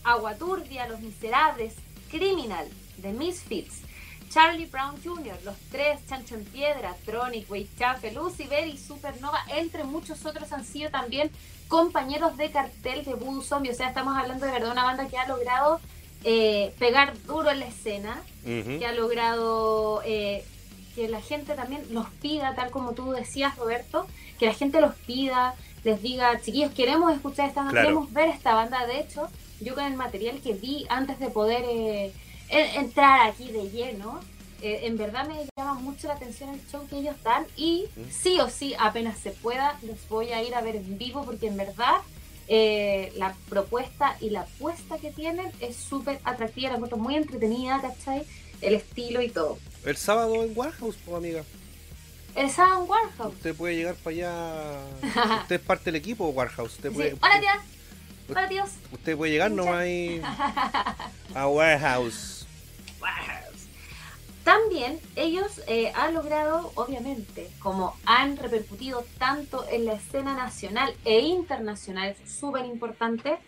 [0.04, 1.74] Agua Turbia, Los Miserables,
[2.10, 2.66] Criminal,
[3.02, 3.82] The Misfits,
[4.30, 10.24] Charlie Brown Jr., Los Tres, Chancho en Piedra, Tronic, Weichafe, Lucifer y Supernova, entre muchos
[10.24, 11.30] otros han sido también
[11.70, 13.70] compañeros de cartel de Voodoo Zombie.
[13.70, 15.80] O sea, estamos hablando de verdad una banda que ha logrado
[16.24, 20.44] eh, pegar duro en la escena, que ha logrado eh,
[20.94, 24.06] que la gente también los pida, tal como tú decías, Roberto,
[24.38, 27.86] que la gente los pida, les diga, chiquillos, queremos escuchar esta banda, Claro.
[27.88, 28.84] queremos ver esta banda.
[28.86, 29.28] De hecho,
[29.60, 32.12] yo con el material que vi antes de poder eh,
[32.48, 34.20] en- entrar aquí de lleno,
[34.62, 38.38] eh, en verdad me llama mucho la atención el show que ellos dan y sí
[38.40, 41.56] o sí, apenas se pueda, los voy a ir a ver en vivo porque en
[41.56, 41.96] verdad
[42.48, 47.80] eh, la propuesta y la apuesta que tienen es súper atractiva, la encuentro muy entretenida,
[47.80, 48.24] ¿cachai?
[48.60, 49.58] El estilo y todo.
[49.84, 51.42] El sábado en Warehouse, pues, amiga.
[52.34, 53.34] El Sound Warehouse.
[53.34, 54.80] Usted puede llegar para allá.
[55.42, 56.72] Usted es parte del equipo Warehouse.
[56.74, 56.94] Usted Sí.
[56.94, 57.62] puede, Hola, tía.
[58.28, 58.70] Hola, tíos.
[58.92, 60.20] usted puede llegar nomás ahí
[61.34, 62.46] a Warehouse.
[64.50, 71.20] También ellos eh, han logrado, obviamente, como han repercutido tanto en la escena nacional e
[71.20, 73.38] internacional, es súper importante,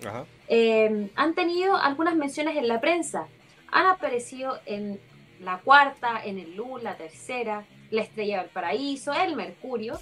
[0.46, 3.26] eh, han tenido algunas menciones en la prensa.
[3.72, 5.00] Han aparecido en
[5.40, 9.98] la cuarta, en el Luz, la tercera, la Estrella del Paraíso, el Mercurio,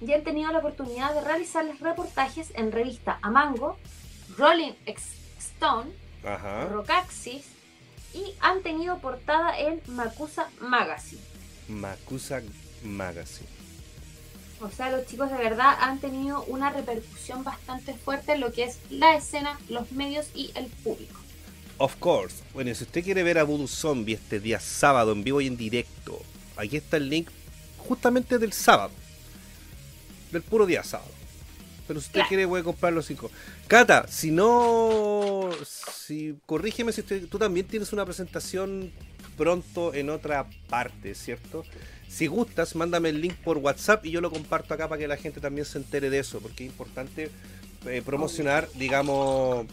[0.00, 3.76] y han tenido la oportunidad de realizarles reportajes en revista Amango,
[4.38, 5.90] Rolling Stone,
[6.22, 6.66] Ajá.
[6.66, 7.55] Rockaxis
[8.16, 11.20] y han tenido portada en Makusa Magazine.
[11.68, 12.40] Makusa
[12.82, 13.48] Magazine.
[14.60, 18.64] O sea, los chicos de verdad han tenido una repercusión bastante fuerte en lo que
[18.64, 21.20] es la escena, los medios y el público.
[21.76, 22.42] Of course.
[22.54, 25.58] Bueno, si usted quiere ver a Voodoo Zombie este día sábado en vivo y en
[25.58, 26.22] directo,
[26.56, 27.28] aquí está el link
[27.76, 28.92] justamente del sábado.
[30.32, 31.15] Del puro día sábado.
[31.86, 32.28] Pero si usted Claro.
[32.28, 33.30] quiere puede comprar los cinco.
[33.68, 35.50] Cata, si no...
[35.66, 38.92] Si, corrígeme si usted, tú también tienes una presentación
[39.36, 41.64] pronto en otra parte, ¿cierto?
[42.08, 45.16] Si gustas, mándame el link por WhatsApp y yo lo comparto acá para que la
[45.16, 47.30] gente también se entere de eso, porque es importante
[47.86, 49.66] eh, promocionar, digamos,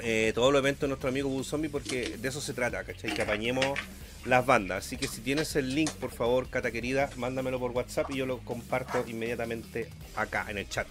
[0.00, 3.12] eh, todos los eventos de nuestro amigo Zombie porque de eso se trata, ¿cachai?
[3.12, 3.78] Que apañemos
[4.24, 4.86] las bandas.
[4.86, 8.26] Así que si tienes el link, por favor, Cata querida, mándamelo por WhatsApp y yo
[8.26, 10.86] lo comparto inmediatamente acá en el chat.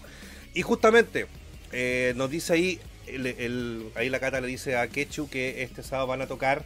[0.53, 1.27] Y justamente,
[1.71, 5.83] eh, nos dice ahí, el- el- ahí la Cata le dice a Quechu que este
[5.83, 6.63] sábado van a tocar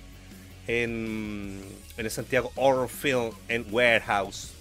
[0.68, 1.62] en,
[1.98, 4.52] en el Santiago Horror Film en Warehouse.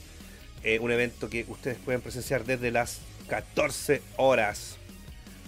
[0.65, 4.77] Eh, un evento que ustedes pueden presenciar desde las 14 horas.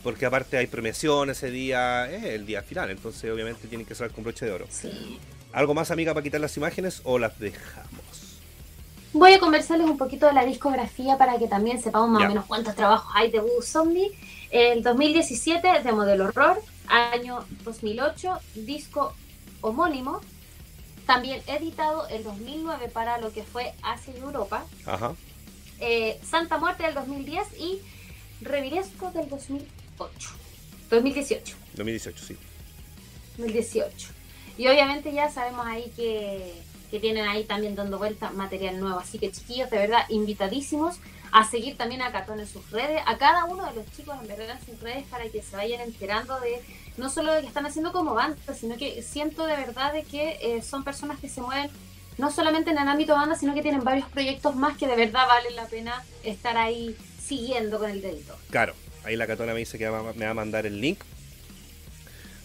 [0.03, 4.13] Porque aparte hay premiación ese día, es el día final, entonces obviamente tienen que saber
[4.13, 4.67] con broche de oro.
[4.71, 5.19] Sí.
[5.53, 8.05] ¿Algo más, amiga, para quitar las imágenes o las dejamos?
[9.15, 12.47] Voy a conversarles un poquito de la discografía para que también sepamos más o menos
[12.47, 14.11] cuántos trabajos hay de Voodoo Zombie.
[14.51, 19.15] El 2017 de Modelo Horror, año 2008, disco
[19.61, 20.21] homónimo.
[21.07, 24.65] También editado el 2009 para lo que fue Asia y Europa.
[24.85, 25.15] Ajá.
[25.79, 27.81] eh, Santa Muerte del 2010 y
[28.41, 30.31] Reviresco del 2008.
[30.91, 31.57] 2018.
[31.75, 32.37] 2018, sí.
[33.39, 34.09] 2018.
[34.59, 36.53] Y obviamente ya sabemos ahí que,
[36.95, 39.01] que tienen ahí también dando vuelta material nuevo.
[39.01, 41.01] Así que chiquillos, de verdad, invitadísimos
[41.33, 44.29] a seguir también a Catón en sus redes, a cada uno de los chicos en
[44.29, 46.63] verdad en sus redes para que se vayan enterando de
[46.97, 50.39] no solo de que están haciendo como banda, sino que siento de verdad de que
[50.41, 51.69] eh, son personas que se mueven
[52.17, 55.27] no solamente en el ámbito banda, sino que tienen varios proyectos más que de verdad
[55.27, 58.37] valen la pena estar ahí siguiendo con el dedito.
[58.51, 58.73] Claro,
[59.03, 61.01] ahí la Catona me dice que me va a mandar el link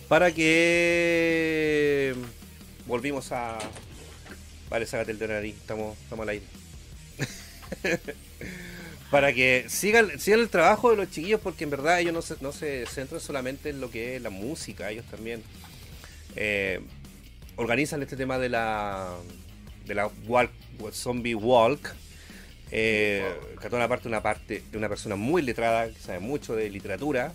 [0.07, 2.15] para que
[2.87, 3.59] volvimos a.
[4.69, 6.45] Vale, sácate el de nariz, estamos, estamos al aire.
[9.11, 12.35] para que sigan, sigan el trabajo de los chiquillos, porque en verdad ellos no se,
[12.41, 15.41] no se centran solamente en lo que es la música, ellos también
[16.35, 16.81] eh,
[17.55, 19.15] organizan este tema de la
[19.85, 20.09] de la
[20.91, 21.95] zombie walk
[22.71, 23.25] Eh,
[23.81, 27.33] aparte una parte de una persona muy letrada, que sabe mucho de literatura.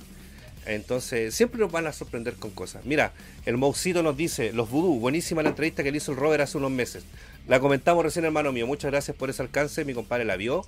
[0.67, 2.85] Entonces, siempre nos van a sorprender con cosas.
[2.85, 3.13] Mira,
[3.45, 6.59] el Moucito nos dice, los vudú, buenísima la entrevista que le hizo el Robert hace
[6.59, 7.05] unos meses.
[7.47, 8.67] La comentamos recién, hermano mío.
[8.67, 9.85] Muchas gracias por ese alcance.
[9.85, 10.67] Mi compadre la vio.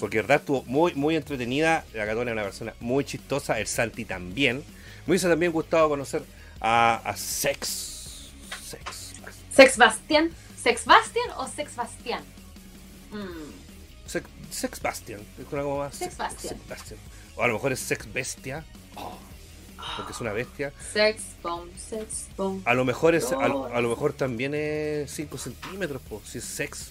[0.00, 1.84] Porque verdad estuvo muy, muy entretenida.
[1.94, 3.58] La Catona es una persona muy chistosa.
[3.60, 4.58] El Santi también.
[5.06, 6.22] Me hubiese también gustado conocer
[6.60, 8.30] a, a Sex.
[8.64, 9.14] Sex.
[9.50, 10.30] ¿Sex Bastian?
[10.60, 12.22] ¿Sex Bastian o Sex Bastian?
[13.10, 15.20] Mm, Sex, Sex Bastian.
[15.38, 15.94] Es una como más.
[15.94, 16.56] Sex Bastian.
[16.56, 17.00] Sex Bastian.
[17.36, 18.64] O a lo mejor es Sex Bestia.
[18.96, 19.16] Oh,
[19.96, 20.72] porque es una bestia.
[20.92, 22.66] Sex Bomb, Sex Bomb.
[22.66, 23.74] A lo mejor es, a, lo- Oh.
[23.74, 26.20] a lo mejor también es 5 centímetros, po.
[26.24, 26.90] si es sex.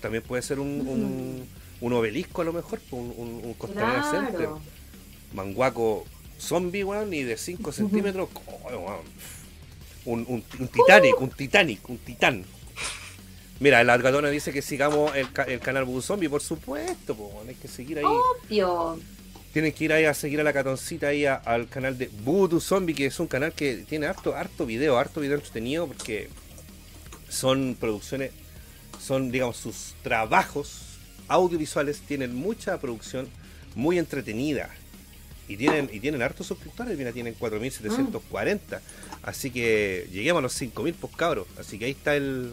[0.00, 1.48] También puede ser un, un,
[1.80, 4.36] un obelisco a lo mejor, un, un, un Costanera Center.
[4.36, 4.60] Claro.
[5.32, 6.04] Manguaco
[6.38, 8.28] zombie, weón, y de 5 centímetros.
[8.64, 9.00] oh.
[10.04, 12.44] Un, un, un Titanic, un Titanic, un titán.
[13.60, 17.56] Mira, la Algatona dice que sigamos el, el canal Voodoo Zombie, por supuesto, po, hay
[17.56, 18.04] que seguir ahí.
[18.06, 19.00] Obvio.
[19.52, 22.94] Tienen que ir ahí a seguir a la catoncita ahí al canal de Voodoo Zombie,
[22.94, 26.28] que es un canal que tiene harto, harto video, harto video entretenido, porque
[27.28, 28.32] son producciones,
[29.00, 30.88] son, digamos, sus trabajos
[31.28, 33.28] audiovisuales tienen mucha producción
[33.74, 34.70] muy entretenida.
[35.46, 38.80] Y tienen, y tienen hartos suscriptores, mira, tienen 4.740.
[39.22, 41.46] Así que lleguemos a los 5.000, pues cabros.
[41.58, 42.52] Así que ahí está el,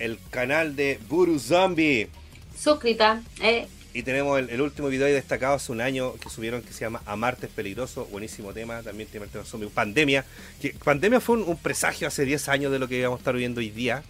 [0.00, 2.08] el canal de Voodoo Zombie.
[2.58, 3.22] Suscrita.
[3.40, 6.72] Eh, Y tenemos el, el último video ahí destacado hace un año que subieron que
[6.72, 9.68] se llama Amarte es peligroso, buenísimo tema, también tiene el tema zombie.
[9.68, 10.24] Pandemia,
[10.60, 13.34] que pandemia fue un, un presagio hace 10 años de lo que vamos a estar
[13.34, 14.02] viviendo hoy día.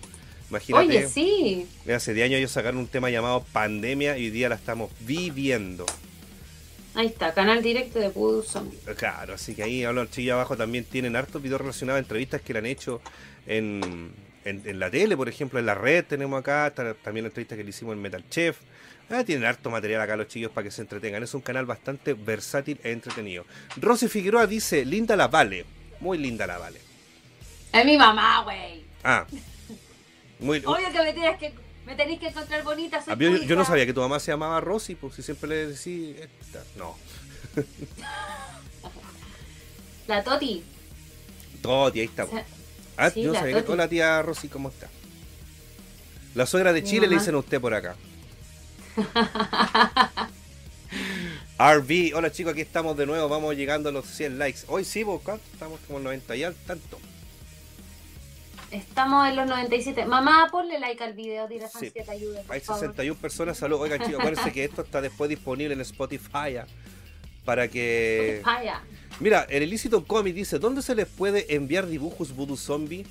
[0.50, 1.66] Imagínate, Oye, sí.
[1.94, 5.86] hace 10 años ellos sacaron un tema llamado Pandemia y hoy día la estamos viviendo.
[6.94, 8.78] Ahí está, canal directo de Voodoo Zombie.
[8.96, 12.52] Claro, así que ahí hablan chiquillos abajo también tienen hartos videos relacionados a entrevistas que
[12.52, 13.00] le han hecho
[13.46, 14.10] en,
[14.44, 16.72] en, en la tele, por ejemplo, en la red tenemos acá,
[17.04, 18.56] también la entrevista que le hicimos en Metal Chef.
[19.10, 21.22] Ah, tienen harto material acá los chicos para que se entretengan.
[21.22, 23.44] Es un canal bastante versátil e entretenido.
[23.76, 25.64] Rosy Figueroa dice, linda la Vale.
[26.00, 26.80] Muy linda la Vale.
[27.72, 28.84] Es mi mamá, güey.
[29.02, 29.26] Ah.
[30.40, 31.52] Muy, Obvio que me tienes que,
[31.86, 33.02] me tenéis que encontrar bonita.
[33.02, 35.66] soy Ah, yo, no sabía que tu mamá se llamaba Rosy, pues si siempre le
[35.68, 36.16] decís...
[36.18, 36.62] esta.
[36.76, 36.96] No.
[40.06, 40.62] La Toti.
[41.62, 42.24] Toti, ahí está.
[42.24, 42.44] O sea,
[42.98, 43.72] Ah, sí, yo sabía que-.
[43.72, 44.88] Hola tía Rosy, ¿cómo está?
[46.34, 47.94] La suegra de Chile le dicen a usted por acá.
[51.58, 54.60] RV, hola chicos, aquí estamos de nuevo, vamos llegando a los 100 likes.
[54.68, 55.20] Hoy sí, vos.
[55.52, 56.98] Estamos como en 90 y al tanto.
[58.70, 60.04] Estamos en los 97.
[60.04, 61.90] Mamá, ponle like al video, dile a Sí.
[61.90, 62.80] Te ayude, Hay favor.
[62.80, 63.82] 61 personas, saludos.
[63.82, 66.58] Oigan chicos, acuérdense que esto está después disponible en Spotify.
[66.60, 66.66] ah,
[67.44, 68.42] Para que...
[68.44, 68.82] Vaya.
[69.20, 73.06] Mira, el ilícito comic dice, ¿dónde se les puede enviar dibujos Voodoo Zombie?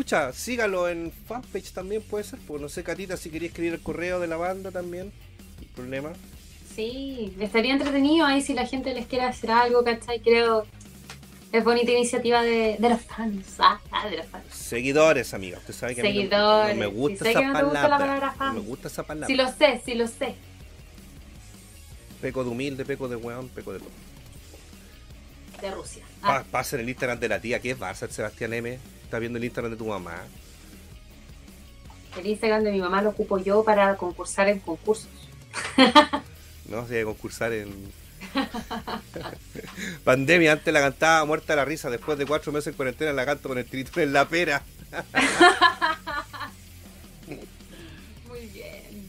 [0.00, 3.80] Pucha, sígalo en fanpage también puede ser, porque no sé, Catita, si quería escribir el
[3.82, 5.12] correo de la banda también.
[5.58, 6.14] Hay problema.
[6.74, 10.20] Sí, estaría entretenido ahí si la gente les quiere hacer algo, ¿cachai?
[10.20, 10.66] Creo
[11.52, 13.56] es bonita iniciativa de, de los fans.
[13.58, 14.44] Ah, ah, de los fans.
[14.50, 15.58] Seguidores, amiga.
[15.58, 16.74] Usted sabe que a mí no- Seguidores.
[16.76, 18.26] no, me gusta esa no gusta palabra.
[18.26, 18.54] no fan.
[18.54, 19.26] me gusta esa palabra.
[19.26, 20.34] Sí lo sé, sí lo sé.
[22.22, 23.90] Peco de humilde, peco de weón, peco de todo.
[25.60, 26.02] De Rusia.
[26.22, 28.78] Ah, pasa en el Instagram de la tía, que es Barça, el Sebastián M.
[29.10, 30.22] Está viendo el Instagram de tu mamá.
[32.16, 35.10] el Instagram de mi mamá lo ocupo yo para concursar en concursos.
[36.68, 37.90] No debe concursar en.
[40.04, 41.90] Pandemia, antes la cantaba muerta de la risa.
[41.90, 44.62] Después de cuatro meses en cuarentena la canto con el tritón en la pera.
[48.28, 49.08] Muy bien.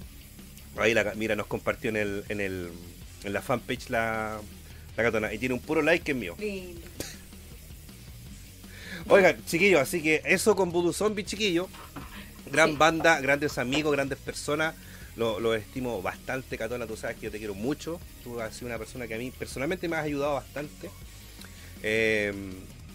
[0.77, 2.71] Ahí la, mira, nos compartió en el, en el
[3.23, 4.39] en la fanpage la,
[4.97, 5.31] la gatona.
[5.31, 6.35] Y tiene un puro like que es mío.
[6.39, 6.81] Lindo.
[9.11, 11.67] Oigan, chiquillos, así que eso con Voodoo Zombie, chiquillos.
[12.51, 12.75] Gran Sí.
[12.77, 14.73] banda, grandes amigos, grandes personas.
[15.17, 16.87] Lo, lo estimo bastante, Catona.
[16.87, 17.99] Tú sabes que yo te quiero mucho.
[18.23, 20.89] Tú has sido una persona que a mí personalmente me has ayudado bastante.
[21.83, 22.33] Eh,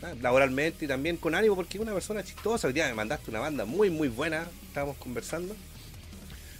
[0.03, 2.67] ah, laboralmente y también con ánimo, porque es una persona chistosa.
[2.69, 4.47] Hoy día me mandaste una banda muy, muy buena.
[4.69, 5.55] Estábamos conversando.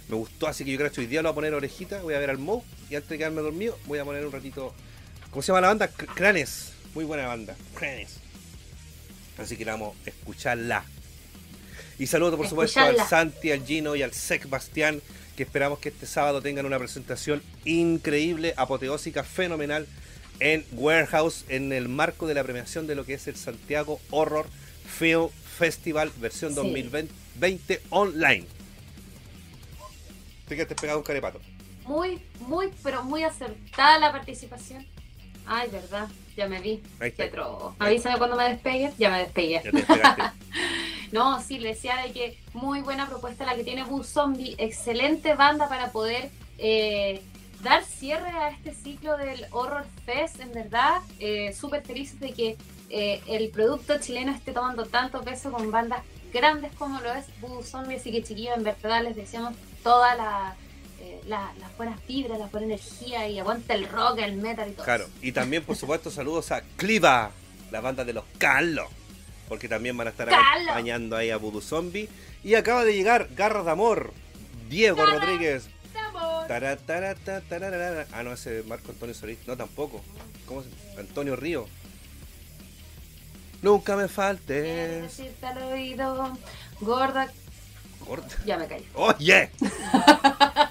[0.07, 2.01] Me gustó, así que yo creo que hoy día lo voy a poner orejita.
[2.01, 2.63] Voy a ver al Mo.
[2.91, 4.73] Y antes de quedarme dormido, voy a poner un ratito.
[5.31, 5.87] ¿Cómo se llama la banda?
[5.87, 6.73] Cranes.
[6.93, 7.55] Muy buena banda.
[7.73, 8.19] Cranes.
[9.37, 10.83] Así que vamos a escucharla.
[11.99, 12.97] Y saludo por supuesto al.
[13.07, 15.01] Santi, al Gino y al Sec Bastián,
[15.35, 19.87] que esperamos que este sábado tengan una presentación increíble, apoteósica, fenomenal
[20.39, 24.47] en Warehouse, en el marco de la premiación de lo que es el Santiago Horror
[24.99, 26.55] Film Festival versión Sí.
[26.57, 28.45] 2020 online.
[30.47, 31.41] Te quedaste pegado un carepato.
[31.85, 34.85] Muy, muy, pero muy acertada la participación.
[35.45, 36.07] Ay, verdad,
[36.37, 36.81] ya me vi.
[36.99, 37.25] Ahí está.
[37.79, 38.93] Avísame cuando me despegue.
[38.97, 39.53] Ya me despegué.
[39.53, 40.23] Ya te pegaste.
[41.09, 45.35] No, sí, le decía de que muy buena propuesta la que tiene Boo Zombie, excelente
[45.35, 47.21] banda para poder eh,
[47.63, 52.57] dar cierre a este ciclo del Horror Fest, en verdad, eh, súper felices de que
[52.89, 56.01] eh, el producto chileno esté tomando tanto peso con bandas
[56.33, 59.53] grandes como lo es Voodoo Zombie, así que chiquillos, en verdad les deseamos
[59.83, 60.57] toda la,
[61.27, 64.85] la- las buenas vibras, la buena energía y aguanta el rock, el metal y todo.
[64.85, 67.31] Claro, y también, por supuesto, saludos a Cliva,
[67.71, 68.87] la banda de los Carlos,
[69.49, 70.63] porque también van a estar ¡Carlos!
[70.69, 72.09] acompañando ahí a Voodoo Zombie.
[72.43, 74.13] Y acaba de llegar Garras de Amor,
[74.69, 75.05] Diego.
[75.05, 75.67] Rodríguez.
[75.85, 76.47] ¡Estamos!
[76.47, 78.07] Tara, tara, ta, tararara.
[78.13, 79.39] Ah, no, ese es Marco Antonio Solís.
[79.47, 80.01] No, tampoco.
[80.45, 81.67] ¿Cómo se Antonio Río.
[83.61, 85.01] Nunca me faltes.
[85.01, 86.37] decirte al oído,
[86.79, 87.27] gorda.
[88.05, 88.27] Gorda.
[88.45, 88.87] Ya me caí.
[88.93, 89.49] ¡Oye!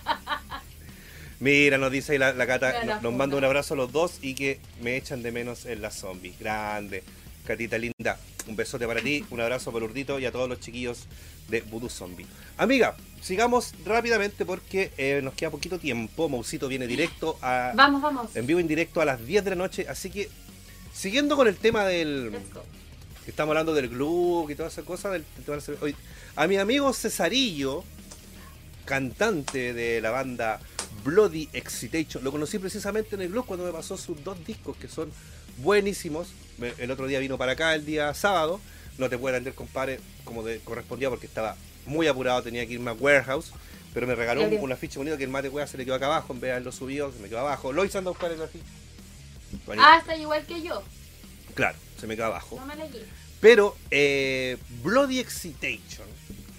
[1.41, 4.35] Mira, nos dice ahí la, la Cata, nos, manda un abrazo a los dos y
[4.35, 6.35] que me echan de menos en la zombie.
[6.41, 7.03] Grande.
[7.45, 8.19] Catita linda,
[8.49, 11.07] un besote para ti, un abrazo para Urdito y a todos los chiquillos
[11.49, 12.27] de Voodoo Zombie.
[12.57, 16.29] Amiga, sigamos rápidamente porque eh, nos queda poquito tiempo.
[16.29, 18.35] Mausito viene directo a, Vamos, vamos.
[18.35, 20.29] en vivo en directo a las 10 de la noche, así que
[20.93, 22.33] siguiendo con el tema del...
[23.25, 25.95] Que estamos hablando del club y toda esa cosa, del, del tema del- hoy,
[26.35, 27.85] a mi amigo Cesarillo,
[28.85, 30.61] cantante de la banda
[31.07, 34.89] Bloody Excitation, lo conocí precisamente en el club cuando me pasó sus dos discos que
[34.89, 35.12] son
[35.59, 36.28] buenísimos.
[36.78, 38.61] El otro día vino para acá el día sábado,
[38.99, 41.55] no te puedo atender compadre como de- correspondía porque estaba
[41.87, 43.53] muy apurado, tenía que irme a Warehouse.
[43.95, 44.65] Pero me regaló un, Gabriel.
[44.65, 46.53] un afiche bonito que el mate wea se le quedó acá abajo, en vez de
[46.53, 47.73] haberlo subido, se me quedó abajo.
[47.73, 48.65] Lois anda a buscar el afiche.
[49.78, 50.83] Ah, está igual que yo.
[51.55, 52.57] Claro, se me quedó abajo.
[52.59, 52.91] No me leí.
[53.41, 56.07] Pero eh, Bloody Excitation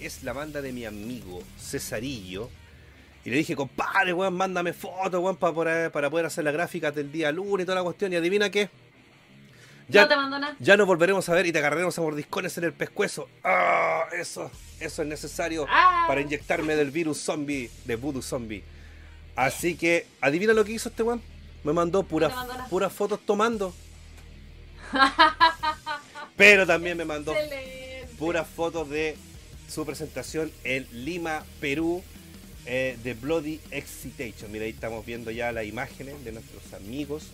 [0.00, 2.50] es la banda de mi amigo Cesarillo.
[3.24, 6.94] Y le dije, compadre, weón, mándame fotos, weón, para poder, para poder hacer las gráficas
[6.94, 8.12] del día lunes y toda la cuestión.
[8.12, 8.70] Y adivina qué.
[9.88, 10.56] Ya, No te mando nada.
[10.60, 13.28] ya nos volveremos a ver y te agarraremos a mordiscones en el pescuezo.
[13.42, 14.50] Ah, eso,
[14.80, 16.04] eso es necesario Ah.
[16.06, 18.62] para inyectarme del virus zombie, de voodoo zombie.
[19.34, 21.22] Así que, adivina lo que hizo este weón.
[21.64, 22.32] Me mandó puras
[22.70, 23.74] puras fotos tomando.
[26.36, 28.08] Pero también me mandó Excelente.
[28.18, 29.16] puras fotos de
[29.68, 32.02] su presentación en Lima, Perú,
[32.70, 34.52] eh, de Bloody Excitation.
[34.52, 37.28] Mira, ahí estamos viendo ya las imágenes de nuestros amigos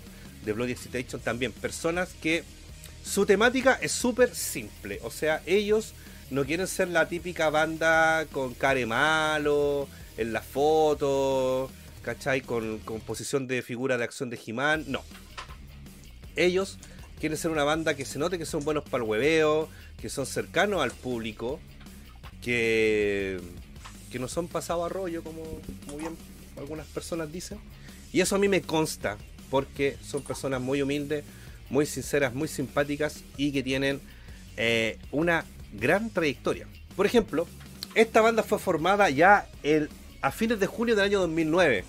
[0.45, 1.21] de Bloody Excitation.
[1.21, 2.45] También personas que
[3.05, 5.01] su temática es súper simple.
[5.03, 5.93] O sea, ellos
[6.31, 11.69] no quieren ser la típica banda con care malo, en la foto,
[12.03, 12.41] ¿cachai?
[12.41, 14.85] Con, con posición de figura de acción de He-Man.
[14.87, 15.03] No.
[16.37, 16.79] Ellos
[17.19, 19.69] quieren ser una banda que se note que son buenos para el hueveo,
[20.01, 21.59] que son cercanos al público,
[22.41, 23.41] que,
[24.15, 25.43] que no son pasados a rollo, como
[25.89, 26.17] muy bien
[26.57, 27.59] algunas personas dicen.
[28.13, 29.19] Y eso a mí me consta,
[29.51, 31.25] porque son personas muy humildes,
[31.69, 34.01] muy sinceras, muy simpáticas y que tienen
[34.57, 36.69] eh, una gran trayectoria.
[36.95, 37.49] Por ejemplo,
[37.97, 39.91] esta banda fue formada ya el,
[40.23, 41.83] a fines de junio del año 2009.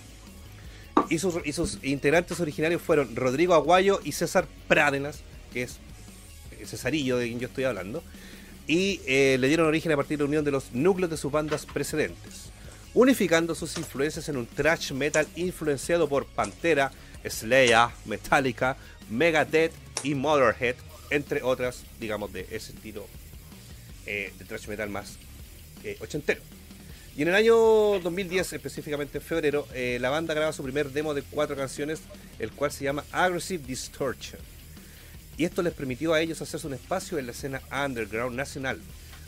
[1.12, 5.20] Y sus, y sus integrantes originarios fueron Rodrigo Aguayo y César Prádenas,
[5.54, 5.78] que es
[6.66, 8.02] Cesarillo de quien yo estoy hablando.
[8.68, 11.32] Y eh, le dieron origen a partir de la unión de los núcleos de sus
[11.32, 12.50] bandas precedentes,
[12.94, 16.92] unificando sus influencias en un thrash metal influenciado por Pantera,
[17.28, 18.76] Slayer, Metallica,
[19.10, 19.72] Megadeth
[20.04, 20.76] y Motorhead,
[21.12, 23.06] entre otras, digamos, de ese estilo
[24.08, 25.18] eh, de thrash metal más
[25.84, 26.42] eh, ochentero.
[27.16, 31.22] Y en el año 2010, específicamente en febrero, la banda graba su primer demo de
[31.22, 32.02] cuatro canciones,
[32.40, 34.55] el cual se llama Aggressive Distortion.
[35.38, 38.80] Y esto les permitió a ellos hacerse un espacio en la escena underground nacional,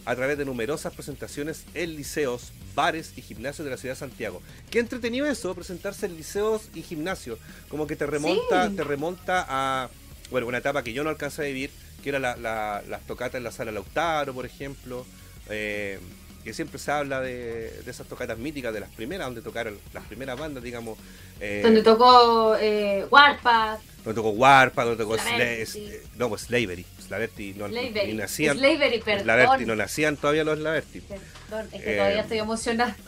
[0.05, 4.41] a través de numerosas presentaciones en liceos, bares y gimnasios de la ciudad de Santiago.
[4.69, 7.39] Qué entretenido eso, presentarse en liceos y gimnasios.
[7.67, 8.75] Como que te remonta, Sí.
[8.75, 9.89] te remonta a
[10.29, 11.71] bueno, una etapa que yo no alcancé a vivir,
[12.03, 15.05] que era la- la- las tocatas en la sala Lautaro, por ejemplo.
[15.49, 15.97] eh,
[16.43, 20.03] que siempre se habla de, de esas tocatas míticas, de las primeras, donde tocaron las
[20.05, 20.97] primeras bandas, digamos.
[21.39, 25.63] eh, Donde tocó eh, Warpath, donde tocó Warpa, donde tocó Slaverty.
[25.79, 26.85] Sla- eh, no, pues Slavery.
[27.07, 28.07] Slaverty no, Slavery.
[28.07, 28.57] ni nacían.
[28.57, 29.23] Slavery, perdón.
[29.23, 31.01] Slaverty no nacían todavía los Slaverty.
[31.01, 32.95] Perdón, es que Eh, todavía estoy emocionada.
[32.97, 33.03] no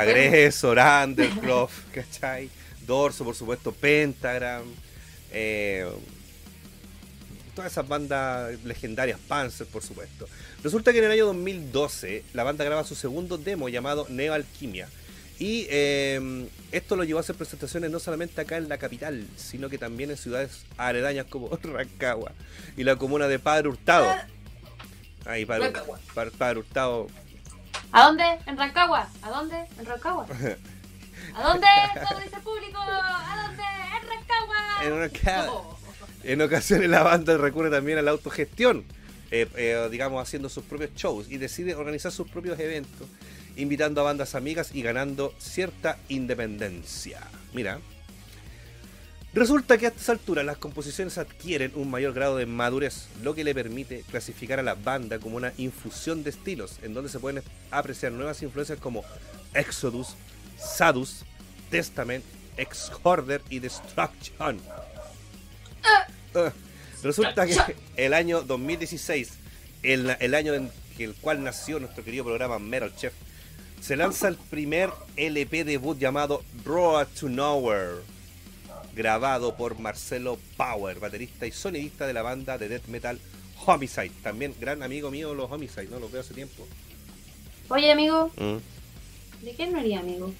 [0.00, 0.10] supero.
[0.10, 2.50] Aggressor, Undercloth, ¿cachai?
[2.86, 4.64] Dorso, por supuesto, Pentagram.
[5.30, 5.86] eh,
[7.54, 10.26] todas esas bandas legendarias, Panzer, por supuesto.
[10.62, 14.88] Resulta que en el año 2012 la banda graba su segundo demo llamado Neo Alquimia.
[15.42, 19.68] Y eh, esto lo llevó a hacer presentaciones no solamente acá en la capital, sino
[19.68, 22.30] que también en ciudades aledañas como Rancagua
[22.76, 24.06] y la comuna de Padre Hurtado.
[25.24, 25.98] Ahí, Padre, Rancagua.
[26.14, 27.08] Padre- Padre Hurtado
[27.90, 28.22] ¿A dónde?
[28.46, 29.08] ¿En Rancagua?
[29.20, 29.56] ¿A dónde?
[29.80, 30.26] ¿En Rancagua?
[31.34, 31.66] ¿A dónde?
[32.08, 32.78] ¿Cómo dice el público?
[32.78, 33.62] ¿A dónde?
[34.00, 34.84] ¿En Rancagua?
[34.84, 35.54] En Rancagua.
[35.56, 35.78] Oh.
[36.22, 38.84] En ocasiones la banda recurre también a la autogestión,
[39.32, 43.08] eh, eh, digamos haciendo sus propios shows y decide organizar sus propios eventos.
[43.56, 47.20] Invitando a bandas amigas y ganando cierta independencia.
[47.52, 47.80] Mira.
[49.34, 53.44] Resulta que a estas alturas las composiciones adquieren un mayor grado de madurez, lo que
[53.44, 57.42] le permite clasificar a la banda como una infusión de estilos, en donde se pueden
[57.70, 59.04] apreciar nuevas influencias como
[59.54, 60.16] Exodus,
[60.58, 61.24] Sadus,
[61.70, 62.22] Testament,
[62.58, 64.60] Exhorder y Destruction.
[66.34, 66.50] Uh,
[67.02, 67.56] resulta que
[67.96, 69.32] el año 2016,
[69.82, 73.14] el, el año en el cual nació nuestro querido programa Metal Chef,
[73.82, 77.96] se lanza el primer LP debut llamado Road to Nowhere,
[78.94, 83.18] grabado por Marcelo Power, baterista y sonidista de la banda de death metal
[83.66, 84.12] Homicide.
[84.22, 85.98] También gran amigo mío los Homicide, ¿no?
[85.98, 86.66] Los veo hace tiempo.
[87.68, 89.44] Oye, amigo, Mm.
[89.44, 90.32] ¿de quién no haría amigo?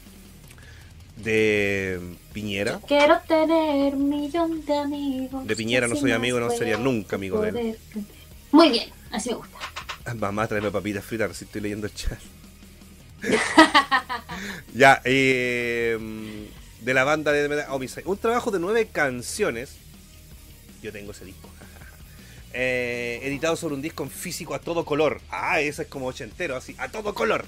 [1.17, 2.01] De
[2.33, 2.81] Piñera.
[2.87, 5.47] Quiero tener un millón de amigos.
[5.47, 7.79] De Piñera no soy amigo, no sería nunca amigo de él.
[8.53, 9.59] Muy bien, así me gusta.
[10.15, 12.19] Mamá, tráeme papitas fritas, si estoy leyendo el chat.
[14.75, 15.99] ya, eh,
[16.81, 18.03] de la banda de Homicide.
[18.07, 19.77] Un trabajo de nueve canciones.
[20.83, 21.49] Yo tengo ese disco.
[22.55, 25.23] Eh, editado sobre un disco en físico a todo color.
[25.31, 27.47] Ah, ese es como ochentero, así, a todo color.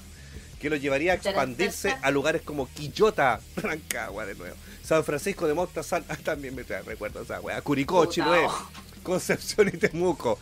[0.59, 4.55] Que lo llevaría a expandirse a lugares como Quillota, Rancagua de nuevo.
[4.83, 7.61] San Francisco de ah, también me trae recuerdo esa weá.
[7.61, 8.69] Curicó, Chiloé, oh.
[9.03, 10.39] Concepción y Temuco.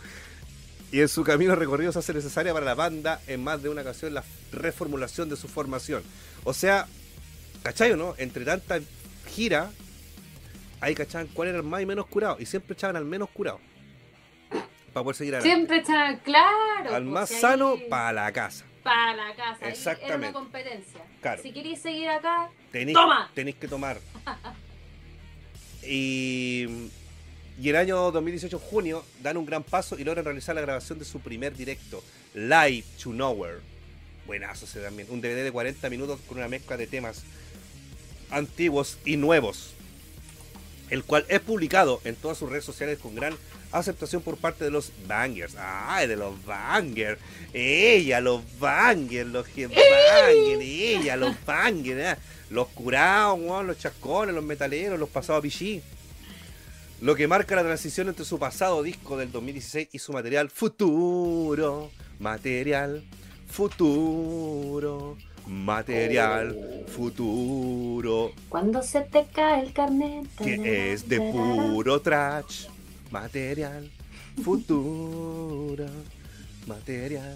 [0.94, 3.82] Y en su camino recorrido se hace necesaria para la banda en más de una
[3.82, 6.03] ocasión la reformulación de su formación.
[6.44, 6.86] O sea,
[7.64, 8.14] ¿cachai o no?
[8.20, 8.80] Entre tanta
[9.28, 9.72] gira,
[10.82, 12.38] ahí cachaban cuál era el más y menos curado.
[12.40, 13.60] Y siempre echaban al menos curado.
[14.94, 15.56] Para poder seguir adelante.
[15.56, 16.94] Siempre están claro.
[16.94, 18.64] Al pues, más sano, para la casa.
[18.84, 19.53] para la casa.
[19.53, 20.28] Ahí Era Exactamente.
[20.28, 21.02] una competencia.
[21.22, 21.41] Claro.
[21.41, 23.32] Si queréis seguir acá, Tenéis, ¡Toma!
[23.34, 23.98] tenéis que tomar.
[25.86, 26.65] Y,
[27.62, 31.06] y el año 2018, junio, dan un gran paso y logran realizar la grabación de
[31.06, 32.04] su primer directo,
[32.34, 33.60] Live to Nowhere.
[34.26, 35.08] Buenazo ese también.
[35.12, 37.24] Un DVD de 40 minutos con una mezcla de temas
[38.32, 39.74] antiguos y nuevos.
[40.90, 43.36] El cual es publicado en todas sus redes sociales con gran
[43.72, 45.56] aceptación por parte de los bangers.
[45.58, 47.20] ¡Ay, de los bangers!
[47.54, 52.00] Ella, los bangers, los que bangers, ella, los bangers.
[52.00, 52.22] ¿eh?
[52.50, 55.82] Los curados, los chascones, los metaleros, los pasados a pichí.
[57.04, 61.92] Lo que marca la transición entre su pasado disco del 2016 y su material futuro.
[62.18, 63.04] Material,
[63.46, 68.32] futuro, material, futuro.
[68.48, 70.30] cuando se te cae el carnet.
[70.38, 72.68] Que es de puro trash.
[73.12, 73.92] Material,
[74.42, 75.88] futuro,
[76.66, 77.36] material.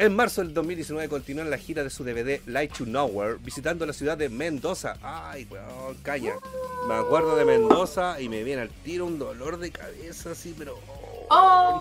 [0.00, 3.84] En marzo del 2019 continúa en la gira de su DVD Light to Nowhere, visitando
[3.84, 4.96] la ciudad de Mendoza.
[5.02, 6.36] Ay, weón, calla.
[6.86, 10.78] Me acuerdo de Mendoza y me viene al tiro un dolor de cabeza así, pero.
[11.30, 11.80] ¡Oh!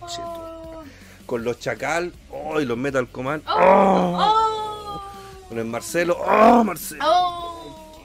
[1.28, 3.44] Con los Chacal, oh, y los Metal Command.
[3.46, 3.54] ¡Oh!
[3.56, 5.02] Oh, ¡Oh!
[5.50, 7.04] Con el Marcelo, oh, Marcelo.
[7.06, 8.00] ¡Oh!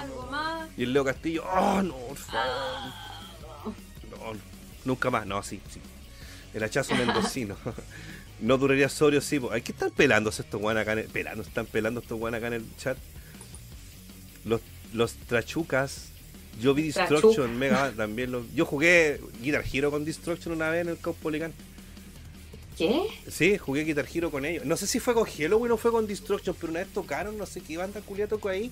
[0.00, 0.68] Algo más.
[0.76, 2.44] Y el Leo Castillo, oh, no, por favor.
[4.12, 4.40] No,
[4.84, 5.80] nunca más, no, sí, sí.
[6.54, 7.56] El hachazo mendocino.
[8.40, 9.38] No duraría sobrio, sí.
[9.38, 9.50] po.
[9.52, 11.06] Hay que estar pelándose estos guanes acá en el...
[11.06, 12.96] Pelando, están pelando estos guanes acá en el chat.
[14.44, 14.60] Los,
[14.92, 16.08] los trachucas.
[16.60, 17.48] Yo vi Destruction, Trachuca.
[17.48, 18.44] Mega también los...
[18.54, 21.52] Yo jugué Guitar Hero con Destruction una vez en el Caupolicán.
[22.76, 23.02] ¿Qué?
[23.28, 24.64] Sí, jugué Guitar Hero con ellos.
[24.64, 27.44] No sé si fue con Halloween o fue con Destruction, pero una vez tocaron, no
[27.46, 28.70] sé qué banda culia tocó ahí.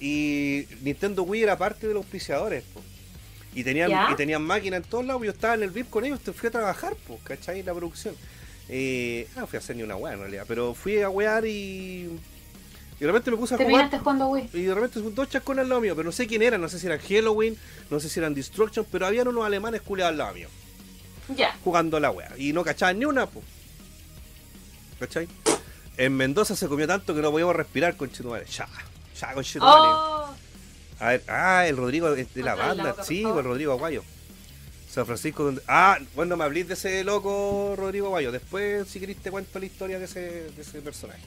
[0.00, 2.82] Y Nintendo Wii era parte de los auspiciadores, po.
[3.54, 4.10] Y tenían, ¿Ya?
[4.12, 5.22] y tenían máquina en todos lados.
[5.24, 7.62] Yo estaba en el VIP con ellos, te fui a trabajar, pues, ¿cachai?
[7.62, 8.14] La producción.
[8.68, 11.44] Eh, ah, no fui a hacer ni una weá en realidad, pero fui a wear
[11.46, 12.08] y.
[13.00, 13.90] Y de repente me puse a jugar.
[14.00, 14.50] Jugando Wii.
[14.52, 16.68] Y de repente son dos chascones al lado mío, pero no sé quién eran, no
[16.68, 17.56] sé si eran Halloween,
[17.90, 20.48] no sé si eran Destruction, pero habían unos alemanes culiados al lado mío
[21.36, 21.56] Ya.
[21.62, 22.32] jugando la wea.
[22.36, 23.40] Y no cachaban ni una, po.
[24.98, 25.28] ¿Cachai?
[25.96, 28.46] En Mendoza se comió tanto que no podíamos respirar con Chetumare.
[28.46, 28.68] Ya,
[29.18, 29.78] ya con Chetumare.
[29.80, 30.34] ¡Oh!
[31.00, 32.96] A ver, ah, el Rodrigo de la banda.
[33.04, 34.02] sí, el Rodrigo Aguayo.
[34.90, 35.62] San Francisco, donde.
[35.68, 38.32] Ah, bueno, me hablís de ese loco Rodrigo Aguayo.
[38.32, 41.22] Después, si querés, te cuento la historia de ese, de ese personaje.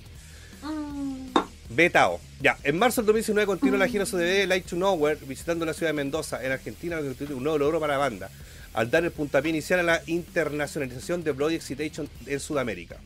[0.63, 1.51] Mm.
[1.73, 2.19] Betao.
[2.41, 5.89] Ya, en marzo del 2019 continúa la gira de Light to Nowhere, visitando la ciudad
[5.89, 8.29] de Mendoza, en Argentina, lo que constituye un nuevo logro para la banda,
[8.73, 12.97] al dar el puntapié inicial a la internacionalización de Bloody Excitation en Sudamérica.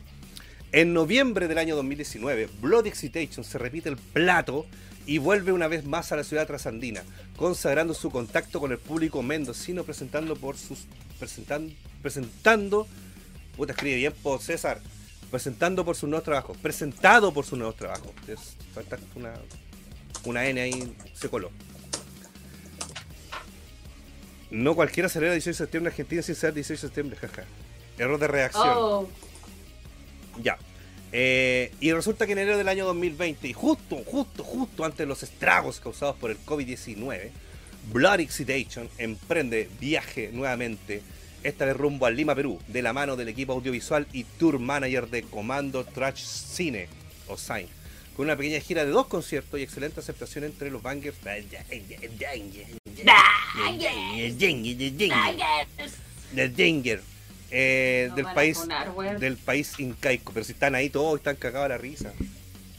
[0.72, 4.66] En noviembre del año 2019, Bloody Excitation se repite el plato
[5.06, 7.02] y vuelve una vez más a la ciudad trasandina,
[7.36, 10.86] consagrando su contacto con el público mendocino, presentando por sus
[11.18, 11.72] presentando
[12.02, 12.86] presentando
[13.56, 14.80] puta escribe bien por César,
[15.30, 18.10] presentando por sus nuevos trabajos, presentado por sus nuevos trabajos.
[18.28, 19.32] Es, falta una
[20.24, 21.50] una N ahí se coló.
[24.50, 27.44] No cualquiera celebra el 18 de septiembre en Argentina sin ser 18 de septiembre, jaja.
[27.98, 28.74] Error de reacción.
[28.76, 29.08] Oh.
[30.42, 30.58] Ya.
[31.12, 35.06] Eh, y resulta que en enero del año 2020, y justo, justo, justo antes de
[35.06, 37.30] los estragos causados por el COVID-19,
[37.92, 41.02] Blood Excitation emprende viaje nuevamente,
[41.42, 45.08] esta vez rumbo a Lima, Perú, de la mano del equipo audiovisual y tour manager
[45.08, 46.88] de Comando Trash Cine,
[47.28, 47.68] o Sign,
[48.16, 51.16] con una pequeña gira de dos conciertos y excelente aceptación entre los bangers.
[57.50, 61.68] Eh, del país funar, del país incaico, pero si están ahí todos están cagados a
[61.70, 62.12] la risa.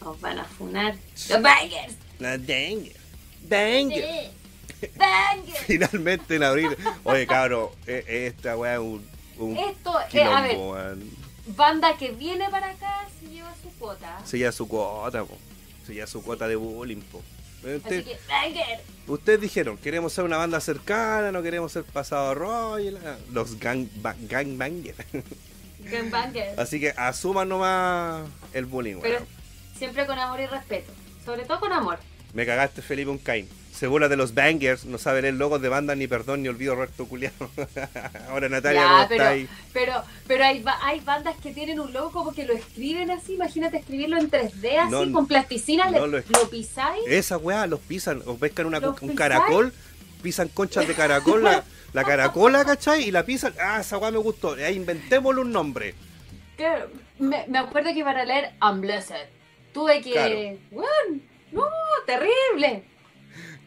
[0.02, 0.96] Nos van a funar.
[1.30, 1.96] Los bangers.
[2.20, 2.96] La Danger.
[3.48, 4.04] Danger.
[4.82, 4.88] Sí.
[4.96, 5.60] Bangers.
[5.68, 6.76] Finalmente en abril.
[7.04, 9.08] Oye, cabro, eh, eh, esta weá es un,
[9.38, 11.12] un Esto, eh, a ver, quilombo, weón.
[11.56, 14.20] banda que viene para acá se lleva su cuota.
[14.26, 15.38] Se lleva su cuota, po.
[15.86, 17.22] Se lleva su cuota de bullying, po.
[17.64, 18.18] Así que.
[19.08, 23.88] Ustedes dijeron, queremos ser una banda cercana, no queremos ser pasado rollo, la- los gang,
[24.02, 24.98] ba- gangbangers.
[25.80, 26.58] Gang bangers.
[26.60, 29.20] Así que asuman nomás el bullying, Pero
[29.78, 30.92] siempre con amor y respeto.
[31.24, 32.00] Sobre todo con amor.
[32.34, 33.48] Me cagaste Felipe Uncain.
[33.78, 36.76] Se burla de los bangers, no sabe leer logos de banda ni perdón ni olvido
[36.76, 37.50] recto culiado.
[38.30, 39.50] Ahora Natalia, Ya, ¿cómo está pero, ahí?
[39.72, 39.94] pero,
[40.26, 43.36] pero hay, hay bandas que tienen un logo como que lo escriben así.
[43.36, 45.92] Imagínate escribirlo en 3D así, No, con plasticina.
[45.92, 47.04] no le- lo lo pisáis.
[47.08, 49.18] Esa weá los pisan, o pescan una, ¿Los un pisáis?
[49.18, 49.74] caracol,
[50.24, 51.64] pisan conchas de caracol, la,
[51.94, 53.04] la caracola, ¿cachai?
[53.08, 53.54] Y la pisan.
[53.62, 54.54] Ah, esa weá me gustó.
[54.54, 55.94] Ahí inventémosle un nombre.
[56.58, 56.68] Que
[57.20, 59.28] me, me acuerdo que para leer Unblessed
[59.72, 60.58] tuve que.
[60.72, 60.88] Claro.
[61.52, 61.64] No,
[62.08, 62.84] terrible.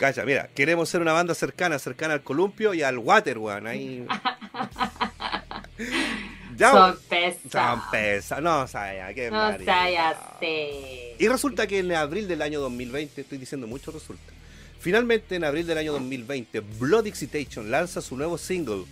[0.01, 3.66] Cacha, mira, queremos ser una banda cercana, cercana al columpio y al water, weón.
[3.66, 4.06] Ahí.
[6.56, 7.52] ya, Son pesados.
[7.52, 11.16] Son pesa- No, o sea, qué No ya sé.
[11.18, 14.32] Y resulta que en abril del año 2020, estoy diciendo mucho resulta.
[14.78, 18.85] Finalmente, en abril del año 2020, Blood Excitation lanza su nuevo single,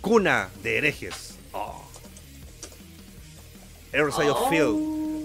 [0.00, 1.38] Cuna de Herejes.
[1.50, 1.82] Oh.
[3.92, 4.68] Of Feel,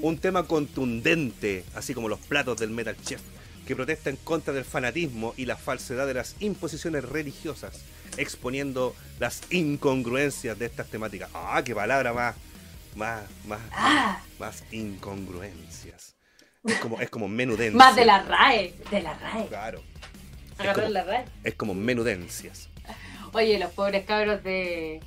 [0.01, 3.21] un tema contundente, así como los platos del Metal Chef,
[3.65, 7.81] que protesta en contra del fanatismo y la falsedad de las imposiciones religiosas,
[8.17, 11.29] exponiendo las incongruencias de estas temáticas.
[11.33, 12.35] Ah, qué palabra más,
[12.95, 16.15] más, más, Ah, más incongruencias.
[16.63, 17.77] Es como, es como menudencia.
[17.77, 18.73] más de la RAE.
[18.91, 19.47] De la RAE.
[19.47, 19.81] Claro.
[20.57, 21.25] Agarrar como- la RAE.
[21.43, 22.69] Es como menudencias.
[23.33, 24.99] Oye, los pobres cabros de.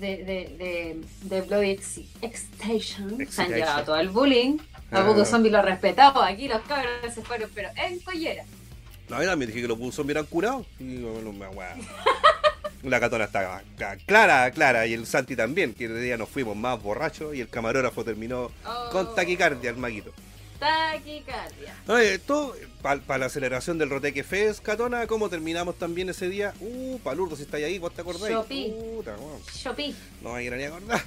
[0.00, 1.78] De, de, de, de Bloody
[2.22, 4.56] Excitation se han llevado todo el bullying.
[4.92, 5.04] A.
[5.06, 6.26] Poco Zombie lo respetaba.
[6.26, 8.44] Aquí los cabros se fueron, pero en collera.
[9.08, 10.66] No, mira, me dije que los buzos me eran curados.
[10.78, 11.76] Y bueno, me- weá.
[12.82, 13.62] La catona está
[14.06, 14.86] clara, clara.
[14.86, 18.50] Y el Santi también, que el día nos fuimos más borrachos y el camarógrafo terminó
[18.66, 20.12] Oh, con taquicardia, el maguito.
[20.58, 21.74] Taquicardia.
[21.88, 26.54] Oye, esto, para la aceleración del Roteque Fest, Catona, ¿cómo terminamos también ese día?
[26.60, 28.32] Uh, palurdo, si estáis ahí, ¿vos te acordáis?
[28.34, 28.72] Shopi.
[28.96, 29.40] Puta, weón.
[29.54, 29.94] Shopee.
[30.22, 31.02] No me quiero ni acordar.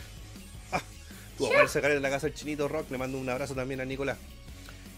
[1.37, 2.89] Tuvo sacar en la casa del chinito rock.
[2.91, 4.17] Le mando un abrazo también a Nicolás.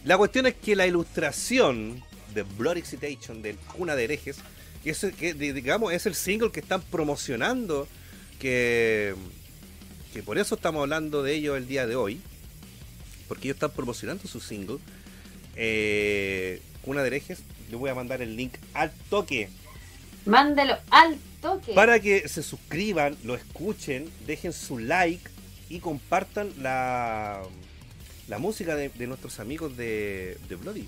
[0.04, 2.04] La cuestión es que la ilustración
[2.34, 4.38] de Blood Excitation, del Cuna de Herejes,
[4.84, 7.88] que, es, que digamos es el single que están promocionando,
[8.40, 9.16] que,
[10.14, 12.22] que por eso estamos hablando de ellos el día de hoy,
[13.28, 14.78] porque ellos están promocionando su single,
[15.56, 17.40] eh, Cuna de Herejes.
[17.70, 19.50] Le voy a mandar el link al toque.
[20.26, 21.74] Mándelo al toque.
[21.74, 25.30] Para que se suscriban, lo escuchen, dejen su like
[25.70, 27.42] y compartan la,
[28.28, 30.88] la música de, de nuestros amigos de, de Bloody.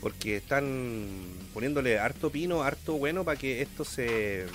[0.00, 1.08] Porque están
[1.52, 4.46] poniéndole harto pino, harto bueno para que esto se,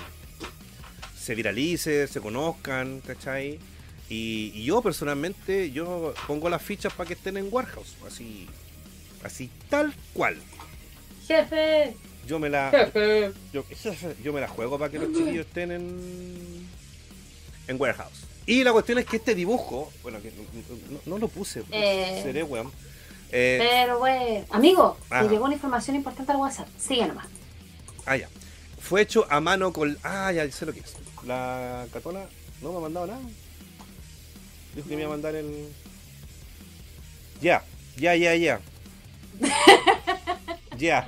[1.18, 3.60] se viralice, se conozcan, ¿cachai?
[4.10, 8.48] Y, y yo personalmente, yo pongo las fichas para que estén en Warehouse, así,
[9.24, 10.38] así tal cual.
[11.28, 11.96] Jefe.
[12.28, 13.32] Yo me la, Jefe.
[13.54, 13.64] yo,
[14.24, 16.68] yo me la juego para que los chiquillos estén en,
[17.68, 18.26] en Warehouse.
[18.46, 20.44] Y la cuestión es que este dibujo, bueno, que no,
[20.92, 22.20] no- no lo puse, Eh.
[22.24, 22.72] seré weón.
[23.32, 24.44] Eh, Pero, güey.
[24.52, 26.68] Amigo, me llegó una información importante al WhatsApp.
[26.80, 27.28] Sigue nomás.
[28.06, 28.30] ah, ya.
[28.80, 29.98] Fue hecho a mano con.
[30.04, 30.94] Ah, ya sé lo que es.
[31.26, 32.26] La catona
[32.62, 33.20] no me ha mandado nada.
[34.76, 35.70] Dijo que me iba a mandar el.
[37.42, 37.64] Ya,
[37.98, 38.62] ya, ya, ya.
[40.78, 41.08] Ya.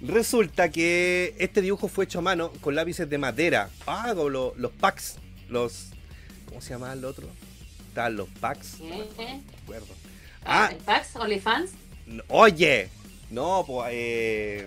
[0.00, 3.70] Resulta que este dibujo fue hecho a mano con lápices de madera.
[3.86, 5.16] Ah, con lo- los packs.
[5.48, 5.86] Los.
[6.54, 7.26] ¿Cómo se llama el otro?
[7.88, 8.78] Estaban los packs.
[8.78, 9.08] No ¿Eh?
[9.18, 9.88] me acuerdo.
[10.44, 11.16] Ah, Ah, ¿el Pax?
[11.16, 11.72] ¿OnlyFans?
[12.06, 12.88] no, Oye,
[13.30, 14.66] no, pues, eh,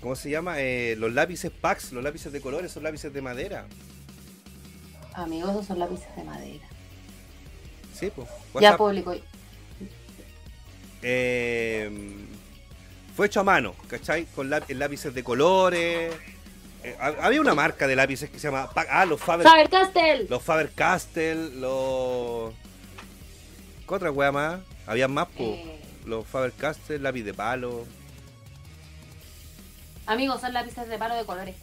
[0.00, 0.60] ¿cómo se llama?
[0.62, 3.66] Eh, los lápices Pax, los lápices de colores son lápices de madera.
[5.12, 6.66] Amigos, esos son lápices de madera.
[7.92, 8.28] Sí, pues.
[8.62, 9.14] Ya público.
[11.02, 11.90] Eh,
[13.14, 14.24] fue hecho a mano, ¿cachai?
[14.34, 16.14] Con láp- lápices de colores.
[16.84, 18.70] Eh, ha- había una marca de lápices que se llama.
[18.90, 20.26] Ah, los Faber, Faber Castell.
[20.30, 22.52] los Faber Castell, los.
[23.88, 24.60] ¿Qué otra weá más?
[24.86, 25.44] Había más, po.
[25.44, 27.84] Eh, Los Faber-Castell, lápiz de palo.
[30.06, 31.54] amigos, son lápices de palo de colores.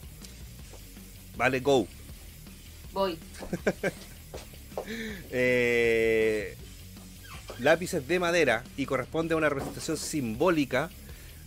[1.36, 1.86] Vale, go.
[2.92, 3.18] Voy.
[5.30, 6.54] Eh,
[7.58, 10.90] lápices de madera y corresponde a una representación simbólica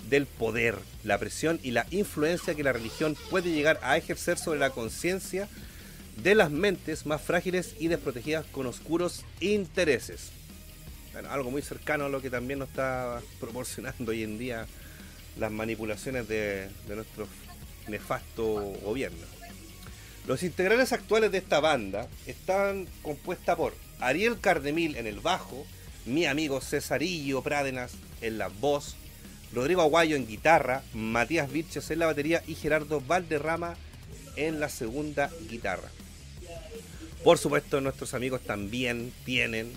[0.07, 4.59] del poder, la presión y la influencia que la religión puede llegar a ejercer sobre
[4.59, 5.47] la conciencia
[6.23, 10.31] de las mentes más frágiles y desprotegidas con oscuros intereses.
[11.13, 14.67] Bueno, algo muy cercano a lo que también nos está proporcionando hoy en día
[15.37, 17.27] las manipulaciones de, nuestro
[17.87, 18.45] nefasto
[18.83, 19.25] gobierno.
[20.27, 25.65] Los integrantes actuales de esta banda están compuesta por Ariel Cardemil en el bajo,
[26.05, 28.95] mi amigo Cesarillo Prádenas en la voz,
[29.53, 33.75] Rodrigo Aguayo en guitarra, Matías Virches en la batería y Gerardo Valderrama
[34.35, 35.89] en la segunda guitarra.
[37.23, 39.73] Por supuesto, nuestros amigos también tienen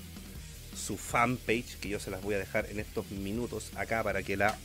[0.77, 4.36] su fanpage, que yo se las voy a dejar en estos minutos acá para que
[4.36, 4.57] la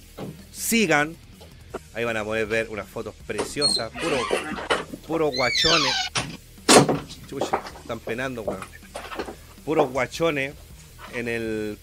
[0.51, 1.15] sigan.
[1.93, 3.91] Ahí van a poder ver unas fotos preciosas,
[5.07, 5.95] puro, guachones.
[7.27, 8.61] Chucha, están penando, weón.
[9.65, 10.53] Puros guachones
[11.13, 11.77] en el.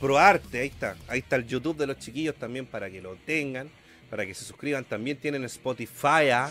[0.00, 0.96] ProArte, ahí está.
[1.08, 3.70] Ahí está el YouTube de los chiquillos también para que lo tengan,
[4.10, 4.84] para que se suscriban.
[4.84, 6.50] También tienen Spotify, ah,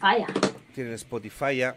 [0.00, 0.26] falla.
[0.74, 1.62] tienen Spotify.
[1.62, 1.76] ah.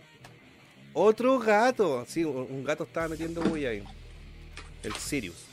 [0.94, 3.84] Otro gato, sí, un gato estaba metiendo bulla ahí.
[4.84, 5.46] El Sirius.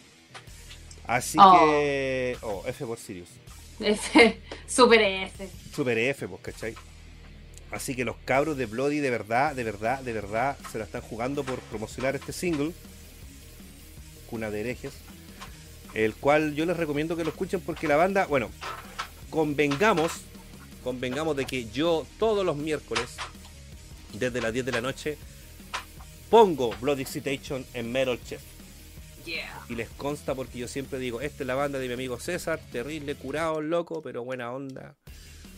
[1.07, 1.53] Así Oh.
[1.71, 2.37] que.
[2.43, 3.29] Oh, F por Sirius.
[3.81, 5.49] F, super F.
[5.75, 6.75] Super F, pues, ¿cachai?
[7.75, 11.03] Así que los cabros de Bloody de verdad, de verdad, de verdad se la están
[11.03, 12.73] jugando por promocionar este single,
[14.31, 14.93] Cuna de herejes,
[15.93, 18.49] el cual yo les recomiendo que lo escuchen porque la banda, bueno,
[19.29, 20.13] convengamos,
[20.85, 23.17] convengamos de que yo todos los miércoles,
[24.13, 25.19] desde las 10 de la noche,
[26.31, 28.41] pongo Bloody Excitation en Metal Chef.
[29.27, 29.65] Yeah.
[29.69, 32.61] Y les consta porque yo siempre digo, esta es la banda de mi amigo César,
[32.71, 34.95] terrible, curado, loco, pero buena onda.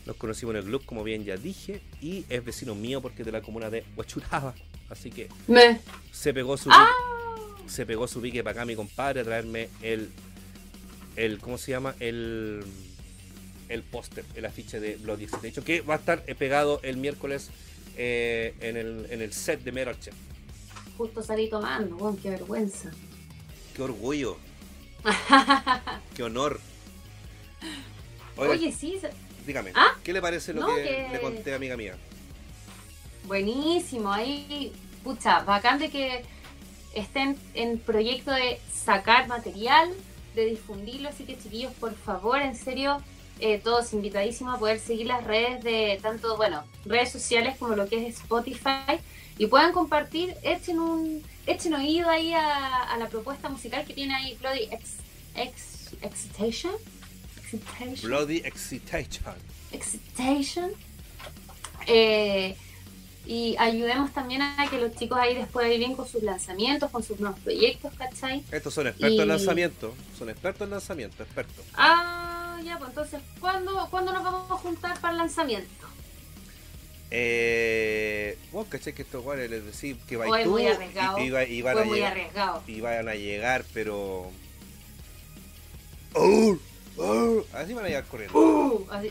[0.07, 3.27] Nos conocimos en el club, como bien ya dije, y es vecino mío porque es
[3.27, 4.55] de la comuna de Huachuraba.
[4.89, 5.81] Así que Me.
[6.13, 6.89] se pegó su ¡Ah!
[7.67, 10.09] se pegó su pique para acá mi compadre a traerme el
[11.17, 11.97] el ¿cómo se llama?
[11.99, 12.63] el
[13.69, 17.51] el póster, el afiche de Bloody Excitation, que va a estar eh, pegado el miércoles
[17.97, 20.15] eh, en, el, en el set de Metal Chef.
[20.97, 22.93] Justo salí tomando, qué vergüenza.
[23.75, 24.37] Qué orgullo.
[26.15, 26.61] Qué honor.
[28.37, 29.11] Oiga, Oye, sí, se-
[29.47, 29.95] dígame, ¿Ah?
[30.03, 31.95] ¿qué le parece lo No, que, que- le conté, amiga mía?
[33.25, 34.13] buenísimo.
[34.13, 36.25] Ahí, pucha, bacán de que
[36.95, 39.91] estén en proyecto de sacar material,
[40.35, 41.09] de difundirlo.
[41.09, 43.03] Así que, chiquillos, por favor, en serio,
[43.41, 47.89] eh, todos invitadísimos a poder seguir las redes de tanto, bueno, redes sociales como lo
[47.89, 48.99] que es Spotify.
[49.39, 54.15] Y puedan compartir, echen un echen oído ahí a, a la propuesta musical que tiene
[54.15, 54.93] ahí Bloody Ex,
[55.35, 56.73] Ex- Excitation.
[57.53, 58.11] Excitation.
[58.11, 59.35] Bloody Excitation.
[59.73, 60.71] Excitation.
[61.87, 62.57] Eh,
[63.27, 67.19] y ayudemos también a que los chicos ahí después viven con sus lanzamientos, con sus
[67.21, 68.43] nuevos proyectos, ¿cachai?
[68.53, 69.95] Estos son expertos Y- en lanzamiento.
[70.19, 71.65] Son expertos en lanzamiento, expertos.
[71.75, 75.87] Ah, ya, pues entonces, ¿cuándo, ¿cuándo nos vamos a juntar para el lanzamiento?
[77.11, 81.19] Eh, vos caché que estos guanes les decís que vais tú muy arriesgado.
[81.19, 82.63] y, y va- y van a muy llegar, arriesgado.
[82.67, 84.31] y vayan a llegar, pero.
[86.15, 86.57] ¡Oh!
[87.53, 88.39] Así van a llegar corriendo.
[88.39, 89.11] Uh, así.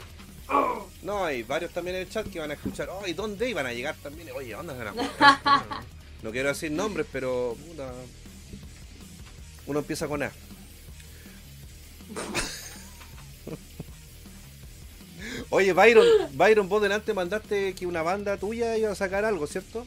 [1.01, 2.89] No, hay varios también en el chat que van a escuchar.
[2.89, 4.29] Oh, ¿y dónde iban a llegar también?
[4.35, 5.63] Oye, ¿dónde van a juntar?
[6.23, 7.55] No quiero decir nombres, pero.
[7.67, 7.91] puta,
[9.67, 10.31] Uno empieza con A.
[15.49, 19.85] Oye, Byron, Byron, vos delante mandaste que una banda tuya iba a sacar algo, ¿cierto?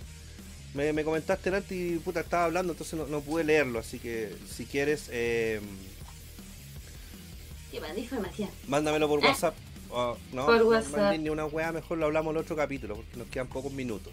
[0.75, 4.33] Me, me comentaste antes y puta estaba hablando, entonces no, no pude leerlo, así que
[4.49, 5.61] si quieres, eh,
[7.70, 8.51] ¿Qué más dijo Matías?
[8.66, 9.28] mándamelo por Ah.
[9.28, 9.55] WhatsApp.
[9.90, 10.93] O, no, Por no WhatsApp.
[10.97, 13.73] mandéis ni una weá, mejor lo hablamos en el otro capítulo, porque nos quedan pocos
[13.73, 14.12] minutos.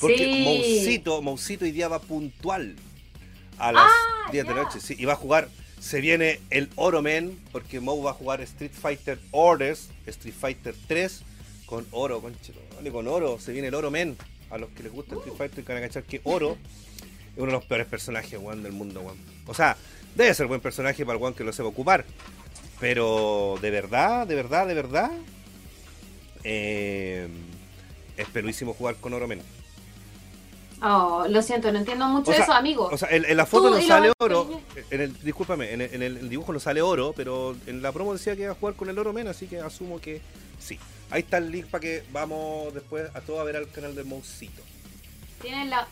[0.00, 0.42] Porque Sí.
[0.44, 2.76] Moucito, Moucito hoy día va puntual
[3.58, 3.90] a las
[4.30, 4.80] 10 de la noche.
[4.80, 5.48] Sí, y va a jugar,
[5.80, 10.74] se viene el Oro Men, porque Mou va a jugar Street Fighter Orders, Street Fighter
[10.86, 11.22] 3,
[11.66, 14.16] con Oro, vale, con Oro, se viene el Oro Men.
[14.50, 16.52] A los que les gusta Street Fighter que van a cachar que Oro
[17.34, 19.16] es uno de los peores personajes, weón, del mundo, weón.
[19.46, 19.76] O sea,
[20.14, 22.04] debe ser buen personaje para el weón que lo sepa ocupar.
[22.82, 25.12] Pero de verdad, de verdad, de verdad,
[26.42, 27.28] eh,
[28.16, 29.40] es peluísimo jugar con Oro Men.
[30.82, 32.88] Oh, lo siento, no entiendo mucho O sea, eso, amigo.
[32.90, 34.60] O sea, en, en la foto no sale oro.
[34.90, 38.14] En el, discúlpame, en el, en el dibujo no sale oro, pero en la promo
[38.14, 40.20] decía que iba a jugar con el oro men, así que asumo que
[40.58, 40.76] sí.
[41.10, 44.02] Ahí está el link para que vamos después a todos a ver al canal de
[44.02, 44.60] Moucito.
[45.40, 45.86] tienen la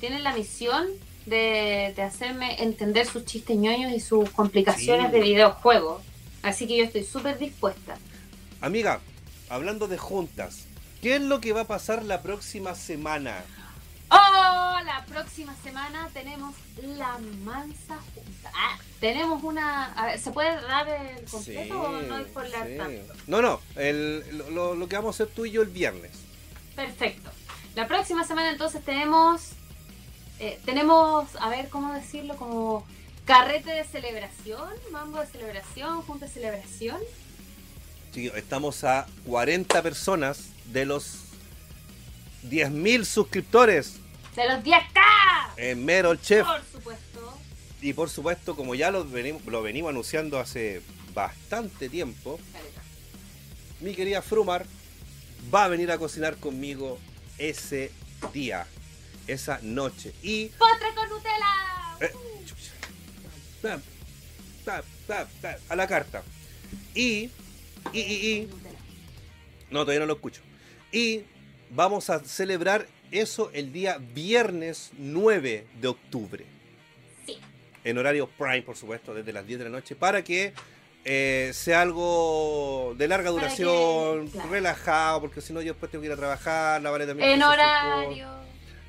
[0.00, 0.86] tienen la misión
[1.24, 5.12] de, de hacerme entender sus chistes ñoños y sus complicaciones Sí.
[5.12, 6.02] de videojuegos.
[6.42, 7.96] Así que yo estoy súper dispuesta.
[8.60, 9.00] Amiga,
[9.48, 10.64] hablando de juntas,
[11.02, 13.42] ¿qué es lo que va a pasar la próxima semana?
[14.10, 14.76] ¡Oh!
[14.84, 18.52] La próxima semana tenemos la mansa junta.
[18.54, 19.92] Ah, tenemos una...
[19.94, 22.76] A ver, ¿se puede dar el completo o no ir por la sí.
[22.76, 23.14] tanto?
[23.26, 26.12] No, no, el- lo, lo- lo que vamos a hacer tú y yo el viernes.
[26.76, 27.30] Perfecto.
[27.74, 29.50] La próxima semana entonces tenemos...
[30.38, 32.36] eh, tenemos, a ver, ¿cómo decirlo?
[32.36, 32.86] Como
[33.26, 36.98] carrete de celebración, mambo de celebración, junta de celebración.
[38.12, 41.24] Chiquillos, estamos a 40 personas de los
[42.48, 43.96] 10.000 suscriptores
[44.36, 45.02] De los 10K.
[45.56, 46.46] en Merol Chef.
[46.46, 47.38] Por supuesto.
[47.82, 50.80] Y por supuesto, como ya lo venimos, lo venimos anunciando hace
[51.12, 52.80] bastante tiempo, Caleta.
[53.80, 54.64] mi querida Frumar
[55.54, 56.98] va a venir a cocinar conmigo
[57.38, 57.90] ese
[58.32, 58.66] día,
[59.26, 60.14] esa noche.
[60.22, 61.96] Y ¡Postre con Nutella!
[62.00, 62.12] Eh,
[63.66, 63.80] ta,
[64.64, 66.22] ta, ta, ta, a la carta.
[66.94, 67.30] Y,
[67.92, 68.50] y, y,
[69.70, 70.40] no, todavía no lo escucho.
[70.92, 71.22] Y
[71.70, 76.44] vamos a celebrar eso el día viernes 9 de octubre.
[77.26, 77.38] Sí.
[77.84, 80.52] En horario prime, por supuesto, desde las 10 de la noche, para que
[81.04, 84.50] eh, sea algo de larga duración, que- claro.
[84.50, 87.30] relajado, porque si no yo después tengo que ir a trabajar, la vale también.
[87.30, 88.28] En horario.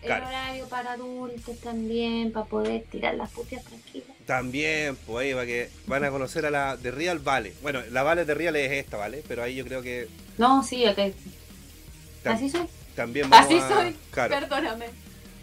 [0.05, 0.27] Claro.
[0.27, 4.07] horario para adultos también, para poder tirar las putias tranquilas.
[4.25, 7.53] También, pues ahí, para que van a conocer a la de Real Vale.
[7.61, 9.23] Bueno, la Vale de Real es esta, ¿vale?
[9.27, 10.07] Pero ahí yo creo que
[10.37, 10.97] No, sí, ok.
[12.23, 12.67] tam- Así soy.
[12.95, 13.95] también vamos Así a- soy.
[14.11, 14.85] Claro, Perdóname.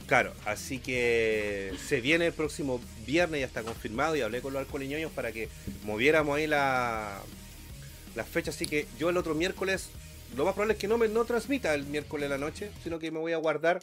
[0.06, 0.32] claro.
[0.44, 5.10] Así que se viene el próximo viernes, ya está confirmado y hablé con los alcoholiñoños
[5.12, 5.48] para que
[5.85, 7.20] moviéramos ahí la,
[8.14, 8.55] las fechas.
[8.55, 9.89] Así que yo el otro miércoles,
[10.36, 12.98] lo más probable es que no me no transmita el miércoles a la noche, sino
[12.98, 13.81] que me voy a guardar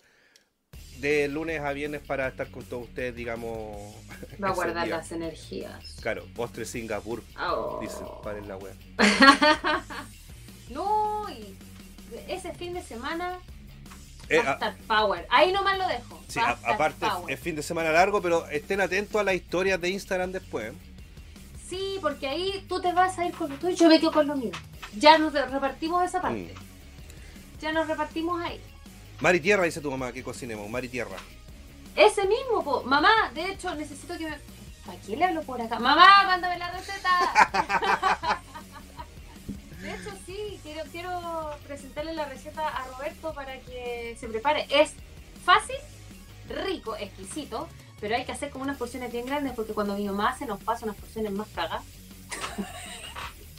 [1.00, 3.78] de lunes a viernes para estar con todos ustedes, digamos.
[4.44, 4.98] Va a guardar día.
[4.98, 5.96] las energías.
[6.02, 7.80] Claro, postre Singapur, Oh.
[7.82, 8.74] dicen, paren la wea.
[10.70, 11.56] no, y
[12.28, 13.40] ese fin de semana
[14.30, 15.26] Eh, a power.
[15.30, 16.20] Ahí nomás lo dejo.
[16.28, 19.90] Sí, a aparte es fin de semana largo, pero estén atentos a las historias de
[19.90, 20.72] Instagram después.
[21.68, 24.12] Sí, porque ahí tú te vas a ir con lo tuyo y yo me quedo
[24.12, 24.52] con lo mío.
[24.98, 26.54] Ya nos repartimos esa parte.
[26.54, 27.60] Mm.
[27.62, 28.60] Ya nos repartimos ahí.
[29.22, 31.16] Mar y tierra, dice tu mamá, que cocinemos, mar y tierra.
[31.96, 32.82] Ese mismo, po.
[32.84, 34.32] mamá, de hecho necesito que me...
[34.32, 35.78] ¿A quién le hablo por acá?
[35.78, 38.42] Mamá, mándame la receta.
[39.80, 44.66] de hecho, sí, quiero, quiero presentarle la receta a Roberto para que se prepare.
[44.72, 44.94] Es
[45.46, 45.76] fácil,
[46.50, 47.70] rico, exquisito,
[48.00, 50.64] pero hay que hacer como unas porciones bien grandes porque cuando mi mamá hace nos
[50.64, 51.84] pasa unas porciones más cagas.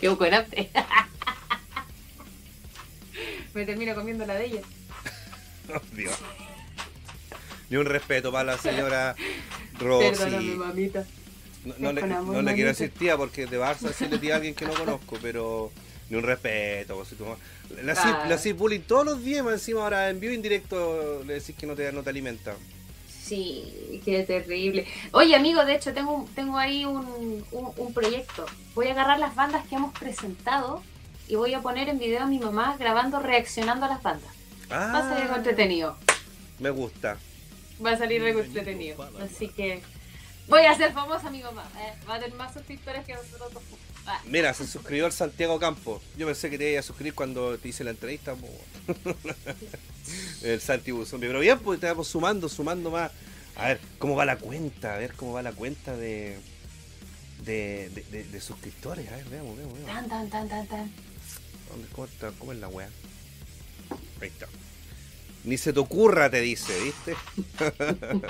[0.01, 0.73] Qué buconante.
[3.55, 4.63] me termino comiendo la de ella.
[5.75, 6.15] Oh, Dios.
[7.71, 9.15] Ni un respeto para la señora
[9.79, 10.47] Perdóname, Rosy.
[10.57, 11.05] mamita.
[11.65, 14.55] No, no le, no le quiero decir tía porque de Barça decirle tía a alguien
[14.55, 15.71] que no conozco, pero
[16.11, 16.97] ni un respeto.
[16.97, 17.37] pues, si tu mamá-
[17.83, 18.29] La hacís- Claro.
[18.29, 21.67] la hacís bullying todos los días, más encima ahora en vivo indirecto le decís que
[21.67, 22.55] no te, no te alimenta.
[23.09, 24.87] Sí, qué terrible.
[25.13, 28.45] Oye, amigo, de hecho tengo, tengo ahí un, un- un proyecto.
[28.75, 30.83] Voy a agarrar las bandas que hemos presentado
[31.29, 34.31] y voy a poner en video a mi mamá grabando, reaccionando a las bandas.
[34.71, 35.97] Va a salir algo Ah, entretenido.
[36.59, 37.19] me gusta.
[37.85, 39.03] Va a salir algo entretenido.
[39.21, 39.83] Así que
[40.49, 41.69] voy a ser famosa mi mamá.
[41.79, 41.93] ¿eh?
[42.09, 43.63] Va a tener más suscriptores que nosotros dos.
[44.07, 46.03] Ah, Mira, se suscribió el Santiago Campos.
[46.17, 48.35] Yo pensé que te iba a suscribir cuando te hice la entrevista.
[50.43, 51.21] el Santi Buzón.
[51.21, 53.11] Pero bien, pues te vamos sumando, sumando más.
[53.57, 54.95] A ver, ¿cómo va la cuenta?
[54.95, 56.39] A ver, ¿cómo va la cuenta de,
[57.45, 59.07] de, de, de- de suscriptores?
[59.13, 59.95] A ver, veamos, veamos, veamos.
[59.95, 60.91] tan, tan, tan, tan, tan.
[61.71, 62.33] ¿Dónde, cómo, está?
[62.39, 62.89] ¿Cómo es la wea?
[64.23, 64.47] Ahí está.
[65.45, 67.17] Ni se te ocurra, te dice, ¿viste?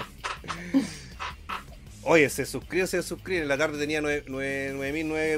[2.05, 3.43] Oye, se suscribe, se suscribe.
[3.43, 4.75] En la tarde tenía nueve- nueve-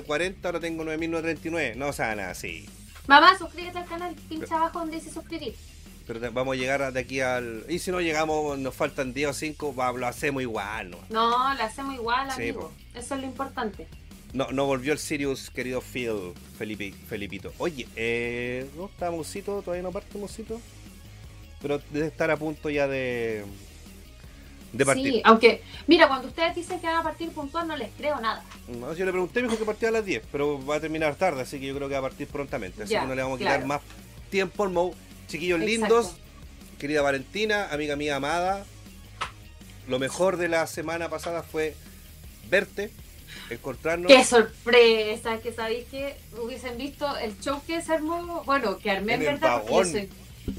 [0.06, 1.74] 9.940, ahora tengo 9.939.
[1.76, 2.66] No, o sea, nada, sí.
[3.06, 4.14] Mamá, suscríbete al canal.
[4.28, 5.54] Pincha abajo donde dice suscribir.
[6.06, 7.64] Pero te- vamos a llegar de aquí al...
[7.68, 10.98] Y si no llegamos, nos faltan 10 o 5, va, lo hacemos igual, ¿no?
[11.10, 12.72] No, lo hacemos igual, Sí, amigo.
[12.94, 13.86] Eso es lo importante.
[14.34, 17.52] No, no volvió el Sirius, querido Phil, Felipe, Felipito.
[17.58, 19.62] Oye, eh, ¿no está Musito?
[19.62, 20.60] ¿Todavía no parte Musito?
[21.62, 23.44] Pero debe estar a punto ya de,
[24.72, 25.12] de partir.
[25.12, 28.42] Sí, aunque, mira, cuando ustedes dicen que van a partir puntual, no les creo nada.
[28.66, 31.14] No, yo le pregunté, me dijo que partía a las 10, pero va a terminar
[31.14, 32.82] tarde, así que yo creo que va a partir prontamente.
[32.82, 33.66] Así Ya, que no le vamos a quitar claro.
[33.68, 33.80] más
[34.30, 34.94] tiempo al Mou.
[35.28, 35.94] Chiquillos Exacto.
[35.94, 36.16] lindos,
[36.80, 38.66] querida Valentina, amiga mía amada.
[39.86, 41.76] Lo mejor de la semana pasada fue
[42.50, 42.90] verte,
[43.50, 44.10] encontrarnos.
[44.10, 45.38] ¡Qué sorpresa!
[45.38, 48.42] Que sabéis que hubiesen visto el show que se armó.
[48.44, 50.08] Bueno, que armé en, verdad, yo soy,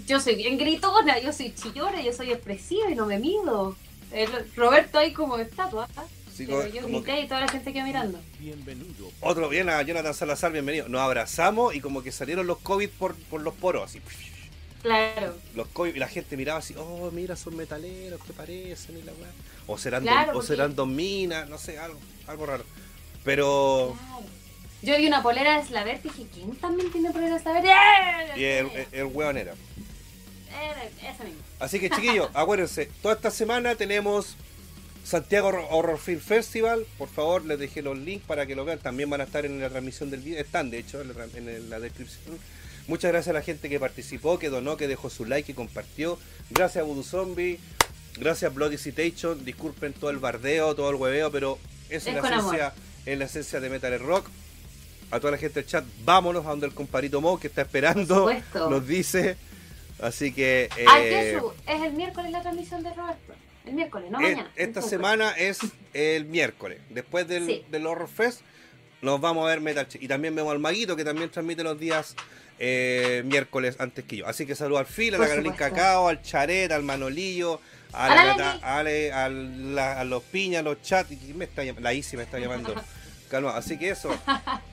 [0.07, 3.75] yo soy bien gritona, yo soy chillona, yo soy expresiva y no me mido.
[4.11, 5.87] El Roberto ahí como estatua.
[5.95, 6.03] ¿ah?
[6.35, 8.19] Sí, como- yo como grité y toda la gente quedó mirando.
[9.21, 10.89] Otro, bien a Jonathan Salazar, bienvenido.
[10.89, 14.01] Nos abrazamos y como que salieron los COVID por, por los poros, así.
[14.85, 15.35] Claro.
[15.55, 18.97] Los y la gente miraba así, oh, mira, son metaleros, ¿qué parecen?
[18.97, 19.31] Y la weá.
[19.65, 22.63] O serán, Claro, o serán dos minas, no sé, algo, algo raro.
[23.23, 24.25] Pero claro.
[24.83, 27.65] Yo vi una polera de Slaver y dije, ¿quién también tiene polera de Slaver?
[27.65, 28.39] ¡Eh!
[28.39, 29.53] y el, el, el weón era.
[31.01, 31.41] Esa misma.
[31.59, 34.35] Así que chiquillos, acuérdense, toda esta semana tenemos
[35.03, 36.85] Santiago Horror- Film Festival.
[36.99, 38.77] Por favor, les dejé los links para que lo vean.
[38.77, 40.39] También van a estar en la transmisión del video.
[40.39, 42.37] Están, de hecho, en la, en la descripción.
[42.87, 46.19] Muchas gracias a la gente que participó, que donó, que dejó su like y compartió.
[46.51, 47.59] Gracias a Voodoo Zombie.
[48.17, 49.43] Gracias a Bloody Citation.
[49.43, 51.57] Disculpen todo el bardeo, todo el hueveo, pero
[51.89, 52.73] esa es, Es la esencia,
[53.05, 54.27] es la esencia de Metal Rock.
[55.11, 58.29] A toda la gente del chat, vámonos a donde el comparito Mo que está esperando.
[58.53, 59.37] Nos dice.
[59.99, 60.69] Así que.
[60.87, 63.33] Ah, eh, Jesús, es el miércoles la transmisión de Roberto.
[63.65, 64.51] El miércoles, no eh, mañana.
[64.55, 65.59] esta semana es
[65.93, 66.79] el miércoles.
[66.89, 67.63] Después del, Sí.
[67.71, 68.41] del Horror Fest,
[69.01, 69.87] nos vamos a ver Metal.
[69.99, 72.15] Y también vemos al Maguito, que también transmite los días
[72.59, 74.27] eh, miércoles antes que yo.
[74.27, 75.55] Así que saludo al Phil, a la Carolina.
[75.55, 77.59] Cacao, al Charet, al Manolillo,
[77.93, 78.63] a, A la la Nata- Leli.
[78.63, 80.77] a Ale, a, la- a los Piñas, a los
[81.07, 82.73] ¿quién me está La Isi me está llamando.
[83.29, 84.09] Calma, así que eso.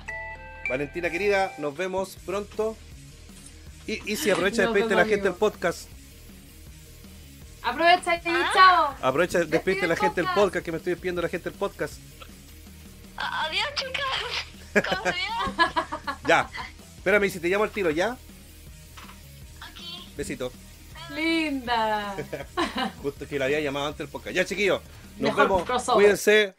[0.69, 2.77] Valentina querida, nos vemos pronto.
[3.87, 5.37] Y, y si aprovecha de a la gente del amigo.
[5.39, 5.89] podcast.
[7.65, 8.21] Aprovecha y
[8.53, 8.95] chao.
[9.03, 10.65] Aprovecha de Despide despedirte a la el gente del podcast.
[10.65, 11.95] que me estoy despidiendo de la gente del podcast.
[13.17, 14.85] Adiós, chicas.
[14.89, 16.19] ¿Cómo se llama?
[16.27, 16.51] Ya.
[17.03, 18.17] Espérame, si te llamo al tiro, ¿ya?
[19.61, 20.09] Aquí.
[20.17, 20.53] Besito.
[21.11, 22.15] Linda.
[23.03, 24.37] Justo que la había llamado antes del podcast.
[24.37, 24.81] Ya, chiquillos.
[25.19, 25.65] Nos Mejor vemos.
[25.65, 25.97] crossover.
[25.97, 26.55] Cuídense.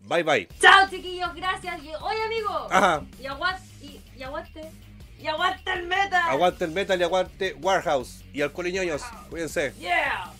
[0.00, 0.48] Bye, bye.
[0.60, 1.80] Chao, chiquillos, gracias.
[1.80, 2.66] Oye, amigo.
[2.72, 3.04] Ajá.
[3.20, 3.62] Y aguante.
[3.80, 4.68] Y, y aguante.
[5.20, 6.26] Y aguante el meta.
[6.26, 8.24] Aguante el metal y aguante Warehouse.
[8.32, 9.02] Y alcohol y ñoños.
[9.30, 9.74] Cuídense.
[9.78, 10.32] Yeah.